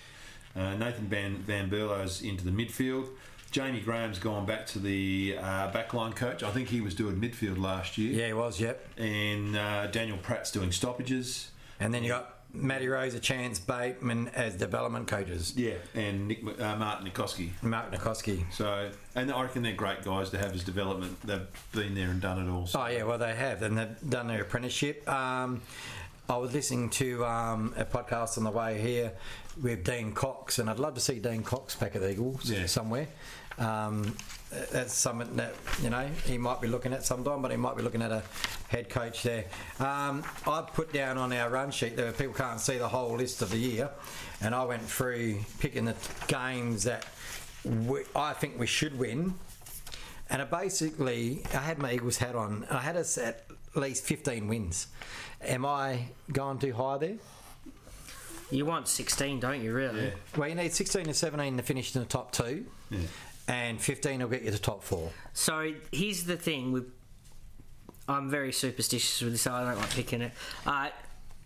Uh, 0.56 0.76
Nathan 0.76 1.06
Van 1.08 1.38
Van 1.38 1.70
Berlo's 1.70 2.22
into 2.22 2.44
the 2.46 2.52
midfield. 2.52 3.08
Jaymie 3.52 3.84
Graham's 3.86 4.18
gone 4.18 4.46
back 4.48 4.66
to 4.68 4.80
the 4.80 5.38
uh, 5.40 5.72
backline 5.72 6.16
coach. 6.16 6.42
I 6.42 6.50
think 6.50 6.70
he 6.70 6.82
was 6.82 6.96
doing 6.96 7.18
midfield 7.18 7.60
last 7.60 7.98
year. 8.00 8.12
Yeah, 8.14 8.28
he 8.28 8.34
was. 8.34 8.60
Yep. 8.60 8.88
And 8.98 9.56
uh, 9.56 9.88
Daniel 9.88 10.18
Pratt's 10.18 10.52
doing 10.52 10.72
stoppages. 10.72 11.52
And 11.80 11.94
then 11.94 12.04
you 12.04 12.10
got 12.10 12.33
Matty 12.54 12.88
Rose, 12.88 13.16
a 13.16 13.20
Chance 13.20 13.60
Bateman 13.60 14.30
as 14.36 14.56
development 14.56 15.08
coaches. 15.08 15.54
Yeah, 15.58 15.74
and 15.96 16.28
Nick, 16.28 16.44
uh, 16.60 16.76
Martin 16.76 17.10
Nicoski. 17.10 17.50
Mark 17.64 17.92
Nicoski. 17.92 18.44
So, 18.54 18.92
and 19.16 19.32
I 19.32 19.42
reckon 19.42 19.64
they're 19.64 19.74
great 19.74 20.04
guys 20.04 20.30
to 20.30 20.38
have 20.38 20.54
as 20.54 20.64
development. 20.64 21.20
They've 21.24 21.48
been 21.72 21.96
there 21.96 22.10
and 22.10 22.22
done 22.22 22.46
it 22.48 22.52
all. 22.52 22.68
So. 22.68 22.82
Oh 22.82 22.88
yeah, 22.88 23.04
well 23.04 23.18
they 23.18 23.34
have, 23.34 23.62
and 23.64 23.78
they've 23.78 24.10
done 24.10 24.28
their 24.28 24.42
apprenticeship. 24.44 25.08
Um, 25.10 25.62
I 26.30 26.38
was 26.38 26.54
listening 26.54 26.90
to 26.92 27.26
um, 27.26 27.74
a 27.76 27.84
podcast 27.86 28.38
on 28.38 28.44
the 28.46 28.52
way 28.52 28.80
here 28.80 29.12
with 29.62 29.84
Dean 29.84 30.14
Cox, 30.14 30.60
and 30.60 30.70
I'd 30.70 30.80
love 30.80 30.94
to 30.94 31.02
see 31.02 31.20
Dean 31.20 31.44
Cox 31.44 31.76
back 31.76 31.96
at 31.96 32.02
the 32.02 32.12
Eagles 32.12 32.50
Yeah. 32.50 32.66
somewhere. 32.68 33.08
Um, 33.58 34.16
that's 34.72 34.94
something 34.94 35.36
that 35.38 35.56
you 35.82 35.90
know 35.90 36.08
he 36.26 36.38
might 36.38 36.62
be 36.62 36.68
looking 36.68 36.94
at 36.94 37.04
sometime, 37.06 37.42
but 37.42 37.52
he 37.52 37.58
might 37.58 37.76
be 37.76 37.82
looking 37.84 38.02
at 38.02 38.12
a 38.12 38.24
head 38.68 38.90
coach 38.90 39.24
there. 39.24 39.46
Um, 39.80 40.24
I 40.48 40.62
put 40.74 40.92
down 40.94 41.18
on 41.18 41.34
our 41.34 41.50
run 41.50 41.72
sheet 41.72 41.96
that 41.98 42.18
people 42.18 42.34
can't 42.34 42.60
see 42.60 42.78
the 42.78 42.88
whole 42.88 43.16
list 43.16 43.42
of 43.42 43.50
the 43.52 43.58
year, 43.58 43.90
and 44.42 44.54
I 44.54 44.64
went 44.66 44.84
through 44.84 45.40
picking 45.60 45.86
the 45.86 45.96
games 46.28 46.84
that 46.84 47.06
we, 47.66 48.02
I 48.16 48.34
think 48.34 48.60
we 48.60 48.68
should 48.68 48.98
win. 48.98 49.34
And 50.30 50.42
I 50.42 50.46
basically, 50.46 51.44
I 51.54 51.58
had 51.58 51.78
my 51.78 51.94
Eagles 51.94 52.18
hat 52.18 52.34
on, 52.36 52.66
and 52.68 52.78
I 52.78 52.82
had 52.82 52.96
us 52.98 53.18
at 53.18 53.46
least 53.76 54.04
15 54.06 54.48
wins. 54.48 54.88
Am 55.42 55.66
I 55.66 56.06
going 56.32 56.58
too 56.60 56.74
high 56.74 56.98
there? 56.98 57.18
You 58.50 58.66
want 58.66 58.88
16, 58.88 59.40
don't 59.40 59.62
you, 59.62 59.74
really? 59.74 60.06
Yeah. 60.06 60.12
Well, 60.38 60.48
you 60.50 60.56
need 60.56 60.74
16 60.74 61.06
and 61.08 61.16
17 61.16 61.58
to 61.58 61.64
finish 61.64 61.96
in 61.96 62.02
the 62.02 62.08
top 62.08 62.32
two, 62.32 62.66
Yeah. 62.90 63.00
And 63.48 63.80
15 63.82 64.20
will 64.22 64.28
get 64.28 64.44
you 64.44 64.52
the 64.52 64.58
top 64.58 64.84
four. 64.84 65.12
So 65.34 65.74
here's 65.92 66.24
the 66.24 66.38
thing 66.38 66.72
with 66.72 66.86
I'm 68.08 68.30
very 68.30 68.52
superstitious 68.52 69.22
with 69.22 69.32
this. 69.34 69.48
I 69.48 69.64
don't 69.64 69.80
like 69.80 69.90
picking 69.92 70.22
it. 70.22 70.34
Uh, 70.66 70.90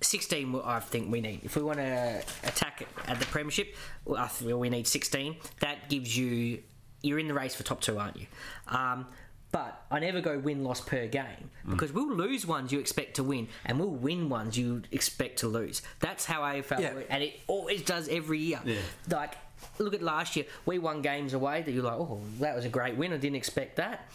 16, 0.02 0.60
I 0.64 0.80
think 0.80 1.12
we 1.12 1.22
need. 1.22 1.42
If 1.44 1.56
we 1.56 1.62
want 1.64 1.78
to 1.80 2.24
attack 2.44 2.88
at 3.08 3.20
the 3.20 3.26
premiership, 3.28 3.76
well, 4.06 4.22
I 4.22 4.28
feel 4.28 4.60
we 4.60 4.70
need 4.70 4.88
16. 4.88 5.36
That 5.60 5.90
gives 5.90 6.16
you. 6.18 6.62
You're 7.04 7.20
in 7.20 7.28
the 7.28 7.34
race 7.34 7.54
for 7.56 7.64
top 7.64 7.82
two, 7.82 7.98
aren't 8.00 8.18
you? 8.18 8.26
Um, 8.68 9.06
but 9.52 9.84
I 9.92 10.00
never 10.00 10.20
go 10.20 10.38
win 10.40 10.64
loss 10.64 10.82
per 10.82 11.08
game 11.08 11.50
because 11.70 11.94
we'll 11.94 12.12
lose 12.14 12.46
ones 12.46 12.72
you 12.72 12.80
expect 12.80 13.16
to 13.16 13.24
win, 13.24 13.48
and 13.66 13.80
we'll 13.80 13.90
win 13.90 14.30
ones 14.30 14.58
you 14.58 14.82
expect 14.92 15.40
to 15.40 15.48
lose. 15.48 15.82
That's 16.00 16.26
how 16.26 16.42
AFL, 16.42 16.80
Yeah. 16.82 16.94
and 17.10 17.24
it 17.24 17.40
always 17.48 17.82
does 17.84 18.08
every 18.10 18.40
year. 18.40 18.60
Yeah. 18.66 18.76
Like, 19.10 19.36
look 19.80 19.94
at 19.94 20.02
last 20.02 20.36
year. 20.36 20.46
We 20.66 20.80
won 20.80 21.02
games 21.02 21.34
away 21.34 21.62
that 21.62 21.72
you're 21.72 21.84
like, 21.84 21.94
oh, 22.00 22.20
that 22.40 22.56
was 22.56 22.66
a 22.66 22.70
great 22.70 22.96
win. 22.98 23.14
I 23.14 23.18
didn't 23.18 23.36
expect 23.38 23.78
that. 23.78 24.10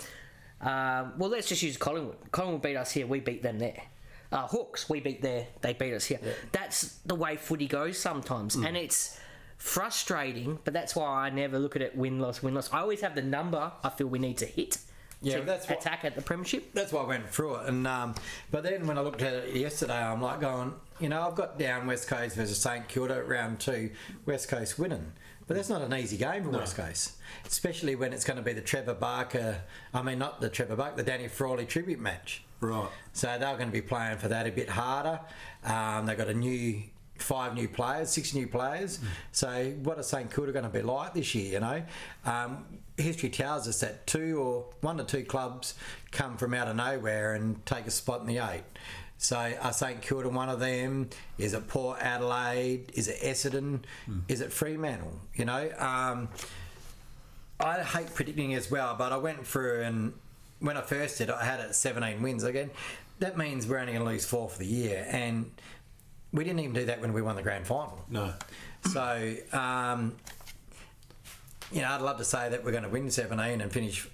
Um, 0.61 1.15
well, 1.19 1.31
let's 1.31 1.49
just 1.49 1.63
use 1.63 1.77
Collingwood. 1.77 2.17
Collingwood 2.31 2.63
beat 2.63 2.77
us 2.77 2.93
here. 2.93 3.07
We 3.07 3.21
beat 3.21 3.43
them 3.43 3.59
there. 3.59 3.83
Uh, 4.31 4.47
Hawks, 4.47 4.89
we 4.89 5.01
beat 5.01 5.21
there. 5.21 5.47
They 5.61 5.73
beat 5.75 5.93
us 5.93 6.05
here. 6.07 6.21
That's 6.53 6.95
the 7.05 7.15
way 7.15 7.37
footy 7.37 7.67
goes 7.69 7.99
sometimes, 7.99 8.55
and 8.55 8.77
it's 8.77 9.19
frustrating. 9.59 10.59
But 10.65 10.73
that's 10.75 10.97
why 10.97 11.07
I 11.27 11.31
never 11.31 11.59
look 11.59 11.77
at 11.77 11.83
it 11.83 11.97
win 11.97 12.19
loss 12.19 12.43
win 12.43 12.55
loss. 12.55 12.73
I 12.73 12.81
always 12.81 13.01
have 13.03 13.15
the 13.15 13.23
number 13.23 13.73
I 13.85 13.89
feel 13.91 14.07
we 14.07 14.19
need 14.19 14.39
to 14.39 14.47
hit. 14.47 14.79
Yeah, 15.25 15.39
to 15.39 15.45
that's 15.45 15.69
what- 15.69 15.79
attack 15.79 16.05
at 16.05 16.15
the 16.17 16.23
premiership. 16.23 16.73
That's 16.73 16.93
why 16.93 17.03
I 17.03 17.07
went 17.07 17.29
through 17.29 17.57
it. 17.57 17.69
And 17.69 17.87
um, 17.87 18.15
but 18.51 18.63
then 18.65 18.87
when 18.87 18.99
I 18.99 19.03
looked 19.03 19.23
at 19.23 19.35
it 19.35 19.55
yesterday, 19.55 19.95
I'm 20.03 20.21
like 20.23 20.41
going, 20.41 20.75
you 20.99 21.09
know, 21.09 21.27
I've 21.29 21.35
got 21.37 21.59
down 21.59 21.87
West 21.87 22.09
Coast 22.09 22.35
versus 22.37 22.59
St 22.61 22.89
Kilda 22.89 23.17
at 23.17 23.29
round 23.29 23.61
two, 23.61 23.91
West 24.27 24.49
Coast 24.49 24.79
winning. 24.79 25.13
But 25.47 25.57
that's 25.57 25.69
not 25.69 25.83
an 25.83 25.93
easy 25.95 26.17
game 26.17 26.45
for 26.45 26.51
West 26.51 26.77
Coast, 26.77 27.13
especially 27.47 27.95
when 27.95 28.13
it's 28.13 28.25
going 28.25 28.37
to 28.37 28.43
be 28.43 28.53
the 28.53 28.61
Trevor 28.61 28.95
Barker. 28.95 29.63
I 29.93 30.03
mean, 30.03 30.19
not 30.19 30.41
the 30.41 30.49
Trevor 30.49 30.77
Barker, 30.77 30.97
the 30.97 31.03
Danny 31.03 31.29
Frawley 31.29 31.67
tribute 31.67 32.01
match. 32.01 32.45
Right. 32.61 32.89
So 33.13 33.27
they're 33.27 33.57
going 33.57 33.69
to 33.69 33.73
be 33.73 33.83
playing 33.83 34.19
for 34.19 34.29
that 34.29 34.47
a 34.47 34.53
bit 34.53 34.69
harder. 34.69 35.21
Um, 35.65 36.07
they've 36.07 36.17
got 36.17 36.29
a 36.29 36.35
new 36.35 36.83
five 37.17 37.55
new 37.55 37.69
players, 37.69 38.11
six 38.11 38.35
new 38.35 38.47
players. 38.47 39.01
So 39.31 39.73
what 39.83 39.99
are 39.99 40.03
St 40.03 40.33
Kilda 40.33 40.53
going 40.53 40.65
to 40.65 40.71
be 40.71 40.83
like 40.83 41.15
this 41.15 41.35
year? 41.35 41.55
You 41.55 41.61
know, 41.61 41.83
um, 42.25 42.67
history 42.97 43.29
tells 43.29 43.67
us 43.69 43.81
that 43.81 44.07
two 44.07 44.39
or 44.41 44.67
one 44.81 45.01
or 45.01 45.05
two 45.05 45.25
clubs 45.25 45.75
come 46.11 46.37
from 46.37 46.55
out 46.55 46.69
of 46.69 46.77
nowhere 46.77 47.35
and 47.35 47.65
take 47.67 47.87
a 47.87 47.91
spot 47.91 48.21
in 48.21 48.27
the 48.27 48.39
eight. 48.39 48.65
So 49.23 49.37
are 49.37 49.73
St 49.73 50.03
Kilda 50.03 50.29
one 50.29 50.49
of 50.49 50.59
them? 50.59 51.09
Is 51.39 51.55
it 51.55 51.69
Port 51.69 51.99
Adelaide? 52.01 52.91
Is 52.95 53.07
it 53.07 53.21
Essendon? 53.21 53.81
Is 54.29 54.41
it 54.41 54.53
Fremantle? 54.53 55.21
You 55.35 55.45
know. 55.45 55.71
Um, 55.79 56.29
I 57.61 57.83
hate 57.83 58.13
predicting 58.13 58.55
as 58.55 58.69
well, 58.69 58.97
but 58.99 59.13
I 59.13 59.19
went 59.19 59.47
through 59.47 59.83
and 59.83 60.13
when 60.59 60.77
I 60.77 60.81
first 60.81 61.19
did, 61.19 61.31
I 61.31 61.45
had 61.45 61.61
it 61.61 61.75
17 61.75 62.21
wins. 62.21 62.43
Again, 62.43 62.71
that 63.21 63.37
means 63.37 63.67
we're 63.67 63.79
only 63.79 63.93
going 63.93 64.05
to 64.05 64.11
lose 64.11 64.25
four 64.25 64.49
for 64.49 64.59
the 64.59 64.67
year, 64.67 65.07
and 65.11 65.51
we 66.33 66.45
didn't 66.45 66.61
even 66.61 66.73
do 66.73 66.85
that 66.87 67.01
when 67.01 67.13
we 67.13 67.21
won 67.21 67.37
the 67.37 67.43
grand 67.43 67.67
final. 67.67 68.05
No. 68.09 68.33
So, 68.93 69.37
um, 69.53 70.17
you 71.71 71.83
know, 71.83 71.89
I'd 71.89 72.01
love 72.01 72.19
to 72.19 72.25
say 72.25 72.49
that 72.49 72.65
we're 72.65 72.71
going 72.71 72.85
to 72.85 72.89
win 72.89 73.11
17 73.11 73.61
and 73.61 73.73
finish 73.73 74.09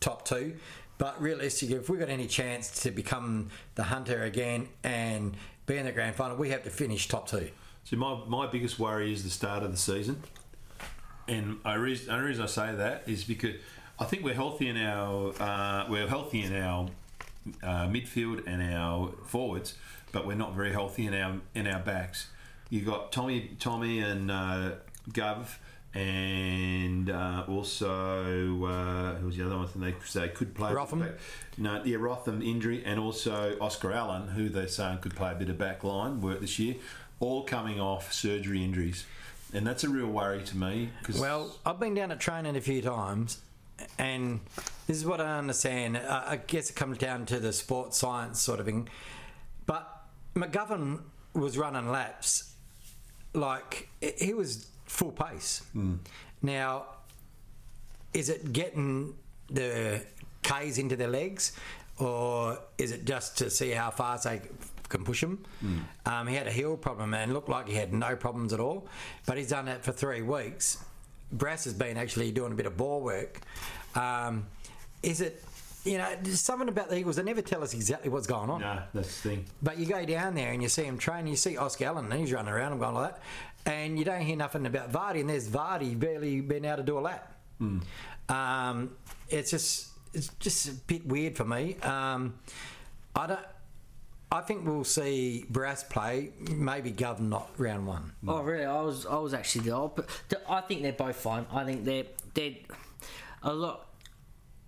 top 0.00 0.26
two, 0.26 0.56
but 1.02 1.20
realistically, 1.20 1.74
if 1.74 1.90
we've 1.90 1.98
got 1.98 2.10
any 2.10 2.28
chance 2.28 2.80
to 2.84 2.92
become 2.92 3.48
the 3.74 3.82
hunter 3.82 4.22
again 4.22 4.68
and 4.84 5.36
be 5.66 5.76
in 5.76 5.84
the 5.84 5.90
grand 5.90 6.14
final, 6.14 6.36
we 6.36 6.50
have 6.50 6.62
to 6.62 6.70
finish 6.70 7.08
top 7.08 7.26
two. 7.26 7.50
So 7.82 7.96
my, 7.96 8.20
my 8.28 8.46
biggest 8.46 8.78
worry 8.78 9.12
is 9.12 9.24
the 9.24 9.30
start 9.30 9.64
of 9.64 9.72
the 9.72 9.76
season, 9.76 10.22
and 11.26 11.58
the 11.64 11.76
reason, 11.76 12.08
only 12.14 12.26
reason 12.26 12.44
I 12.44 12.46
say 12.46 12.72
that 12.76 13.02
is 13.08 13.24
because 13.24 13.56
I 13.98 14.04
think 14.04 14.22
we're 14.22 14.34
healthy 14.34 14.68
in 14.68 14.76
our 14.76 15.34
uh, 15.40 15.86
we're 15.90 16.06
healthy 16.06 16.42
in 16.42 16.54
our 16.54 16.88
uh, 17.64 17.88
midfield 17.88 18.46
and 18.46 18.62
our 18.62 19.10
forwards, 19.26 19.74
but 20.12 20.24
we're 20.24 20.36
not 20.36 20.54
very 20.54 20.70
healthy 20.70 21.06
in 21.06 21.14
our 21.14 21.34
in 21.56 21.66
our 21.66 21.80
backs. 21.80 22.28
You 22.70 22.82
got 22.82 23.10
Tommy 23.10 23.56
Tommy 23.58 23.98
and 23.98 24.30
uh, 24.30 24.70
Gov. 25.10 25.48
And 25.94 27.10
uh, 27.10 27.44
also, 27.48 28.64
uh, 28.64 29.14
who 29.16 29.26
was 29.26 29.36
the 29.36 29.44
other 29.44 29.56
one? 29.58 29.68
They 29.76 29.94
they 30.14 30.28
could 30.28 30.54
play. 30.54 30.72
Rotham? 30.72 31.06
No, 31.58 31.82
yeah, 31.84 31.98
Rotham 31.98 32.40
injury, 32.40 32.82
and 32.84 32.98
also 32.98 33.58
Oscar 33.60 33.92
Allen, 33.92 34.28
who 34.28 34.48
they're 34.48 34.68
saying 34.68 34.98
could 34.98 35.14
play 35.14 35.32
a 35.32 35.34
bit 35.34 35.50
of 35.50 35.58
back 35.58 35.84
line 35.84 36.22
work 36.22 36.40
this 36.40 36.58
year, 36.58 36.76
all 37.20 37.44
coming 37.44 37.78
off 37.78 38.10
surgery 38.10 38.64
injuries, 38.64 39.04
and 39.52 39.66
that's 39.66 39.84
a 39.84 39.88
real 39.90 40.06
worry 40.06 40.42
to 40.44 40.56
me. 40.56 40.88
Because 41.00 41.20
Well, 41.20 41.54
I've 41.66 41.78
been 41.78 41.92
down 41.92 42.10
at 42.10 42.20
training 42.20 42.56
a 42.56 42.60
few 42.62 42.80
times, 42.80 43.42
and 43.98 44.40
this 44.86 44.96
is 44.96 45.04
what 45.04 45.20
I 45.20 45.38
understand. 45.38 45.98
I 45.98 46.32
I 46.32 46.36
guess 46.36 46.70
it 46.70 46.74
comes 46.74 46.96
down 46.96 47.26
to 47.26 47.38
the 47.38 47.52
sports 47.52 47.98
science 47.98 48.40
sort 48.40 48.60
of 48.60 48.66
thing. 48.66 48.88
But 49.66 49.86
McGovern 50.34 51.00
was 51.34 51.58
running 51.58 51.90
laps 51.90 52.54
like 53.34 53.88
he 54.00 54.32
was 54.34 54.68
full 54.92 55.12
pace. 55.12 55.62
Now, 56.42 56.84
is 58.12 58.28
it 58.28 58.52
getting 58.52 59.14
the 59.48 60.02
K's 60.42 60.78
into 60.78 60.96
their 60.96 61.08
legs, 61.08 61.52
or 61.98 62.58
is 62.78 62.92
it 62.92 63.04
just 63.04 63.38
to 63.38 63.50
see 63.50 63.70
how 63.70 63.90
fast 63.90 64.24
they 64.24 64.40
can 64.88 65.04
push 65.04 65.22
him? 65.22 65.42
Um, 66.06 66.26
he 66.26 66.34
had 66.34 66.46
a 66.46 66.50
heel 66.52 66.76
problem 66.76 67.14
and 67.14 67.32
looked 67.32 67.48
like 67.48 67.68
he 67.68 67.74
had 67.74 67.92
no 67.92 68.16
problems 68.16 68.52
at 68.52 68.60
all, 68.60 68.86
but 69.26 69.38
he's 69.38 69.48
done 69.48 69.64
that 69.66 69.82
for 69.84 69.92
three 69.92 70.22
weeks. 70.22 70.78
Brass 71.32 71.64
has 71.64 71.72
been 71.74 71.96
actually 71.96 72.30
doing 72.32 72.52
a 72.52 72.54
bit 72.54 72.66
of 72.66 72.76
ball 72.76 73.00
work. 73.00 73.40
Um, 73.94 74.46
is 75.02 75.20
it, 75.22 75.42
you 75.84 75.96
know, 75.98 76.08
there's 76.22 76.40
something 76.40 76.68
about 76.68 76.90
the 76.90 76.96
Eagles, 76.98 77.16
they 77.16 77.22
never 77.22 77.40
tell 77.42 77.62
us 77.62 77.72
exactly 77.74 78.10
what's 78.10 78.26
going 78.26 78.50
on. 78.50 78.60
no, 78.60 78.82
that's 78.94 79.20
the 79.22 79.28
thing. 79.30 79.44
But 79.62 79.78
you 79.78 79.86
go 79.86 80.04
down 80.04 80.34
there 80.34 80.52
and 80.52 80.62
you 80.62 80.68
see 80.68 80.84
him 80.84 80.98
train, 80.98 81.26
you 81.26 81.36
see 81.36 81.56
Oscar 81.56 81.86
Allen, 81.86 82.10
and 82.12 82.20
he's 82.20 82.32
running 82.32 82.52
around 82.52 82.72
and 82.72 82.80
going 82.80 82.94
like 82.94 83.12
that, 83.14 83.22
and 83.66 83.98
you 83.98 84.04
don't 84.04 84.22
hear 84.22 84.36
nothing 84.36 84.66
about 84.66 84.92
Vardy, 84.92 85.20
and 85.20 85.30
there's 85.30 85.48
Vardy 85.48 85.98
barely 85.98 86.40
been 86.40 86.64
able 86.64 86.78
to 86.78 86.82
do 86.82 86.98
a 86.98 87.00
lap. 87.00 87.32
Um, 88.28 88.96
it's 89.28 89.50
just 89.50 89.88
it's 90.14 90.28
just 90.40 90.68
a 90.68 90.72
bit 90.72 91.06
weird 91.06 91.36
for 91.36 91.44
me. 91.44 91.76
Um, 91.82 92.34
I 93.14 93.26
don't. 93.26 93.40
I 94.30 94.40
think 94.40 94.66
we'll 94.66 94.84
see 94.84 95.44
Brass 95.50 95.84
play, 95.84 96.30
maybe 96.50 96.90
Gov 96.90 97.20
not 97.20 97.50
round 97.58 97.86
one. 97.86 98.12
Oh, 98.26 98.40
really? 98.42 98.64
I 98.64 98.80
was 98.80 99.04
I 99.04 99.16
was 99.16 99.34
actually 99.34 99.66
the 99.68 99.76
opposite. 99.76 100.10
I 100.48 100.62
think 100.62 100.82
they're 100.82 100.92
both 100.92 101.16
fine. 101.16 101.46
I 101.52 101.64
think 101.64 101.84
they're 101.84 102.06
they're 102.34 102.54
a 103.42 103.52
lot. 103.52 103.88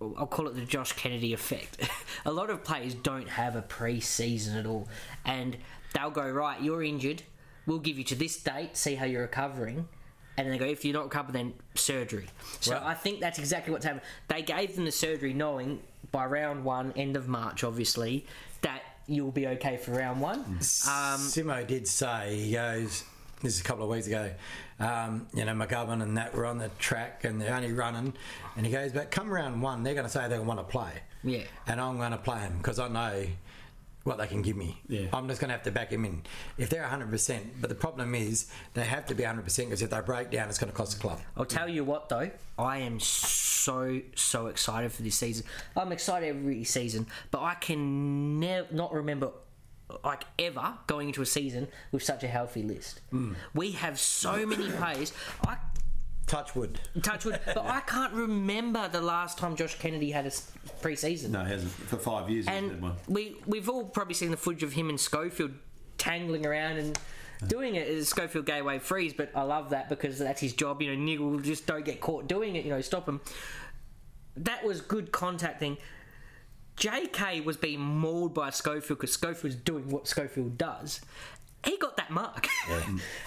I'll 0.01 0.27
call 0.27 0.47
it 0.47 0.55
the 0.55 0.65
Josh 0.65 0.91
Kennedy 0.93 1.33
effect. 1.33 1.89
a 2.25 2.31
lot 2.31 2.49
of 2.49 2.63
players 2.63 2.93
don't 2.93 3.29
have 3.29 3.55
a 3.55 3.61
pre-season 3.61 4.57
at 4.57 4.65
all, 4.65 4.87
and 5.25 5.57
they'll 5.93 6.11
go 6.11 6.29
right. 6.29 6.61
You're 6.61 6.83
injured. 6.83 7.23
We'll 7.65 7.79
give 7.79 7.97
you 7.97 8.03
to 8.05 8.15
this 8.15 8.37
date. 8.41 8.77
See 8.77 8.95
how 8.95 9.05
you're 9.05 9.21
recovering. 9.23 9.87
And 10.37 10.45
then 10.45 10.51
they 10.51 10.57
go, 10.57 10.65
if 10.69 10.83
you're 10.83 10.93
not 10.93 11.05
recovered, 11.05 11.33
then 11.33 11.53
surgery. 11.75 12.27
So 12.59 12.73
Right. 12.73 12.83
I 12.83 12.93
think 12.93 13.21
that's 13.21 13.39
exactly 13.39 13.71
what's 13.71 13.85
happened. 13.85 14.01
They 14.27 14.41
gave 14.41 14.75
them 14.75 14.83
the 14.85 14.91
surgery 14.91 15.33
knowing 15.33 15.81
by 16.11 16.25
round 16.25 16.65
one, 16.65 16.91
end 16.97 17.15
of 17.15 17.27
March, 17.27 17.63
obviously, 17.63 18.25
that 18.61 18.81
you'll 19.07 19.31
be 19.31 19.47
okay 19.47 19.77
for 19.77 19.91
round 19.91 20.19
one. 20.19 20.39
Um, 20.39 20.59
Simo 20.59 21.65
did 21.65 21.87
say 21.87 22.35
he 22.37 22.51
goes. 22.53 23.03
This 23.41 23.55
is 23.55 23.61
a 23.61 23.63
couple 23.63 23.83
of 23.83 23.89
weeks 23.89 24.07
ago. 24.07 24.31
Um, 24.79 25.27
you 25.33 25.45
know, 25.45 25.53
McGovern 25.53 26.01
and 26.01 26.17
that 26.17 26.33
were 26.33 26.45
on 26.45 26.57
the 26.57 26.69
track 26.79 27.23
and 27.23 27.39
they're 27.39 27.53
only 27.53 27.71
running. 27.73 28.13
And 28.57 28.65
he 28.65 28.71
goes, 28.71 28.91
but 28.91 29.11
come 29.11 29.29
round 29.29 29.61
one, 29.61 29.83
they're 29.83 29.93
going 29.93 30.05
to 30.05 30.11
say 30.11 30.27
they 30.27 30.39
want 30.39 30.59
to 30.59 30.63
play. 30.65 30.91
Yeah. 31.23 31.43
And 31.67 31.79
I'm 31.79 31.97
going 31.97 32.11
to 32.11 32.17
play 32.17 32.39
him 32.39 32.57
because 32.57 32.79
I 32.79 32.87
know 32.87 33.25
what 34.05 34.19
they 34.19 34.27
can 34.27 34.41
give 34.41 34.55
me. 34.55 34.79
Yeah. 34.87 35.07
I'm 35.11 35.27
just 35.27 35.41
going 35.41 35.49
to 35.49 35.53
have 35.53 35.63
to 35.63 35.71
back 35.71 35.91
him 35.91 36.05
in. 36.05 36.21
If 36.57 36.69
they're 36.69 36.83
100%, 36.83 37.41
but 37.59 37.69
the 37.69 37.75
problem 37.75 38.15
is 38.15 38.47
they 38.75 38.83
have 38.83 39.07
to 39.07 39.15
be 39.15 39.23
100% 39.23 39.43
because 39.43 39.81
if 39.81 39.89
they 39.89 39.99
break 40.01 40.29
down, 40.29 40.47
it's 40.47 40.59
going 40.59 40.71
to 40.71 40.77
cost 40.77 40.95
the 40.95 41.01
club. 41.01 41.19
I'll 41.35 41.43
tell 41.43 41.67
you 41.67 41.83
what 41.83 42.07
though, 42.07 42.29
I 42.57 42.77
am 42.77 42.99
so 42.99 43.99
so 44.13 44.45
excited 44.45 44.91
for 44.91 45.01
this 45.01 45.15
season. 45.15 45.43
I'm 45.75 45.91
excited 45.91 46.29
every 46.29 46.63
season, 46.63 47.07
but 47.31 47.41
I 47.41 47.55
can 47.55 48.39
never 48.39 48.67
not 48.71 48.93
remember 48.93 49.31
like 50.03 50.23
ever 50.37 50.75
going 50.85 51.09
into 51.09 51.23
a 51.23 51.25
season 51.25 51.67
with 51.91 52.03
such 52.03 52.23
a 52.23 52.27
healthy 52.27 52.61
list. 52.61 53.01
Mm. 53.11 53.35
We 53.55 53.71
have 53.71 53.99
so 53.99 54.45
many 54.45 54.69
players. 54.69 55.13
I 55.47 55.57
Touchwood. 56.27 56.79
Touchwood. 57.01 57.39
but 57.45 57.65
I 57.65 57.81
can't 57.81 58.13
remember 58.13 58.87
the 58.87 59.01
last 59.01 59.37
time 59.37 59.55
Josh 59.55 59.77
Kennedy 59.77 60.11
had 60.11 60.25
a 60.25 60.31
pre-season. 60.81 61.31
No, 61.31 61.41
it 61.41 61.47
hasn't. 61.47 61.71
For 61.71 61.97
five 61.97 62.29
years, 62.29 62.47
and 62.47 62.81
one. 62.81 62.95
we 63.07 63.37
we've 63.45 63.69
all 63.69 63.83
probably 63.83 64.15
seen 64.15 64.31
the 64.31 64.37
footage 64.37 64.63
of 64.63 64.73
him 64.73 64.89
and 64.89 64.99
Schofield 64.99 65.51
tangling 65.97 66.45
around 66.45 66.77
and 66.77 66.99
doing 67.47 67.75
it 67.75 67.87
as 67.87 68.09
Schofield 68.09 68.45
Gateway 68.45 68.79
freeze. 68.79 69.13
But 69.13 69.31
I 69.35 69.43
love 69.43 69.69
that 69.69 69.89
because 69.89 70.17
that's 70.17 70.41
his 70.41 70.53
job. 70.53 70.81
You 70.81 70.95
know, 70.95 71.01
Niggle 71.01 71.39
just 71.43 71.67
don't 71.67 71.85
get 71.85 72.01
caught 72.01 72.27
doing 72.27 72.55
it. 72.55 72.65
You 72.65 72.71
know, 72.71 72.81
stop 72.81 73.07
him. 73.07 73.21
That 74.37 74.65
was 74.65 74.81
good 74.81 75.11
contacting. 75.11 75.77
JK 76.77 77.45
was 77.45 77.55
being 77.55 77.79
mauled 77.79 78.33
by 78.33 78.49
Schofield 78.49 78.99
because 78.99 79.13
Schofield's 79.13 79.55
doing 79.55 79.89
what 79.89 80.07
Schofield 80.07 80.57
does. 80.57 80.99
He 81.65 81.77
got 81.77 81.97
that 81.97 82.11
mark, 82.11 82.47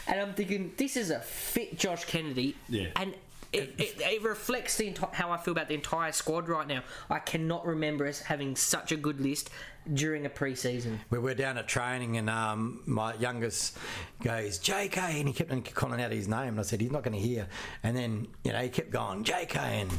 and 0.07 0.20
I'm 0.20 0.32
thinking 0.34 0.72
this 0.76 0.97
is 0.97 1.11
a 1.11 1.20
fit 1.20 1.78
Josh 1.78 2.05
Kennedy, 2.05 2.57
Yeah. 2.68 2.86
and 2.97 3.14
it, 3.53 3.74
it, 3.78 4.01
it 4.01 4.22
reflects 4.22 4.76
the 4.76 4.93
enti- 4.93 5.12
how 5.14 5.30
I 5.32 5.39
feel 5.39 5.53
about 5.53 5.68
the 5.68 5.74
entire 5.74 6.12
squad 6.12 6.49
right 6.49 6.66
now. 6.66 6.82
I 7.09 7.18
cannot 7.18 7.64
remember 7.66 8.07
us 8.07 8.20
having 8.20 8.55
such 8.57 8.93
a 8.93 8.97
good 8.97 9.20
list 9.22 9.49
during 9.95 10.26
a 10.26 10.28
pre-season. 10.28 11.01
We 11.09 11.18
were 11.18 11.32
down 11.34 11.57
at 11.57 11.66
training, 11.66 12.18
and 12.18 12.28
um, 12.28 12.82
my 12.84 13.14
youngest 13.14 13.78
goes 14.22 14.59
JK, 14.59 14.99
and 14.99 15.26
he 15.28 15.32
kept 15.34 15.51
on 15.51 15.62
calling 15.62 16.01
out 16.03 16.12
his 16.12 16.28
name, 16.28 16.49
and 16.49 16.61
I 16.61 16.62
said 16.62 16.80
he's 16.82 16.91
not 16.93 17.03
going 17.03 17.16
to 17.16 17.26
hear. 17.26 17.49
And 17.82 17.97
then 17.97 18.28
you 18.45 18.53
know 18.53 18.59
he 18.61 18.68
kept 18.68 18.91
going 18.91 19.24
JK, 19.24 19.57
and 19.57 19.91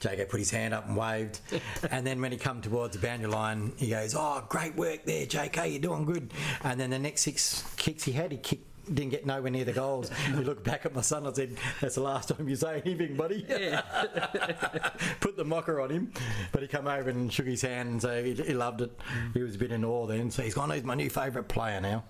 JK 0.00 0.28
put 0.28 0.38
his 0.38 0.50
hand 0.50 0.74
up 0.74 0.86
and 0.86 0.96
waved. 0.96 1.40
and 1.90 2.06
then 2.06 2.20
when 2.20 2.32
he 2.32 2.38
come 2.38 2.60
towards 2.60 2.96
the 2.96 3.02
boundary 3.04 3.30
line, 3.30 3.72
he 3.76 3.90
goes, 3.90 4.14
"Oh, 4.16 4.44
great 4.48 4.76
work 4.76 5.04
there, 5.04 5.26
JK, 5.26 5.70
you're 5.70 5.80
doing 5.80 6.04
good." 6.04 6.32
And 6.62 6.78
then 6.78 6.90
the 6.90 6.98
next 6.98 7.22
six 7.22 7.64
kicks 7.76 8.04
he 8.04 8.12
had, 8.12 8.32
he 8.32 8.38
kicked. 8.38 8.64
Didn't 8.92 9.10
get 9.10 9.26
nowhere 9.26 9.50
near 9.50 9.64
the 9.64 9.72
goals. 9.72 10.10
He 10.26 10.32
looked 10.32 10.64
back 10.64 10.86
at 10.86 10.94
my 10.94 11.00
son. 11.02 11.26
I 11.26 11.32
said, 11.32 11.56
"That's 11.80 11.96
the 11.96 12.02
last 12.02 12.28
time 12.30 12.48
you 12.48 12.56
say 12.56 12.82
anything, 12.84 13.16
buddy." 13.16 13.42
Put 15.20 15.36
the 15.36 15.44
mocker 15.44 15.80
on 15.80 15.90
him, 15.90 16.12
but 16.52 16.62
he 16.62 16.68
come 16.68 16.86
over 16.86 17.10
and 17.10 17.32
shook 17.32 17.46
his 17.46 17.62
hand 17.62 17.88
and 17.90 18.02
so 18.02 18.22
he, 18.22 18.34
he 18.34 18.54
loved 18.54 18.80
it. 18.80 18.98
He 19.34 19.42
was 19.42 19.54
a 19.54 19.58
bit 19.58 19.72
in 19.72 19.84
awe 19.84 20.06
then. 20.06 20.30
So 20.30 20.42
he's 20.42 20.54
gone. 20.54 20.70
He's 20.70 20.84
my 20.84 20.94
new 20.94 21.10
favourite 21.10 21.48
player 21.48 21.80
now. 21.80 22.04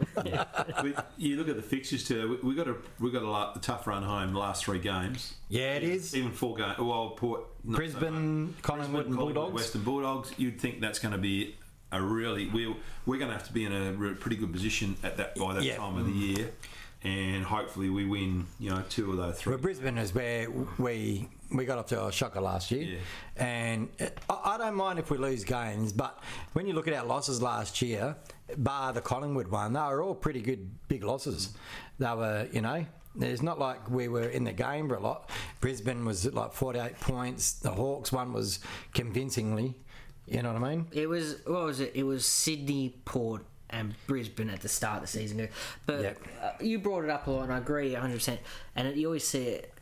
we, 0.83 0.95
you 1.17 1.37
look 1.37 1.49
at 1.49 1.57
the 1.57 1.63
fixtures 1.63 2.07
too. 2.07 2.39
We, 2.43 2.51
we 2.51 2.55
got 2.55 2.69
a 2.69 2.77
we 3.01 3.11
got 3.11 3.23
a, 3.23 3.31
la- 3.31 3.53
a 3.55 3.59
tough 3.59 3.87
run 3.87 4.03
home 4.03 4.33
the 4.33 4.39
last 4.39 4.65
three 4.65 4.79
games. 4.79 5.35
yeah, 5.49 5.75
it 5.75 5.83
is. 5.83 6.15
Even 6.15 6.33
four 6.33 6.57
games. 6.57 6.79
Well, 6.79 7.11
Port, 7.11 7.43
not 7.65 7.73
so 7.73 7.77
Brisbane, 7.77 8.47
much. 8.47 8.63
Collingwood 8.63 9.07
and 9.07 9.15
Collingwood, 9.17 9.35
Bulldogs. 9.35 9.55
Western 9.55 9.83
Bulldogs. 9.83 10.33
You'd 10.37 10.61
think 10.61 10.81
that's 10.81 10.99
going 10.99 11.13
to 11.13 11.19
be 11.19 11.57
a 11.93 12.01
really 12.03 12.49
we're 12.49 12.75
we're 13.07 13.19
going 13.19 13.31
to 13.31 13.37
have 13.37 13.47
to 13.47 13.53
be 13.53 13.65
in 13.65 13.73
a 13.73 14.15
pretty 14.15 14.37
good 14.37 14.53
position 14.53 14.97
at 15.03 15.17
that 15.17 15.35
by 15.37 15.55
that 15.55 15.63
Yeah. 15.63 15.77
time 15.77 15.97
of 15.97 16.07
the 16.07 16.13
year, 16.13 16.51
and 17.03 17.45
hopefully 17.45 17.89
we 17.91 18.05
win. 18.05 18.47
You 18.59 18.71
know, 18.71 18.83
two 18.89 19.11
of 19.11 19.17
those 19.17 19.39
three. 19.41 19.53
Well, 19.53 19.61
Brisbane 19.63 19.99
is 19.99 20.15
where 20.15 20.49
we 20.79 21.29
we 21.51 21.65
got 21.65 21.79
off 21.79 21.87
to 21.87 22.07
a 22.07 22.13
shocker 22.13 22.41
last 22.43 22.71
year, 22.71 22.99
Yeah. 23.37 23.45
and 23.45 23.89
uh, 24.01 24.07
I, 24.29 24.55
I 24.55 24.59
don't 24.59 24.75
mind 24.75 24.99
if 24.99 25.11
we 25.11 25.17
lose 25.17 25.45
games, 25.45 25.93
but 25.95 26.19
when 26.53 26.67
you 26.67 26.75
look 26.75 26.87
at 26.89 26.95
our 26.95 27.07
losses 27.07 27.41
last 27.41 27.81
year, 27.81 28.17
bar 28.59 28.93
the 28.93 29.01
Collingwood 29.01 29.49
one, 29.49 29.73
they 29.73 29.81
were 29.81 30.03
all 30.03 30.15
pretty 30.15 30.43
good 30.43 30.69
big 30.89 31.05
losses. 31.05 31.55
They 31.99 32.07
were, 32.15 32.49
you 32.53 32.61
know. 32.61 32.85
It's 33.21 33.43
not 33.43 33.59
like 33.59 33.91
we 33.91 34.07
were 34.07 34.29
in 34.29 34.45
the 34.45 34.53
game 34.53 34.89
for 34.89 34.95
a 34.95 35.01
lot. 35.01 35.29
Brisbane 35.61 36.05
was 36.05 36.25
at 36.27 36.35
like 36.35 36.53
48 36.53 37.01
points. 37.01 37.55
The 37.55 37.71
Hawks 37.71 38.13
one 38.13 38.33
was 38.33 38.61
convincingly. 38.95 39.75
You 40.31 40.43
know 40.43 40.53
what 40.53 40.63
I 40.63 40.71
mean? 40.71 40.87
It 40.93 41.09
was 41.09 41.37
what 41.47 41.65
was 41.65 41.81
it? 41.81 41.93
It 41.95 42.03
was 42.05 42.27
Sydney, 42.27 42.95
Port, 43.05 43.45
and 43.71 43.95
Brisbane 44.07 44.51
at 44.51 44.61
the 44.61 44.69
start 44.69 44.97
of 44.97 45.03
the 45.03 45.07
season. 45.09 45.49
But 45.87 46.01
Yep. 46.03 46.19
uh, 46.43 46.51
you 46.61 46.79
brought 46.79 47.05
it 47.05 47.11
up 47.11 47.27
a 47.27 47.31
lot, 47.31 47.45
and 47.45 47.53
I 47.53 47.59
agree 47.59 47.93
100. 47.93 48.15
percent 48.15 48.41
And 48.77 48.89
it, 48.89 48.97
you 48.97 49.07
always 49.07 49.27
see 49.27 49.45
it. 49.45 49.75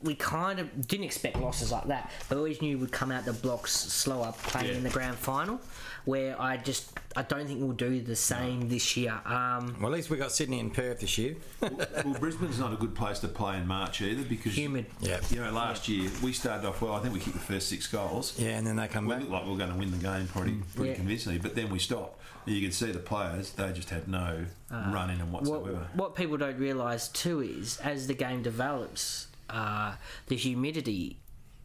We 0.00 0.14
kind 0.14 0.60
of 0.60 0.86
didn't 0.86 1.06
expect 1.06 1.36
losses 1.38 1.72
like 1.72 1.88
that, 1.88 2.12
but 2.28 2.38
always 2.38 2.62
knew 2.62 2.78
we'd 2.78 2.92
come 2.92 3.10
out 3.10 3.24
the 3.24 3.32
blocks 3.32 3.72
slower 3.72 4.32
playing 4.44 4.68
Yeah. 4.68 4.74
in 4.76 4.82
the 4.84 4.90
grand 4.90 5.16
final. 5.16 5.60
Where 6.08 6.40
I 6.40 6.56
just 6.56 6.90
I 7.14 7.20
don't 7.20 7.46
think 7.46 7.60
we'll 7.60 7.72
do 7.72 8.00
the 8.00 8.16
same 8.16 8.70
this 8.70 8.96
year. 8.96 9.12
Um, 9.26 9.76
Well, 9.78 9.92
at 9.92 9.96
least 9.96 10.08
we 10.08 10.16
got 10.16 10.32
Sydney 10.32 10.58
and 10.58 10.72
Perth 10.72 11.00
this 11.00 11.18
year. 11.18 11.36
well, 11.60 12.16
Brisbane's 12.18 12.58
not 12.58 12.72
a 12.72 12.76
good 12.76 12.94
place 12.94 13.18
to 13.18 13.28
play 13.28 13.58
in 13.58 13.66
March 13.66 14.00
either 14.00 14.22
because 14.22 14.56
Humid. 14.56 14.86
Yeah. 15.00 15.20
You 15.28 15.40
know, 15.44 15.52
last 15.52 15.86
year 15.86 16.10
we 16.22 16.32
started 16.32 16.66
off 16.66 16.80
well. 16.80 16.94
I 16.94 17.00
think 17.00 17.12
we 17.12 17.20
kicked 17.20 17.34
the 17.36 17.42
first 17.42 17.68
six 17.68 17.86
goals. 17.86 18.38
Yeah, 18.38 18.56
and 18.56 18.66
then 18.66 18.76
they 18.76 18.88
come 18.88 19.04
We 19.04 19.10
back. 19.12 19.20
looked 19.20 19.32
like 19.32 19.44
we 19.44 19.50
were 19.50 19.58
going 19.58 19.70
to 19.72 19.76
win 19.76 19.90
the 19.90 19.98
game 19.98 20.26
pretty, 20.28 20.54
pretty 20.74 20.90
Yeah. 20.92 20.96
convincingly, 20.96 21.38
but 21.40 21.54
then 21.54 21.68
we 21.68 21.78
stopped. 21.78 22.18
You 22.46 22.62
could 22.62 22.72
see 22.72 22.90
the 22.90 23.00
players; 23.00 23.50
they 23.52 23.70
just 23.72 23.90
had 23.90 24.08
no 24.08 24.46
run 24.70 25.10
in 25.10 25.18
them 25.18 25.30
what, 25.30 25.42
whatsoever. 25.42 25.88
what 25.92 26.14
people 26.14 26.38
don't 26.38 26.56
realise 26.58 27.08
too 27.08 27.42
is 27.42 27.76
as 27.80 28.06
the 28.06 28.14
game 28.14 28.40
develops, 28.40 29.26
uh, 29.50 29.96
the 30.28 30.36
humidity, 30.36 31.18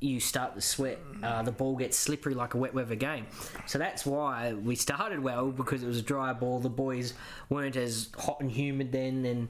you 0.03 0.19
start 0.19 0.53
to 0.55 0.61
sweat. 0.61 0.99
Uh, 1.21 1.41
the 1.43 1.51
ball 1.51 1.77
gets 1.77 1.97
slippery 1.97 2.33
like 2.33 2.53
a 2.53 2.57
wet 2.57 2.73
weather 2.73 2.95
game. 2.95 3.25
So 3.65 3.79
that's 3.79 4.05
why 4.05 4.53
we 4.53 4.75
started 4.75 5.19
well 5.19 5.49
because 5.49 5.81
it 5.81 5.87
was 5.87 5.99
a 5.99 6.03
dry 6.03 6.33
ball. 6.33 6.59
The 6.59 6.69
boys 6.69 7.13
weren't 7.49 7.77
as 7.77 8.09
hot 8.17 8.41
and 8.41 8.51
humid 8.51 8.91
then, 8.91 9.25
and 9.25 9.47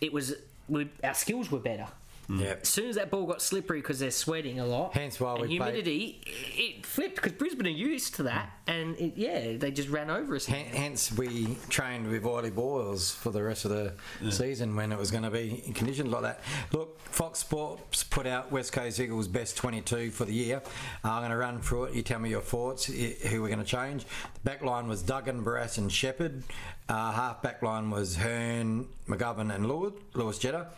it 0.00 0.12
was 0.12 0.34
we, 0.68 0.90
our 1.04 1.14
skills 1.14 1.50
were 1.50 1.60
better. 1.60 1.86
Yeah. 2.28 2.54
As 2.62 2.68
soon 2.68 2.88
as 2.88 2.96
that 2.96 3.10
ball 3.10 3.26
got 3.26 3.42
slippery 3.42 3.80
because 3.80 3.98
they're 3.98 4.10
sweating 4.10 4.58
a 4.60 4.66
lot, 4.66 4.94
Hence 4.94 5.20
why 5.20 5.34
we 5.34 5.40
played- 5.40 5.50
humidity, 5.50 6.20
it 6.26 6.86
flipped 6.86 7.16
because 7.16 7.32
Brisbane 7.32 7.66
are 7.66 7.70
used 7.70 8.14
to 8.16 8.22
that, 8.24 8.50
and 8.66 8.96
it, 8.98 9.12
yeah, 9.16 9.56
they 9.56 9.70
just 9.70 9.88
ran 9.90 10.08
over 10.10 10.34
us. 10.36 10.46
Hen- 10.46 10.66
Hence, 10.66 11.12
we 11.12 11.56
trained 11.68 12.08
with 12.08 12.24
oily 12.24 12.50
boils 12.50 13.10
for 13.10 13.30
the 13.30 13.42
rest 13.42 13.64
of 13.66 13.70
the 13.72 13.92
season 14.32 14.74
when 14.74 14.90
it 14.92 14.98
was 14.98 15.10
going 15.10 15.24
to 15.24 15.30
be 15.30 15.62
in 15.66 15.74
conditions 15.74 16.08
like 16.10 16.22
that. 16.22 16.40
Look, 16.72 16.98
Fox 17.00 17.40
Sports 17.40 18.04
put 18.04 18.26
out 18.26 18.50
West 18.50 18.72
Coast 18.72 18.98
Eagles' 19.00 19.28
best 19.28 19.56
22 19.56 20.10
for 20.10 20.24
the 20.24 20.32
year. 20.34 20.62
I'm 21.04 21.20
going 21.20 21.30
to 21.30 21.36
run 21.36 21.60
through 21.60 21.84
it. 21.84 21.94
You 21.94 22.02
tell 22.02 22.18
me 22.18 22.30
your 22.30 22.40
thoughts, 22.40 22.86
who 22.86 23.42
we're 23.42 23.48
going 23.48 23.58
to 23.58 23.64
change. 23.64 24.04
The 24.34 24.40
back 24.44 24.62
line 24.62 24.88
was 24.88 25.02
Duggan, 25.02 25.44
Barrass, 25.44 25.78
and 25.78 25.92
Shepherd. 25.92 26.42
Uh, 26.88 27.12
half 27.12 27.42
back 27.42 27.62
line 27.62 27.90
was 27.90 28.16
Hurn, 28.16 28.86
McGovern, 29.08 29.54
and 29.54 29.68
Lewis, 29.68 29.92
Lewis 30.14 30.38
Jetta. 30.38 30.68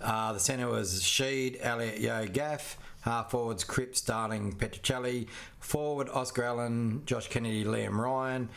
Uh, 0.00 0.32
the 0.32 0.40
centre 0.40 0.68
was 0.68 1.02
Sheed, 1.02 1.58
Elliot, 1.60 1.98
Yeo, 1.98 2.26
Gaff. 2.26 2.78
Half 3.02 3.30
forwards, 3.30 3.64
Cripps, 3.64 4.00
Darling, 4.00 4.52
Petruccelle. 4.52 5.26
Forward, 5.60 6.08
Oscar 6.10 6.44
Allen, 6.44 7.02
Josh 7.06 7.28
Kennedy, 7.28 7.64
Liam 7.64 7.96
Ryan. 7.98 8.48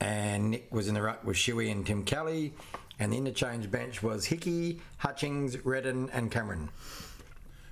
And 0.00 0.52
Nick 0.52 0.72
was 0.72 0.88
in 0.88 0.94
the 0.94 1.02
ruck 1.02 1.24
with 1.24 1.36
Shuey 1.36 1.70
and 1.70 1.86
Tim 1.86 2.04
Kelly. 2.04 2.52
And 2.98 3.12
the 3.12 3.16
interchange 3.16 3.70
bench 3.70 4.02
was 4.02 4.26
Hickey, 4.26 4.80
Hutchings, 4.98 5.64
Redden, 5.64 6.10
and 6.10 6.30
Cameron. 6.30 6.70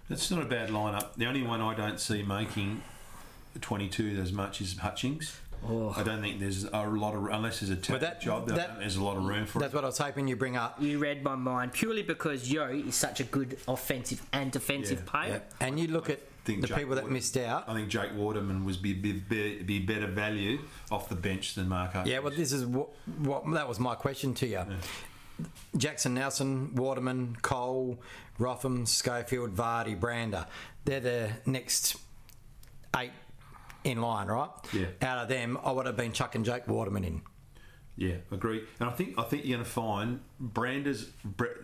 It's 0.09 0.31
not 0.31 0.43
a 0.43 0.47
bad 0.47 0.69
lineup. 0.71 1.15
The 1.17 1.27
only 1.27 1.43
one 1.43 1.61
I 1.61 1.75
don't 1.75 1.99
see 1.99 2.23
making 2.23 2.83
22 3.61 4.21
as 4.21 4.33
much 4.33 4.61
is 4.61 4.79
Hutchings. 4.79 5.41
Oh. 5.69 5.95
I 5.97 6.03
don't 6.03 6.21
think 6.21 6.39
there's 6.41 6.65
a 6.65 6.83
lot 6.87 7.15
of 7.15 7.25
unless 7.27 7.61
there's 7.61 7.71
a 7.71 7.93
But 7.93 8.01
that- 8.01 8.21
job. 8.21 8.51
I 8.51 8.57
that- 8.57 8.79
there's 8.79 8.97
a 8.97 9.03
lot 9.05 9.17
of 9.17 9.25
room 9.25 9.47
for 9.47 9.59
That's 9.59 9.73
it. 9.73 9.77
what 9.77 9.85
I 9.85 9.89
was 9.89 9.99
hoping 9.99 10.29
you 10.29 10.37
bring 10.37 10.57
up. 10.57 10.81
You 10.81 10.99
read 10.99 11.23
my 11.23 11.35
mind 11.35 11.73
purely 11.73 12.03
because 12.03 12.51
Yeo 12.51 12.69
is 12.73 12.95
such 12.95 13.21
a 13.21 13.25
good 13.25 13.59
offensive 13.69 14.23
and 14.33 14.51
defensive 14.53 15.03
Yeah. 15.05 15.11
player. 15.11 15.43
Yeah. 15.61 15.67
And 15.67 15.79
you 15.81 15.89
look 15.89 16.09
at 16.11 16.21
think 16.45 16.61
the 16.61 16.69
Jake 16.69 16.77
people 16.79 16.95
that 16.95 17.03
Waterman- 17.03 17.13
missed 17.15 17.37
out. 17.39 17.69
I 17.69 17.75
think 17.75 17.89
Jake 17.89 18.15
Waterman 18.15 18.65
was 18.65 18.77
be, 18.77 18.93
be, 18.93 19.13
be, 19.13 19.63
be 19.63 19.79
better 19.81 20.07
value 20.07 20.61
off 20.93 21.09
the 21.09 21.17
bench 21.17 21.55
than 21.55 21.69
Mark 21.69 21.93
Hutchings. 21.95 22.11
Yeah, 22.13 22.21
well, 22.21 22.33
this 22.35 22.53
is 22.53 22.65
what, 22.65 22.89
what 23.19 23.43
that 23.53 23.69
was 23.69 23.81
my 23.81 23.95
question 23.97 24.33
to 24.35 24.47
you. 24.47 24.63
Jackson 25.77 26.15
Nelson, 26.15 26.75
Waterman, 26.75 27.37
Cole, 27.43 27.99
Rotham, 28.39 28.87
Schofield, 28.87 29.55
Vardy, 29.55 29.99
Brander. 29.99 30.47
They're 30.85 31.01
the 31.01 31.31
next 31.45 31.97
eight 32.97 33.11
in 33.87 34.01
line, 34.01 34.27
right? 34.27 34.51
Yeah. 34.73 34.87
Out 35.03 35.19
of 35.19 35.29
them, 35.29 35.59
I 35.65 35.71
would 35.73 35.87
have 35.87 35.97
been 35.97 36.13
chucking 36.13 36.45
Jake 36.45 36.67
Waterman 36.69 37.05
in. 37.05 37.23
Yeah, 37.97 38.17
agree. 38.31 38.63
And 38.81 38.89
I 38.91 38.93
think 38.93 39.19
I 39.19 39.23
think 39.23 39.47
you're 39.47 39.57
going 39.57 39.65
to 39.65 39.71
find 39.71 40.21
Brander's. 40.39 41.09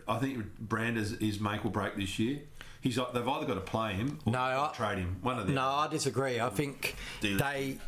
I 0.09 0.18
think 0.18 0.59
Brander's 0.59 1.12
is 1.12 1.41
make 1.41 1.64
or 1.64 1.70
break 1.70 1.97
this 1.97 2.18
year. 2.18 2.41
He's 2.81 2.97
like- 2.99 3.12
they've 3.12 3.29
either 3.29 3.47
got 3.47 3.55
to 3.55 3.61
play 3.61 3.93
him 3.95 4.18
or 4.25 4.33
No, 4.33 4.39
I- 4.41 4.73
trade 4.75 4.99
him. 4.99 5.18
One 5.20 5.39
of 5.39 5.47
them. 5.47 5.55
No, 5.57 5.62
I 5.68 5.89
disagree. 5.89 6.41
I 6.41 6.49
think 6.49 6.97
they. 7.20 7.79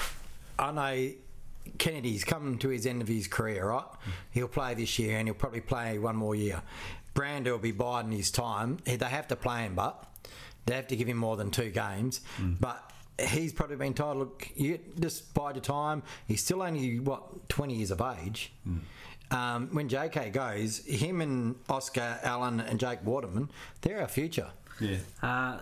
I 0.59 0.71
know 0.73 1.11
Kennedy's 1.79 2.23
coming 2.23 2.59
to 2.59 2.69
his 2.69 2.87
end 2.87 3.01
of 3.03 3.09
his 3.09 3.27
career, 3.27 3.69
right? 3.71 3.85
He'll 4.31 4.47
play 4.49 4.75
this 4.75 4.99
year 4.99 5.17
and 5.19 5.27
he'll 5.27 5.35
probably 5.35 5.63
play 5.63 5.99
one 5.99 6.15
more 6.17 6.35
year. 6.35 6.61
Brander 7.15 7.53
will 7.53 7.59
be 7.59 7.73
biding 7.73 8.13
his 8.13 8.31
time. 8.31 8.77
They 8.85 8.97
have 8.99 9.29
to 9.29 9.37
play 9.37 9.63
him, 9.63 9.75
but 9.75 10.05
they 10.67 10.75
have 10.75 10.87
to 10.89 10.97
give 10.97 11.09
him 11.09 11.17
more 11.17 11.37
than 11.37 11.51
two 11.51 11.71
games. 11.71 12.21
Mm. 12.39 12.61
But 12.61 12.91
he's 13.21 13.53
probably 13.53 13.77
been 13.77 13.95
told, 13.95 14.17
look, 14.19 14.49
you 14.57 14.79
just 14.99 15.33
bide 15.35 15.57
your 15.57 15.63
time. 15.63 16.03
He's 16.27 16.43
still 16.43 16.63
only, 16.63 16.99
what, 17.01 17.49
20 17.49 17.75
years 17.75 17.91
of 17.91 18.01
age. 18.01 18.53
Um, 19.31 19.69
when 19.73 19.89
JK 19.89 20.33
goes, 20.33 20.79
him 20.85 21.21
and 21.21 21.57
Oscar 21.69 22.19
Allen 22.23 22.61
and 22.61 22.79
Jake 22.79 23.05
Waterman, 23.05 23.51
they're 23.81 24.01
our 24.01 24.09
future. 24.09 24.51
Yeah. 24.81 24.99
Uh, 25.23 25.59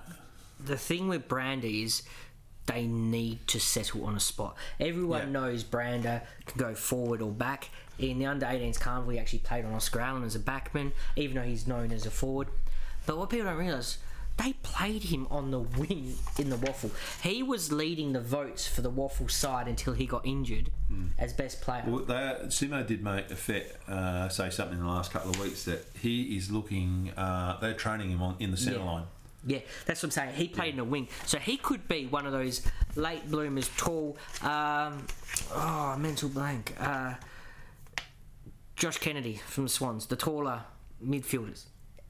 the 0.64 0.76
thing 0.76 1.08
with 1.08 1.28
Brandy 1.28 1.82
is 1.82 2.02
they 2.66 2.86
need 2.86 3.46
to 3.48 3.58
settle 3.60 4.04
on 4.04 4.14
a 4.16 4.20
spot. 4.20 4.56
Everyone 4.78 5.22
Yeah. 5.22 5.28
knows 5.40 5.64
Brander 5.64 6.22
can 6.46 6.58
go 6.58 6.74
forward 6.74 7.22
or 7.22 7.30
back. 7.30 7.70
In 7.98 8.18
the 8.18 8.26
under 8.26 8.46
18s 8.46 8.78
carnival, 8.80 9.10
he 9.12 9.18
actually 9.18 9.40
played 9.40 9.64
on 9.64 9.72
Oscar 9.74 10.00
Allen 10.00 10.24
as 10.24 10.34
a 10.34 10.40
backman, 10.40 10.92
even 11.16 11.36
though 11.36 11.42
he's 11.42 11.66
known 11.66 11.92
as 11.92 12.06
a 12.06 12.10
forward. 12.10 12.48
But 13.06 13.18
what 13.18 13.30
people 13.30 13.46
don't 13.46 13.58
realise, 13.58 13.98
they 14.38 14.54
played 14.62 15.04
him 15.04 15.26
on 15.30 15.50
the 15.50 15.60
wing 15.60 16.16
in 16.38 16.50
the 16.50 16.56
WAFL. 16.56 16.90
He 17.22 17.42
was 17.42 17.70
leading 17.70 18.12
the 18.12 18.20
votes 18.20 18.66
for 18.66 18.80
the 18.80 18.90
WAFL 18.90 19.30
side 19.30 19.68
until 19.68 19.92
he 19.92 20.06
got 20.06 20.26
injured 20.26 20.70
as 21.18 21.32
best 21.32 21.60
player. 21.60 21.82
Well, 21.86 22.04
they, 22.04 22.14
Simo 22.46 22.86
did 22.86 23.02
make 23.04 23.30
a 23.30 23.36
fet 23.36 23.76
uh, 23.88 24.28
say 24.28 24.50
something 24.50 24.78
in 24.78 24.84
the 24.84 24.90
last 24.90 25.12
couple 25.12 25.30
of 25.30 25.38
weeks 25.40 25.64
that 25.64 25.86
he 26.00 26.36
is 26.36 26.50
looking. 26.50 27.10
Uh, 27.16 27.58
they're 27.60 27.74
training 27.74 28.10
him 28.10 28.22
on 28.22 28.36
in 28.40 28.50
the 28.50 28.56
centre 28.56 28.78
Yeah. 28.80 28.84
line. 28.84 29.04
Yeah, 29.44 29.58
that's 29.86 30.00
what 30.02 30.06
I'm 30.08 30.10
saying. 30.12 30.34
He 30.34 30.46
played 30.46 30.74
in 30.74 30.80
a 30.80 30.84
wing, 30.84 31.08
so 31.26 31.36
he 31.38 31.56
could 31.56 31.88
be 31.88 32.06
one 32.06 32.26
of 32.26 32.32
those 32.32 32.62
late 32.94 33.28
bloomers, 33.28 33.68
tall. 33.76 34.16
Um, 34.40 35.04
oh, 35.52 35.96
mental 35.98 36.28
blank. 36.28 36.74
Uh, 36.78 37.14
Josh 38.76 38.98
Kennedy 38.98 39.36
from 39.46 39.64
the 39.64 39.70
Swans, 39.70 40.06
the 40.06 40.16
taller 40.16 40.62
midfielders. 41.04 41.64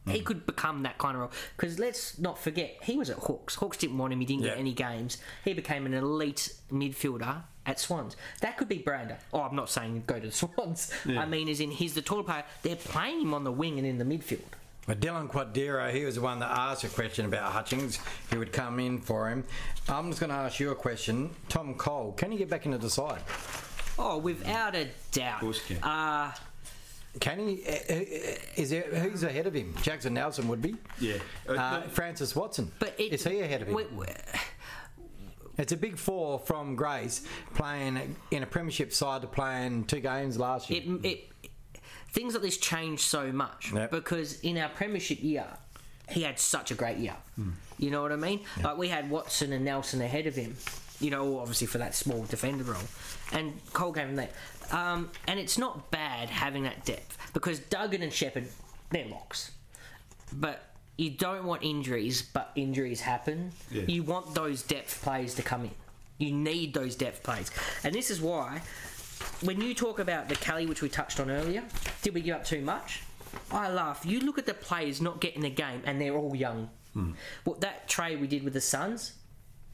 He 0.08 0.20
could 0.20 0.46
become 0.46 0.82
that 0.82 0.98
kind 0.98 1.14
of 1.14 1.20
role 1.20 1.30
because 1.56 1.78
let's 1.78 2.18
not 2.18 2.36
forget 2.38 2.76
he 2.82 2.96
was 2.96 3.08
at 3.08 3.18
Hawks. 3.18 3.54
Hawks 3.54 3.76
didn't 3.76 3.98
want 3.98 4.12
him. 4.12 4.18
He 4.20 4.26
didn't 4.26 4.42
Yeah. 4.42 4.50
get 4.50 4.58
any 4.58 4.72
games. 4.72 5.18
He 5.44 5.52
became 5.52 5.86
an 5.86 5.94
elite 5.94 6.52
midfielder 6.72 7.42
at 7.66 7.78
Swans. 7.78 8.16
That 8.40 8.56
could 8.56 8.68
be 8.68 8.78
Brander. 8.78 9.18
Oh, 9.32 9.42
I'm 9.42 9.54
not 9.54 9.70
saying 9.70 10.02
go 10.08 10.18
to 10.18 10.26
the 10.26 10.32
Swans. 10.32 10.92
I 11.06 11.24
mean, 11.26 11.48
as 11.48 11.60
in 11.60 11.70
he's 11.70 11.94
the 11.94 12.02
taller 12.02 12.24
player. 12.24 12.42
They're 12.62 12.74
playing 12.76 13.20
him 13.22 13.32
on 13.34 13.44
the 13.44 13.52
wing 13.52 13.78
and 13.78 13.86
in 13.86 13.98
the 13.98 14.04
midfield. 14.04 14.40
But 14.84 14.98
Dylan 14.98 15.28
Quadero, 15.30 15.92
he 15.94 16.04
was 16.04 16.16
the 16.16 16.20
one 16.22 16.40
that 16.40 16.50
asked 16.50 16.82
a 16.82 16.88
question 16.88 17.24
about 17.26 17.52
Hutchings, 17.52 18.00
who 18.30 18.40
would 18.40 18.52
come 18.52 18.80
in 18.80 19.00
for 19.00 19.28
him. 19.28 19.44
I'm 19.88 20.08
just 20.10 20.18
going 20.18 20.30
to 20.30 20.36
ask 20.36 20.58
you 20.58 20.72
a 20.72 20.74
question. 20.74 21.30
Tom 21.48 21.74
Cole, 21.76 22.12
can 22.14 22.32
he 22.32 22.38
get 22.38 22.50
back 22.50 22.66
into 22.66 22.78
the 22.78 22.90
side? 22.90 23.20
Oh, 23.96 24.18
without 24.18 24.74
a 24.74 24.88
doubt. 25.12 25.34
Of 25.36 25.40
course 25.40 25.60
he 25.62 25.74
can. 25.76 25.84
Uh, 25.84 26.32
Can 27.20 27.38
he? 27.46 27.62
uh, 27.66 27.72
uh, 27.72 28.34
Is 28.56 28.70
there 28.70 28.82
who's 28.82 29.22
ahead 29.22 29.46
of 29.46 29.54
him? 29.54 29.74
Jackson 29.82 30.14
Nelson 30.14 30.48
would 30.48 30.62
be. 30.62 30.74
Yeah. 30.98 31.16
Uh, 31.48 31.52
Uh, 31.52 31.80
no- 31.80 31.88
Francis 31.88 32.34
Watson. 32.34 32.72
but 32.78 32.94
it, 32.98 33.12
is 33.12 33.24
he 33.24 33.40
ahead 33.40 33.62
of 33.62 33.68
him? 33.68 33.74
we- 33.74 33.84
we- 33.84 34.06
It's 35.58 35.72
a 35.72 35.76
big 35.76 35.98
four 35.98 36.38
from 36.38 36.74
Grace 36.76 37.22
playing 37.54 38.16
in 38.30 38.42
a 38.42 38.46
premiership 38.46 38.92
side 38.92 39.20
to 39.20 39.28
playing 39.28 39.84
two 39.84 40.00
games 40.00 40.38
last 40.38 40.70
year. 40.70 40.82
it, 40.82 41.04
it, 41.06 41.28
things 42.12 42.32
like 42.32 42.42
this 42.42 42.56
change 42.56 43.00
so 43.00 43.30
much 43.30 43.70
Yep. 43.72 43.90
because 43.90 44.40
in 44.40 44.56
our 44.56 44.70
premiership 44.70 45.22
year, 45.22 45.46
he 46.08 46.22
had 46.22 46.38
such 46.38 46.70
a 46.70 46.74
great 46.74 46.96
year. 46.96 47.16
You 47.78 47.90
know 47.90 48.00
what 48.02 48.12
I 48.12 48.16
mean? 48.16 48.40
Like 48.62 48.78
we 48.78 48.88
had 48.88 49.10
Watson 49.10 49.52
and 49.52 49.64
Nelson 49.64 50.00
ahead 50.00 50.26
of 50.26 50.34
him. 50.34 50.56
You 51.00 51.10
know, 51.10 51.38
obviously 51.40 51.66
for 51.66 51.78
that 51.78 51.94
small 51.94 52.22
defender 52.24 52.64
role, 52.64 52.80
and 53.32 53.60
Cole 53.72 53.92
gave 53.92 54.06
him 54.06 54.16
that. 54.16 54.30
Um, 54.72 55.10
and 55.28 55.38
it's 55.38 55.58
not 55.58 55.90
bad 55.90 56.30
having 56.30 56.62
that 56.64 56.84
depth 56.84 57.18
because 57.34 57.58
Duggan 57.58 58.02
and 58.02 58.12
Shepherd, 58.12 58.48
they're 58.90 59.06
locks. 59.06 59.52
But 60.32 60.62
you 60.96 61.10
don't 61.10 61.44
want 61.44 61.62
injuries, 61.62 62.22
but 62.22 62.50
injuries 62.56 63.00
happen. 63.00 63.52
Yeah. 63.70 63.82
You 63.86 64.02
want 64.02 64.34
those 64.34 64.62
depth 64.62 65.02
players 65.02 65.34
to 65.34 65.42
come 65.42 65.64
in. 65.64 65.70
You 66.18 66.32
need 66.32 66.72
those 66.74 66.94
depth 66.94 67.22
players. 67.22 67.50
And 67.84 67.94
this 67.94 68.10
is 68.10 68.20
why, 68.20 68.62
when 69.42 69.60
you 69.60 69.74
talk 69.74 69.98
about 69.98 70.28
the 70.28 70.36
Kelly, 70.36 70.66
which 70.66 70.80
we 70.82 70.88
touched 70.88 71.20
on 71.20 71.30
earlier, 71.30 71.62
did 72.02 72.14
we 72.14 72.20
give 72.20 72.36
up 72.36 72.44
too 72.44 72.62
much? 72.62 73.02
I 73.50 73.70
laugh. 73.70 74.04
You 74.06 74.20
look 74.20 74.38
at 74.38 74.46
the 74.46 74.54
players 74.54 75.00
not 75.00 75.20
getting 75.20 75.42
the 75.42 75.50
game, 75.50 75.82
and 75.84 76.00
they're 76.00 76.16
all 76.16 76.34
young. 76.36 76.70
What 77.44 77.62
that 77.62 77.88
trade 77.88 78.20
we 78.20 78.26
did 78.26 78.44
with 78.44 78.52
the 78.52 78.60
Suns 78.60 79.14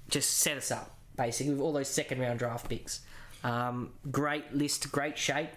just 0.08 0.38
set 0.38 0.56
us 0.56 0.70
up, 0.70 0.96
basically, 1.16 1.52
with 1.52 1.60
all 1.60 1.72
those 1.72 1.88
second 1.88 2.20
round 2.20 2.38
draft 2.38 2.68
picks. 2.68 3.00
Um, 3.44 3.92
great 4.10 4.52
list, 4.54 4.90
great 4.92 5.18
shape. 5.18 5.50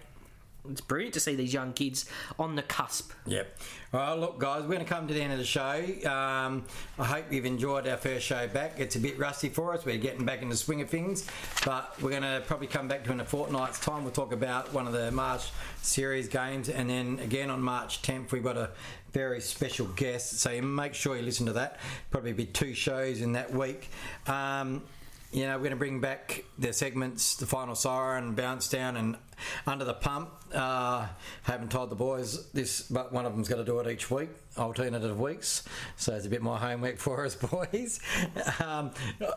It's 0.70 0.80
brilliant 0.80 1.14
to 1.14 1.20
see 1.20 1.34
these 1.34 1.52
young 1.52 1.72
kids 1.72 2.08
on 2.38 2.54
the 2.54 2.62
cusp. 2.62 3.10
Yep. 3.26 3.58
Well, 3.90 4.16
look, 4.16 4.38
guys, 4.38 4.62
we're 4.62 4.68
going 4.68 4.78
to 4.78 4.84
come 4.84 5.08
to 5.08 5.14
the 5.14 5.20
end 5.20 5.32
of 5.32 5.40
the 5.40 5.44
show. 5.44 5.84
Um, 6.08 6.64
I 7.00 7.04
hope 7.04 7.32
you've 7.32 7.46
enjoyed 7.46 7.88
our 7.88 7.96
first 7.96 8.24
show 8.24 8.46
back. 8.46 8.78
It's 8.78 8.94
a 8.94 9.00
bit 9.00 9.18
rusty 9.18 9.48
for 9.48 9.74
us. 9.74 9.84
We're 9.84 9.98
getting 9.98 10.24
back 10.24 10.40
in 10.40 10.48
the 10.48 10.56
swing 10.56 10.80
of 10.80 10.88
things, 10.88 11.26
but 11.64 12.00
we're 12.00 12.10
going 12.10 12.22
to 12.22 12.44
probably 12.46 12.68
come 12.68 12.86
back 12.86 13.02
to 13.04 13.12
in 13.12 13.18
a 13.18 13.24
fortnight's 13.24 13.80
time. 13.80 14.04
We'll 14.04 14.12
talk 14.12 14.32
about 14.32 14.72
one 14.72 14.86
of 14.86 14.92
the 14.92 15.10
March 15.10 15.50
series 15.82 16.28
games, 16.28 16.68
and 16.68 16.88
then 16.88 17.18
again 17.18 17.50
on 17.50 17.60
March 17.60 18.00
10th, 18.02 18.30
we've 18.30 18.44
got 18.44 18.56
a 18.56 18.70
very 19.12 19.40
special 19.40 19.86
guest. 19.86 20.38
So 20.38 20.60
make 20.62 20.94
sure 20.94 21.16
you 21.16 21.22
listen 21.22 21.46
to 21.46 21.52
that. 21.54 21.80
Probably 22.12 22.32
be 22.32 22.46
two 22.46 22.72
shows 22.72 23.20
in 23.20 23.32
that 23.32 23.52
week. 23.52 23.90
Um, 24.28 24.82
you 25.32 25.46
know, 25.46 25.52
we're 25.52 25.64
going 25.64 25.70
to 25.70 25.76
bring 25.76 26.00
back 26.00 26.44
the 26.58 26.72
segments, 26.74 27.36
the 27.36 27.46
final 27.46 27.74
siren, 27.74 28.34
bounce 28.34 28.68
down, 28.68 28.96
and 28.96 29.16
under 29.66 29.84
the 29.84 29.94
pump. 29.94 30.30
Uh, 30.52 31.06
haven't 31.44 31.70
told 31.70 31.88
the 31.88 31.96
boys 31.96 32.50
this, 32.50 32.82
but 32.82 33.12
one 33.12 33.24
of 33.24 33.32
them's 33.32 33.48
got 33.48 33.56
to 33.56 33.64
do 33.64 33.78
it 33.78 33.90
each 33.90 34.10
week, 34.10 34.28
alternative 34.58 35.18
weeks. 35.18 35.62
So 35.96 36.14
it's 36.14 36.26
a 36.26 36.28
bit 36.28 36.42
more 36.42 36.58
homework 36.58 36.98
for 36.98 37.24
us, 37.24 37.34
boys. 37.34 38.00
Um, 38.62 38.90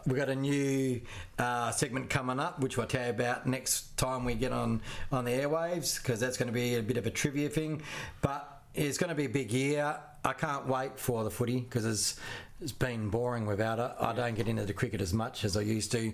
we've 0.05 0.17
got 0.17 0.27
a 0.27 0.35
new 0.35 0.99
uh, 1.39 1.71
segment 1.71 2.09
coming 2.09 2.41
up, 2.41 2.59
which 2.59 2.75
we'll 2.75 2.87
tell 2.87 3.05
you 3.05 3.11
about 3.11 3.47
next 3.47 3.97
time 3.97 4.25
we 4.25 4.35
get 4.35 4.51
on 4.51 4.81
on 5.13 5.23
the 5.23 5.31
airwaves, 5.31 6.01
because 6.01 6.19
that's 6.19 6.37
going 6.37 6.47
to 6.47 6.53
be 6.53 6.75
a 6.75 6.83
bit 6.83 6.97
of 6.97 7.07
a 7.07 7.11
trivia 7.11 7.47
thing. 7.47 7.81
But 8.21 8.54
it's 8.75 8.97
going 8.97 9.09
to 9.09 9.15
be 9.15 9.25
a 9.25 9.29
big 9.29 9.51
year. 9.51 9.97
I 10.23 10.33
can't 10.33 10.67
wait 10.67 10.99
for 10.99 11.23
the 11.23 11.31
footy 11.31 11.61
because 11.61 11.85
it's, 11.85 12.19
it's 12.61 12.71
been 12.71 13.09
boring 13.09 13.45
without 13.45 13.79
it. 13.79 13.91
I 13.99 14.13
don't 14.13 14.35
get 14.35 14.47
into 14.47 14.65
the 14.65 14.73
cricket 14.73 15.01
as 15.01 15.13
much 15.13 15.45
as 15.45 15.55
I 15.55 15.61
used 15.61 15.91
to. 15.91 16.13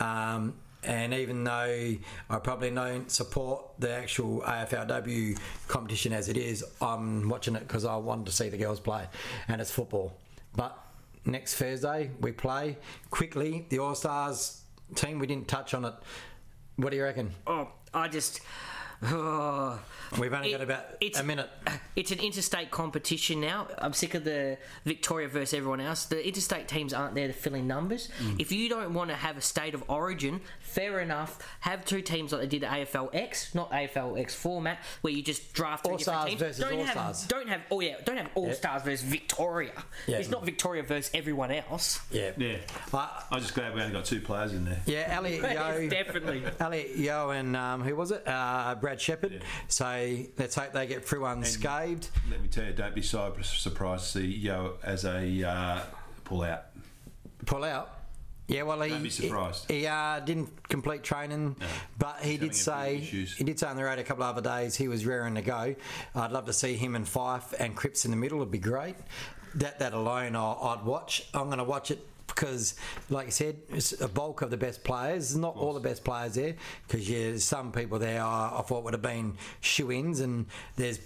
Um, 0.00 0.54
and 0.84 1.14
even 1.14 1.44
though 1.44 1.94
I 2.28 2.38
probably 2.42 2.70
don't 2.70 3.10
support 3.10 3.64
the 3.78 3.92
actual 3.92 4.40
AFLW 4.40 5.38
competition 5.68 6.12
as 6.12 6.28
it 6.28 6.36
is, 6.36 6.64
I'm 6.80 7.28
watching 7.28 7.54
it 7.54 7.60
because 7.60 7.84
I 7.84 7.96
wanted 7.96 8.26
to 8.26 8.32
see 8.32 8.48
the 8.48 8.58
girls 8.58 8.80
play, 8.80 9.06
and 9.46 9.60
it's 9.60 9.70
football. 9.70 10.12
But 10.56 10.76
next 11.24 11.54
Thursday 11.54 12.10
we 12.20 12.32
play 12.32 12.78
quickly 13.10 13.66
the 13.68 13.78
All 13.78 13.94
Stars 13.94 14.62
team. 14.96 15.20
We 15.20 15.28
didn't 15.28 15.46
touch 15.46 15.72
on 15.72 15.84
it. 15.84 15.94
What 16.76 16.90
do 16.90 16.96
you 16.96 17.04
reckon? 17.04 17.30
Oh, 17.46 17.68
I 17.94 18.08
just. 18.08 18.40
Oh, 19.04 19.78
We've 20.18 20.32
only 20.34 20.50
It- 20.50 20.58
got 20.58 20.60
about 20.60 20.84
it's- 21.00 21.18
a 21.18 21.24
minute. 21.24 21.48
it's 21.96 22.10
an 22.10 22.18
interstate 22.20 22.70
competition 22.70 23.40
now. 23.40 23.66
I'm 23.78 23.94
sick 23.94 24.12
of 24.14 24.24
the 24.24 24.58
Victoria 24.84 25.26
versus 25.26 25.54
everyone 25.54 25.80
else. 25.80 26.04
The 26.04 26.24
interstate 26.26 26.68
teams 26.68 26.92
aren't 26.92 27.14
there 27.14 27.28
to 27.28 27.32
fill 27.32 27.54
in 27.54 27.66
numbers. 27.66 28.08
Mm. 28.20 28.38
If 28.38 28.52
you 28.52 28.68
don't 28.68 28.92
want 28.92 29.08
to 29.08 29.16
have 29.16 29.38
a 29.38 29.40
state 29.40 29.72
of 29.72 29.82
origin, 29.88 30.42
fair 30.60 31.00
enough. 31.00 31.38
Have 31.60 31.86
two 31.86 32.02
teams 32.02 32.30
like 32.32 32.42
they 32.42 32.46
did 32.46 32.62
at 32.64 32.72
AFLX, 32.72 33.54
not 33.54 33.72
AFLX 33.72 34.34
format, 34.34 34.80
where 35.00 35.14
you 35.14 35.22
just 35.22 35.54
draft 35.54 35.84
three 35.84 35.92
All-Stars 35.94 36.30
different 36.30 36.40
teams. 36.40 36.58
versus 36.58 36.60
don't 36.76 36.86
have, 36.86 36.96
All-Stars. 36.98 37.26
Don't 37.28 37.48
have. 37.48 37.60
Oh 37.70 37.80
yeah, 37.80 37.96
don't 38.04 38.18
have 38.18 38.28
All 38.34 38.52
Stars 38.52 38.82
versus 38.82 39.02
Victoria. 39.08 39.72
Yeah. 40.06 40.18
It's 40.18 40.28
not 40.28 40.44
Victoria 40.44 40.82
versus 40.82 41.10
everyone 41.14 41.50
else. 41.52 42.00
Yeah. 42.10 42.32
yeah. 42.36 42.58
I- 42.92 43.24
I'm 43.30 43.40
just 43.40 43.54
glad 43.54 43.74
we 43.74 43.80
only 43.80 43.94
got 43.94 44.04
two 44.04 44.20
players 44.20 44.52
in 44.52 44.66
there. 44.66 44.82
Yeah, 44.84 45.06
Elliot 45.08 45.42
Yeo. 45.50 45.88
Definitely. 45.88 46.42
Elliot 46.60 46.96
Yeo 46.96 47.30
and 47.30 47.56
um, 47.56 47.82
who 47.82 47.96
was 47.96 48.10
it? 48.10 48.28
Uh, 48.28 48.74
Brad 48.78 48.91
Shepherd. 49.00 49.42
So 49.68 50.18
let's 50.38 50.54
hope 50.54 50.72
they 50.72 50.86
get 50.86 51.04
through 51.04 51.24
unscathed. 51.26 52.08
Let 52.30 52.42
me 52.42 52.48
tell 52.48 52.64
you, 52.64 52.72
don't 52.72 52.94
be 52.94 53.02
so 53.02 53.34
surprised 53.42 54.12
to 54.12 54.18
see 54.20 54.26
Yeo 54.26 54.78
as 54.82 55.04
a 55.04 55.48
uh, 55.48 55.80
pull 56.24 56.42
out. 56.42 56.66
Pull 57.46 57.64
out. 57.64 57.98
Yeah, 58.48 58.64
well, 58.64 58.80
he 58.82 58.90
Don't 58.90 59.02
be 59.02 59.08
surprised. 59.10 59.70
he, 59.70 59.80
he, 59.80 59.86
uh, 59.86 60.20
didn't 60.20 60.68
complete 60.68 61.02
training, 61.02 61.56
but 61.98 62.18
he 62.20 62.36
did 62.36 62.54
say 62.54 62.98
he 62.98 63.44
did 63.44 63.58
say 63.58 63.66
on 63.68 63.76
the 63.76 63.84
road 63.84 63.98
a 63.98 64.04
couple 64.04 64.24
of 64.24 64.36
other 64.36 64.46
days 64.46 64.76
he 64.76 64.88
was 64.88 65.06
raring 65.06 65.36
to 65.36 65.42
go. 65.42 65.74
I'd 66.14 66.32
love 66.32 66.46
to 66.46 66.52
see 66.52 66.74
him 66.76 66.94
and 66.94 67.06
Fyfe 67.06 67.54
and 67.58 67.74
Cripps 67.74 68.04
in 68.04 68.10
the 68.10 68.16
middle. 68.16 68.40
it'd 68.40 68.50
be 68.50 68.58
great. 68.58 68.96
That 69.54 69.78
that 69.78 69.94
alone, 69.94 70.34
I, 70.36 70.52
I'd 70.52 70.84
watch. 70.84 71.28
I'm 71.32 71.46
going 71.46 71.58
to 71.58 71.64
watch 71.64 71.90
it 71.90 72.04
because, 72.42 72.74
like 73.08 73.28
I 73.28 73.30
said, 73.30 73.56
it's 73.68 74.00
a 74.00 74.08
bulk 74.08 74.42
of 74.42 74.50
the 74.50 74.56
best 74.56 74.82
players. 74.82 75.36
Not 75.36 75.54
all 75.56 75.74
the 75.74 75.80
best 75.80 76.02
players 76.02 76.34
there 76.34 76.56
because 76.88 77.08
yeah, 77.08 77.36
some 77.36 77.70
people 77.70 78.00
there 78.00 78.20
I, 78.20 78.56
I 78.58 78.62
thought 78.62 78.82
would 78.82 78.94
have 78.94 79.02
been 79.02 79.36
shoe-ins, 79.60 80.20
and 80.20 80.46
there's. 80.76 80.98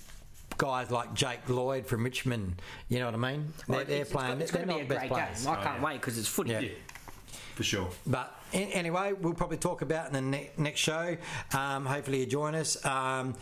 Guys 0.59 0.91
like 0.91 1.13
Jake 1.13 1.47
Lloyd 1.51 1.85
from 1.85 2.03
Richmond, 2.03 2.63
you 2.89 2.99
know 2.99 3.05
what 3.05 3.15
I 3.15 3.19
mean? 3.19 3.53
They're, 3.69 3.85
they're 3.85 4.03
it's, 4.03 4.11
playing. 4.11 4.41
It's 4.41 4.51
going 4.51 4.67
to 4.67 4.73
be 4.75 4.81
a 4.81 4.85
the 4.85 4.89
best 4.89 5.01
great 5.01 5.11
players. 5.11 5.45
game. 5.45 5.53
I 5.53 5.63
can't 5.63 5.83
wait 5.83 6.01
because 6.01 6.17
it's 6.17 6.29
footy. 6.29 6.53
Yeah. 6.53 6.61
Yeah, 6.61 6.71
for 7.57 7.63
sure. 7.63 7.91
But 8.07 8.35
anyway, 8.55 9.13
we'll 9.13 9.35
probably 9.35 9.59
talk 9.59 9.83
about 9.83 10.07
in 10.07 10.15
the 10.15 10.23
ne- 10.23 10.51
next 10.57 10.81
show. 10.81 11.15
Um, 11.53 11.85
hopefully, 11.85 12.21
you 12.21 12.27
join 12.27 12.55
us. 12.55 12.83
Um, 12.87 13.35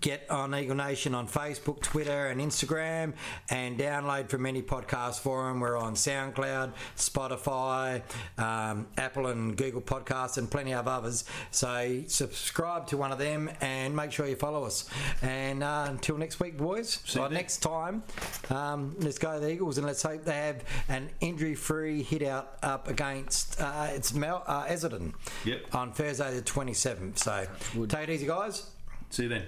get 0.00 0.30
on 0.30 0.54
Eagle 0.54 0.76
Nation 0.76 1.14
on 1.14 1.28
Facebook, 1.28 1.80
Twitter, 1.82 2.26
and 2.28 2.40
Instagram, 2.40 3.12
and 3.50 3.78
download 3.78 4.28
from 4.28 4.46
any 4.46 4.62
podcast 4.62 5.20
forum. 5.20 5.60
We're 5.60 5.76
on 5.76 5.94
SoundCloud, 5.94 6.72
Spotify, 6.96 8.02
um, 8.38 8.86
Apple, 8.96 9.26
and 9.26 9.56
Google 9.56 9.82
Podcasts, 9.82 10.38
and 10.38 10.50
plenty 10.50 10.72
of 10.74 10.88
others. 10.88 11.24
So 11.50 12.02
subscribe 12.06 12.86
to 12.88 12.96
one 12.96 13.12
of 13.12 13.18
them 13.18 13.50
and 13.60 13.94
make 13.94 14.12
sure 14.12 14.26
you 14.26 14.36
follow 14.36 14.64
us. 14.64 14.88
And 15.22 15.62
uh, 15.62 15.86
until 15.88 16.16
next 16.18 16.40
week, 16.40 16.56
boys. 16.56 17.02
Or 17.18 17.28
next 17.28 17.58
time, 17.58 18.02
um, 18.50 18.96
let's 19.00 19.18
go 19.18 19.38
the 19.38 19.50
Eagles 19.50 19.78
and 19.78 19.86
let's 19.86 20.02
hope 20.02 20.24
they 20.24 20.32
have 20.34 20.64
an 20.88 21.10
injury-free 21.20 22.02
hit 22.02 22.22
out 22.22 22.58
up 22.62 22.88
against 22.88 23.60
uh, 23.60 23.88
it's 23.90 24.14
Mel 24.14 24.42
uh, 24.46 24.64
Essendon 24.64 25.12
Yep. 25.44 25.74
on 25.74 25.92
Thursday 25.92 26.34
the 26.34 26.42
27th. 26.42 27.18
So 27.18 27.46
take 27.86 28.08
it 28.08 28.10
easy, 28.10 28.26
guys. 28.26 28.70
See 29.10 29.24
you 29.24 29.28
then. 29.28 29.44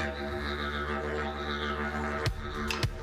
Thank 0.00 0.18
you. 2.84 2.99